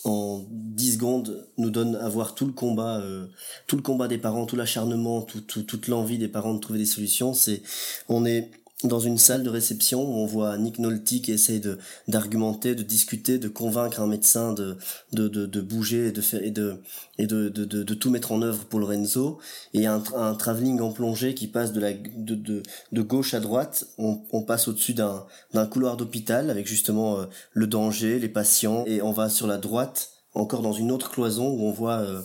en 0.03 0.45
10 0.51 0.93
secondes 0.93 1.49
nous 1.57 1.71
donne 1.71 1.95
à 1.95 2.07
voir 2.07 2.35
tout 2.35 2.45
le 2.45 2.51
combat 2.51 2.99
euh, 2.99 3.25
tout 3.67 3.77
le 3.77 3.81
combat 3.81 4.09
des 4.09 4.17
parents 4.17 4.45
tout 4.45 4.57
l'acharnement 4.57 5.21
tout, 5.21 5.39
tout, 5.39 5.63
toute 5.63 5.87
l'envie 5.87 6.17
des 6.17 6.27
parents 6.27 6.53
de 6.53 6.59
trouver 6.59 6.79
des 6.79 6.85
solutions 6.85 7.33
c'est 7.33 7.61
on 8.09 8.25
est 8.25 8.51
dans 8.83 8.99
une 8.99 9.17
salle 9.17 9.43
de 9.43 9.49
réception 9.49 10.03
où 10.03 10.15
on 10.15 10.25
voit 10.25 10.57
Nick 10.57 10.79
Nolte 10.79 11.03
qui 11.03 11.31
essaye 11.31 11.59
de 11.59 11.77
d'argumenter, 12.07 12.75
de 12.75 12.83
discuter, 12.83 13.37
de 13.39 13.47
convaincre 13.47 14.01
un 14.01 14.07
médecin 14.07 14.53
de 14.53 14.77
de, 15.11 15.27
de, 15.27 15.45
de 15.45 15.61
bouger 15.61 16.07
et 16.07 16.11
de 16.11 16.21
faire 16.21 16.43
et 16.43 16.51
de 16.51 16.77
et 17.17 17.27
de, 17.27 17.49
de, 17.49 17.65
de, 17.65 17.93
tout 17.93 18.09
mettre 18.09 18.31
en 18.31 18.41
œuvre 18.41 18.65
pour 18.65 18.79
Lorenzo. 18.79 19.39
Et 19.73 19.85
un, 19.85 20.03
un 20.15 20.33
travelling 20.33 20.81
en 20.81 20.91
plongée 20.91 21.35
qui 21.35 21.47
passe 21.47 21.71
de 21.71 21.79
la 21.79 21.93
de, 21.93 22.35
de, 22.35 22.63
de 22.91 23.01
gauche 23.01 23.33
à 23.33 23.39
droite. 23.39 23.87
On, 23.97 24.21
on 24.31 24.41
passe 24.41 24.67
au-dessus 24.67 24.93
d'un 24.93 25.25
d'un 25.53 25.65
couloir 25.65 25.97
d'hôpital 25.97 26.49
avec 26.49 26.67
justement 26.67 27.19
euh, 27.19 27.25
le 27.53 27.67
danger 27.67 28.19
les 28.19 28.29
patients. 28.29 28.83
Et 28.87 29.01
on 29.01 29.11
va 29.11 29.29
sur 29.29 29.47
la 29.47 29.57
droite 29.57 30.09
encore 30.35 30.61
dans 30.61 30.73
une 30.73 30.91
autre 30.91 31.11
cloison 31.11 31.47
où 31.49 31.63
on 31.67 31.71
voit 31.71 31.99
euh, 31.99 32.21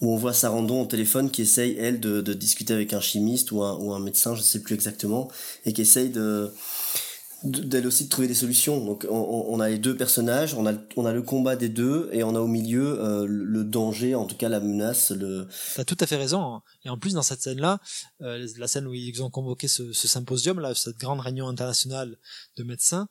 où 0.00 0.12
on 0.12 0.16
voit 0.16 0.32
Sarandon 0.32 0.82
au 0.82 0.86
téléphone 0.86 1.30
qui 1.30 1.42
essaye 1.42 1.76
elle 1.78 2.00
de, 2.00 2.20
de 2.20 2.32
discuter 2.34 2.74
avec 2.74 2.92
un 2.92 3.00
chimiste 3.00 3.52
ou 3.52 3.62
un, 3.62 3.76
ou 3.78 3.92
un 3.92 3.98
médecin 3.98 4.34
je 4.34 4.42
sais 4.42 4.60
plus 4.60 4.74
exactement 4.74 5.30
et 5.64 5.72
qui 5.72 5.82
essaye 5.82 6.10
de 6.10 6.52
d'elle 7.44 7.86
aussi 7.86 8.04
de 8.04 8.08
trouver 8.08 8.28
des 8.28 8.34
solutions 8.34 8.84
donc 8.84 9.06
on, 9.08 9.46
on, 9.48 9.60
a 9.60 9.68
les 9.68 9.78
deux 9.78 9.96
personnages 9.96 10.54
on 10.54 10.66
a 10.66 10.72
on 10.96 11.04
a 11.04 11.12
le 11.12 11.22
combat 11.22 11.54
des 11.54 11.68
deux 11.68 12.08
et 12.12 12.24
on 12.24 12.34
a 12.34 12.40
au 12.40 12.46
milieu 12.46 12.98
euh, 13.00 13.26
le 13.28 13.62
danger 13.62 14.14
en 14.14 14.24
tout 14.24 14.36
cas 14.36 14.48
la 14.48 14.58
menace 14.58 15.10
le 15.10 15.46
t'as 15.76 15.84
tout 15.84 15.98
à 16.00 16.06
fait 16.06 16.16
raison 16.16 16.40
hein. 16.40 16.62
et 16.84 16.88
en 16.88 16.98
plus 16.98 17.12
dans 17.12 17.22
cette 17.22 17.42
scène 17.42 17.60
là 17.60 17.78
euh, 18.22 18.46
la 18.56 18.66
scène 18.66 18.86
où 18.86 18.94
ils 18.94 19.22
ont 19.22 19.30
convoqué 19.30 19.68
ce, 19.68 19.92
ce 19.92 20.08
symposium 20.08 20.60
là 20.60 20.74
cette 20.74 20.96
grande 20.96 21.20
réunion 21.20 21.46
internationale 21.46 22.16
de 22.56 22.64
médecins 22.64 23.06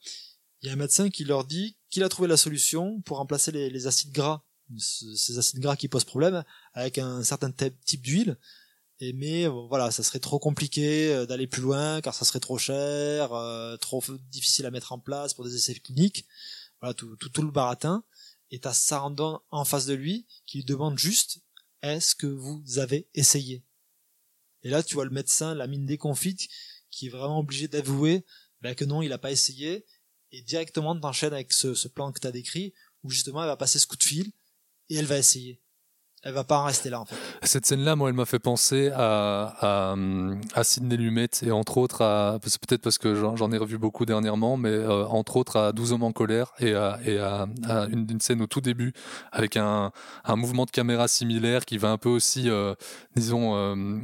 il 0.62 0.68
y 0.68 0.70
a 0.70 0.74
un 0.74 0.78
médecin 0.78 1.10
qui 1.10 1.24
leur 1.24 1.46
dit 1.46 1.78
qu'il 1.92 2.04
a 2.04 2.10
trouvé 2.10 2.28
la 2.28 2.38
solution 2.38 3.02
pour 3.02 3.18
remplacer 3.18 3.52
les, 3.52 3.70
les 3.70 3.88
acides 3.88 4.12
gras 4.12 4.42
ces 4.78 5.38
acides 5.38 5.60
gras 5.60 5.76
qui 5.76 5.88
posent 5.88 6.06
problème 6.06 6.44
avec 6.74 6.98
un 6.98 7.24
certain 7.24 7.52
type 7.52 8.02
d'huile. 8.02 8.38
Et 9.02 9.12
mais 9.12 9.46
voilà 9.48 9.92
ça 9.92 10.04
serait 10.04 10.20
trop 10.20 10.40
compliqué 10.40 11.14
euh, 11.14 11.26
d'aller 11.26 11.48
plus 11.48 11.62
loin 11.62 12.00
car 12.00 12.14
ça 12.14 12.24
serait 12.24 12.40
trop 12.40 12.58
cher 12.58 13.34
euh, 13.34 13.76
trop 13.76 14.02
difficile 14.32 14.66
à 14.66 14.72
mettre 14.72 14.94
en 14.94 15.00
place 15.00 15.34
pour 15.34 15.44
des 15.44 15.56
essais 15.56 15.74
cliniques. 15.76 16.26
Voilà 16.80 16.94
tout, 16.94 17.18
tout, 17.18 17.28
tout 17.28 17.42
le 17.42 17.52
baratin 17.52 18.06
et 18.52 18.60
t'as 18.60 18.74
Sarandon 18.74 19.42
en 19.52 19.66
face 19.66 19.86
de 19.86 19.94
lui 19.94 20.26
qui 20.46 20.60
lui 20.60 20.66
demande 20.66 20.98
juste 20.98 21.40
est-ce 21.82 22.16
que 22.16 22.28
vous 22.28 22.64
avez 22.80 23.10
essayé? 23.14 23.64
Et 24.64 24.70
là 24.70 24.82
tu 24.82 24.96
vois 24.96 25.04
le 25.04 25.12
médecin 25.12 25.54
la 25.56 25.68
mine 25.68 25.86
déconfite 25.86 26.48
qui 26.90 27.08
est 27.08 27.10
vraiment 27.10 27.40
obligé 27.40 27.68
d'avouer 27.68 28.24
ben, 28.62 28.76
que 28.76 28.86
non 28.86 29.02
il 29.02 29.12
a 29.12 29.18
pas 29.18 29.32
essayé 29.32 29.86
et 30.32 30.42
directement 30.42 30.98
t'enchaînes 30.98 31.34
avec 31.34 31.52
ce, 31.52 31.74
ce 31.74 31.90
plan 31.90 32.14
que 32.14 32.22
t'as 32.22 32.32
décrit 32.32 32.74
où 33.04 33.10
justement 33.10 33.42
elle 33.44 33.50
va 33.50 33.58
passer 33.58 33.78
ce 33.78 33.88
coup 33.88 33.98
de 33.98 34.04
fil 34.04 34.32
et 34.90 34.96
elle 34.96 35.06
va 35.06 35.18
essayer. 35.18 35.60
Elle 36.26 36.34
va 36.34 36.44
pas 36.44 36.58
en 36.58 36.64
rester 36.64 36.90
là. 36.90 37.04
Cette 37.44 37.68
scène-là, 37.68 37.96
moi, 37.96 38.10
elle 38.10 38.16
m'a 38.16 38.26
fait 38.26 38.40
penser 38.40 38.90
à, 38.96 39.92
à, 39.92 39.96
à 40.56 40.64
Sidney 40.64 40.98
Lumet 40.98 41.30
et 41.44 41.52
entre 41.52 41.78
autres 41.78 42.02
à 42.02 42.40
peut-être 42.42 42.82
parce 42.82 42.98
que 42.98 43.14
j'en 43.14 43.52
ai 43.52 43.58
revu 43.60 43.78
beaucoup 43.78 44.08
dernièrement, 44.08 44.58
mais 44.58 44.70
euh, 44.70 45.06
entre 45.06 45.38
autres 45.38 45.56
à 45.58 45.72
12 45.72 45.94
hommes 45.94 46.04
en 46.04 46.12
colère 46.12 46.52
et 46.58 46.74
à, 46.74 47.00
et 47.06 47.20
à, 47.20 47.48
une, 47.92 48.20
scène 48.20 48.42
au 48.42 48.48
tout 48.48 48.60
début 48.60 48.92
avec 49.32 49.56
un, 49.56 49.92
un 50.24 50.36
mouvement 50.36 50.66
de 50.66 50.72
caméra 50.72 51.08
similaire 51.08 51.64
qui 51.64 51.78
va 51.78 51.92
un 51.92 52.00
peu 52.00 52.10
aussi, 52.10 52.50
euh, 52.50 52.74
disons. 53.16 53.56
Euh, 53.56 54.00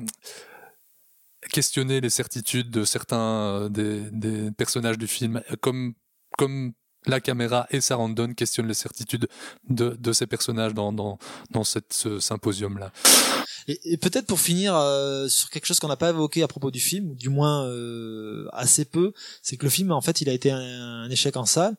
questionner 1.51 2.01
les 2.01 2.11
certitudes 2.11 2.69
de 2.69 2.83
certains 2.83 3.67
des, 3.71 4.11
des 4.11 4.51
personnages 4.51 4.99
du 4.99 5.07
film 5.07 5.41
comme 5.59 5.95
comme 6.37 6.73
la 7.05 7.19
caméra 7.19 7.67
et 7.71 7.81
Sarandon 7.81 8.33
questionnent 8.33 8.67
les 8.67 8.73
certitudes 8.73 9.27
de, 9.69 9.97
de 9.99 10.13
ces 10.13 10.27
personnages 10.27 10.73
dans, 10.73 10.93
dans, 10.93 11.17
dans 11.49 11.63
cette, 11.63 11.93
ce 11.93 12.19
symposium-là. 12.19 12.91
Et, 13.67 13.93
et 13.93 13.97
peut-être 13.97 14.25
pour 14.27 14.39
finir 14.39 14.75
euh, 14.75 15.27
sur 15.27 15.49
quelque 15.49 15.65
chose 15.65 15.79
qu'on 15.79 15.87
n'a 15.87 15.97
pas 15.97 16.09
évoqué 16.09 16.43
à 16.43 16.47
propos 16.47 16.71
du 16.71 16.79
film, 16.79 17.11
ou 17.11 17.15
du 17.15 17.29
moins 17.29 17.65
euh, 17.65 18.47
assez 18.53 18.85
peu, 18.85 19.13
c'est 19.41 19.57
que 19.57 19.63
le 19.63 19.69
film, 19.69 19.91
en 19.91 20.01
fait, 20.01 20.21
il 20.21 20.29
a 20.29 20.33
été 20.33 20.51
un, 20.51 20.59
un 20.59 21.09
échec 21.09 21.35
en 21.37 21.45
salle. 21.45 21.75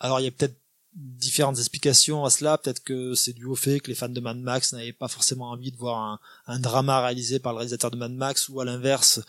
Alors 0.00 0.20
il 0.20 0.24
y 0.24 0.28
a 0.28 0.30
peut-être 0.30 0.56
différentes 0.94 1.58
explications 1.58 2.24
à 2.24 2.30
cela. 2.30 2.58
Peut-être 2.58 2.82
que 2.82 3.14
c'est 3.14 3.32
dû 3.32 3.46
au 3.46 3.56
fait 3.56 3.80
que 3.80 3.88
les 3.88 3.94
fans 3.94 4.08
de 4.08 4.20
Mad 4.20 4.38
Max 4.38 4.72
n'avaient 4.72 4.92
pas 4.92 5.08
forcément 5.08 5.50
envie 5.50 5.72
de 5.72 5.76
voir 5.76 5.98
un, 5.98 6.20
un, 6.46 6.60
drama 6.60 7.00
réalisé 7.00 7.38
par 7.38 7.52
le 7.52 7.58
réalisateur 7.58 7.90
de 7.90 7.96
Mad 7.96 8.12
Max, 8.12 8.48
ou 8.48 8.60
à 8.60 8.64
l'inverse, 8.64 9.20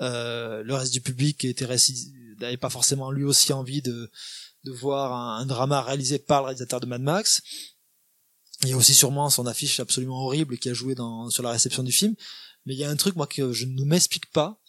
euh, 0.00 0.62
le 0.62 0.74
reste 0.74 0.92
du 0.92 1.00
public 1.00 1.44
était 1.44 1.66
n'avait 2.40 2.56
pas 2.56 2.70
forcément 2.70 3.10
lui 3.10 3.24
aussi 3.24 3.52
envie 3.52 3.82
de 3.82 4.10
de 4.64 4.72
voir 4.72 5.12
un, 5.12 5.46
drama 5.46 5.82
réalisé 5.82 6.18
par 6.18 6.40
le 6.40 6.46
réalisateur 6.46 6.80
de 6.80 6.86
Mad 6.86 7.02
Max. 7.02 7.42
Il 8.62 8.68
y 8.68 8.72
a 8.72 8.76
aussi 8.76 8.94
sûrement 8.94 9.28
son 9.28 9.46
affiche 9.46 9.80
absolument 9.80 10.24
horrible 10.24 10.58
qui 10.58 10.68
a 10.68 10.74
joué 10.74 10.94
dans, 10.94 11.30
sur 11.30 11.42
la 11.42 11.50
réception 11.50 11.82
du 11.82 11.92
film. 11.92 12.14
Mais 12.64 12.74
il 12.74 12.78
y 12.78 12.84
a 12.84 12.90
un 12.90 12.96
truc, 12.96 13.16
moi, 13.16 13.26
que 13.26 13.52
je 13.52 13.66
ne 13.66 13.84
m'explique 13.84 14.30
pas, 14.30 14.60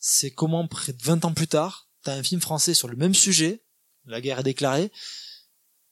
c'est 0.00 0.30
comment, 0.30 0.66
près 0.68 0.92
de 0.92 1.02
20 1.02 1.24
ans 1.24 1.32
plus 1.32 1.48
tard, 1.48 1.88
t'as 2.02 2.14
un 2.14 2.22
film 2.22 2.40
français 2.40 2.74
sur 2.74 2.88
le 2.88 2.96
même 2.96 3.14
sujet, 3.14 3.64
la 4.04 4.20
guerre 4.20 4.40
est 4.40 4.44
déclarée, 4.44 4.92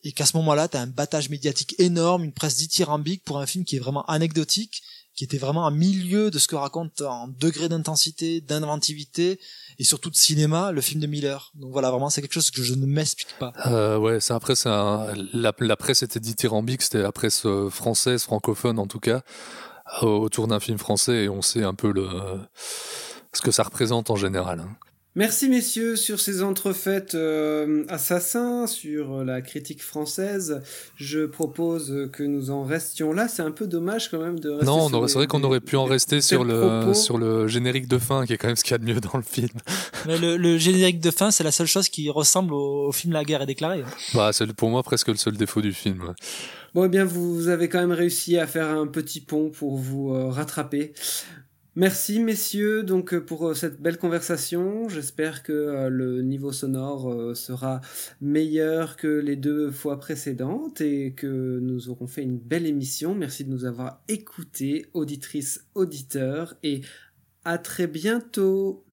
et 0.02 0.12
qu'à 0.12 0.26
ce 0.26 0.36
moment-là, 0.36 0.68
t'as 0.68 0.80
un 0.80 0.86
battage 0.86 1.30
médiatique 1.30 1.74
énorme, 1.78 2.24
une 2.24 2.32
presse 2.32 2.56
dithyrambique 2.56 3.24
pour 3.24 3.38
un 3.38 3.46
film 3.46 3.64
qui 3.64 3.76
est 3.76 3.80
vraiment 3.80 4.04
anecdotique, 4.04 4.82
qui 5.16 5.24
était 5.24 5.38
vraiment 5.38 5.66
un 5.66 5.70
milieu 5.70 6.30
de 6.30 6.38
ce 6.38 6.46
que 6.46 6.54
raconte 6.54 7.00
en 7.00 7.26
degré 7.26 7.68
d'intensité, 7.68 8.42
d'inventivité 8.42 9.40
et 9.78 9.84
surtout 9.84 10.10
de 10.10 10.14
cinéma 10.14 10.72
le 10.72 10.80
film 10.82 11.00
de 11.00 11.06
Miller. 11.06 11.52
Donc 11.54 11.72
voilà, 11.72 11.90
vraiment 11.90 12.10
c'est 12.10 12.20
quelque 12.20 12.34
chose 12.34 12.50
que 12.50 12.62
je 12.62 12.74
ne 12.74 12.86
m'explique 12.86 13.34
pas. 13.38 13.52
Euh, 13.66 13.96
ouais, 13.96 14.20
c'est 14.20 14.34
après 14.34 14.54
c'est 14.54 14.68
la, 14.68 15.76
presse 15.76 16.02
était 16.02 16.20
dithyrambique, 16.20 16.82
c'était 16.82 17.02
la 17.02 17.12
presse 17.12 17.46
euh, 17.46 17.70
française, 17.70 18.22
francophone 18.22 18.78
en 18.78 18.86
tout 18.86 19.00
cas, 19.00 19.22
autour 20.02 20.46
d'un 20.48 20.60
film 20.60 20.78
français 20.78 21.24
et 21.24 21.28
on 21.28 21.42
sait 21.42 21.64
un 21.64 21.74
peu 21.74 21.90
le 21.90 22.06
ce 23.32 23.40
que 23.40 23.50
ça 23.50 23.62
représente 23.62 24.10
en 24.10 24.16
général. 24.16 24.60
Hein. 24.60 24.76
Merci 25.16 25.48
messieurs 25.48 25.96
sur 25.96 26.20
ces 26.20 26.42
entrefaites 26.42 27.14
euh, 27.14 27.84
assassins, 27.88 28.66
sur 28.66 29.24
la 29.24 29.40
critique 29.40 29.82
française. 29.82 30.60
Je 30.96 31.24
propose 31.24 32.10
que 32.12 32.22
nous 32.22 32.50
en 32.50 32.64
restions 32.64 33.14
là. 33.14 33.26
C'est 33.26 33.40
un 33.40 33.50
peu 33.50 33.66
dommage 33.66 34.10
quand 34.10 34.20
même 34.20 34.38
de 34.38 34.50
rester 34.50 34.66
Non, 34.66 35.08
c'est 35.08 35.14
vrai 35.14 35.26
qu'on 35.26 35.42
aurait 35.42 35.60
pu 35.60 35.76
en 35.76 35.84
rester 35.84 36.20
sur 36.20 36.44
le, 36.44 36.92
sur 36.92 37.16
le 37.16 37.48
générique 37.48 37.88
de 37.88 37.96
fin, 37.96 38.26
qui 38.26 38.34
est 38.34 38.36
quand 38.36 38.48
même 38.48 38.56
ce 38.56 38.62
qu'il 38.62 38.72
y 38.72 38.74
a 38.74 38.78
de 38.78 38.84
mieux 38.84 39.00
dans 39.00 39.16
le 39.16 39.22
film. 39.22 39.48
Mais 40.06 40.18
le, 40.18 40.36
le 40.36 40.58
générique 40.58 41.00
de 41.00 41.10
fin, 41.10 41.30
c'est 41.30 41.44
la 41.44 41.50
seule 41.50 41.66
chose 41.66 41.88
qui 41.88 42.10
ressemble 42.10 42.52
au, 42.52 42.88
au, 42.88 42.92
film 42.92 43.14
La 43.14 43.24
guerre 43.24 43.40
est 43.40 43.46
déclarée. 43.46 43.84
Bah, 44.12 44.34
c'est 44.34 44.52
pour 44.52 44.68
moi 44.68 44.82
presque 44.82 45.08
le 45.08 45.16
seul 45.16 45.38
défaut 45.38 45.62
du 45.62 45.72
film. 45.72 46.12
Bon, 46.74 46.84
eh 46.84 46.88
bien, 46.88 47.06
vous 47.06 47.48
avez 47.48 47.70
quand 47.70 47.78
même 47.78 47.92
réussi 47.92 48.36
à 48.36 48.46
faire 48.46 48.68
un 48.68 48.86
petit 48.86 49.22
pont 49.22 49.48
pour 49.48 49.78
vous 49.78 50.12
euh, 50.12 50.28
rattraper. 50.28 50.92
Merci 51.78 52.20
messieurs 52.20 52.82
donc 52.82 53.12
euh, 53.12 53.20
pour 53.20 53.48
euh, 53.48 53.54
cette 53.54 53.82
belle 53.82 53.98
conversation. 53.98 54.88
J'espère 54.88 55.42
que 55.42 55.52
euh, 55.52 55.88
le 55.90 56.22
niveau 56.22 56.50
sonore 56.50 57.36
sera 57.36 57.82
meilleur 58.22 58.96
que 58.96 59.06
les 59.06 59.36
deux 59.36 59.70
fois 59.70 59.98
précédentes 60.00 60.80
et 60.80 61.12
que 61.12 61.58
nous 61.60 61.90
aurons 61.90 62.06
fait 62.06 62.22
une 62.22 62.38
belle 62.38 62.64
émission. 62.64 63.14
Merci 63.14 63.44
de 63.44 63.50
nous 63.50 63.66
avoir 63.66 64.00
écoutés, 64.08 64.86
auditrices, 64.94 65.66
auditeurs 65.74 66.54
et 66.62 66.80
à 67.44 67.58
très 67.58 67.86
bientôt. 67.86 68.86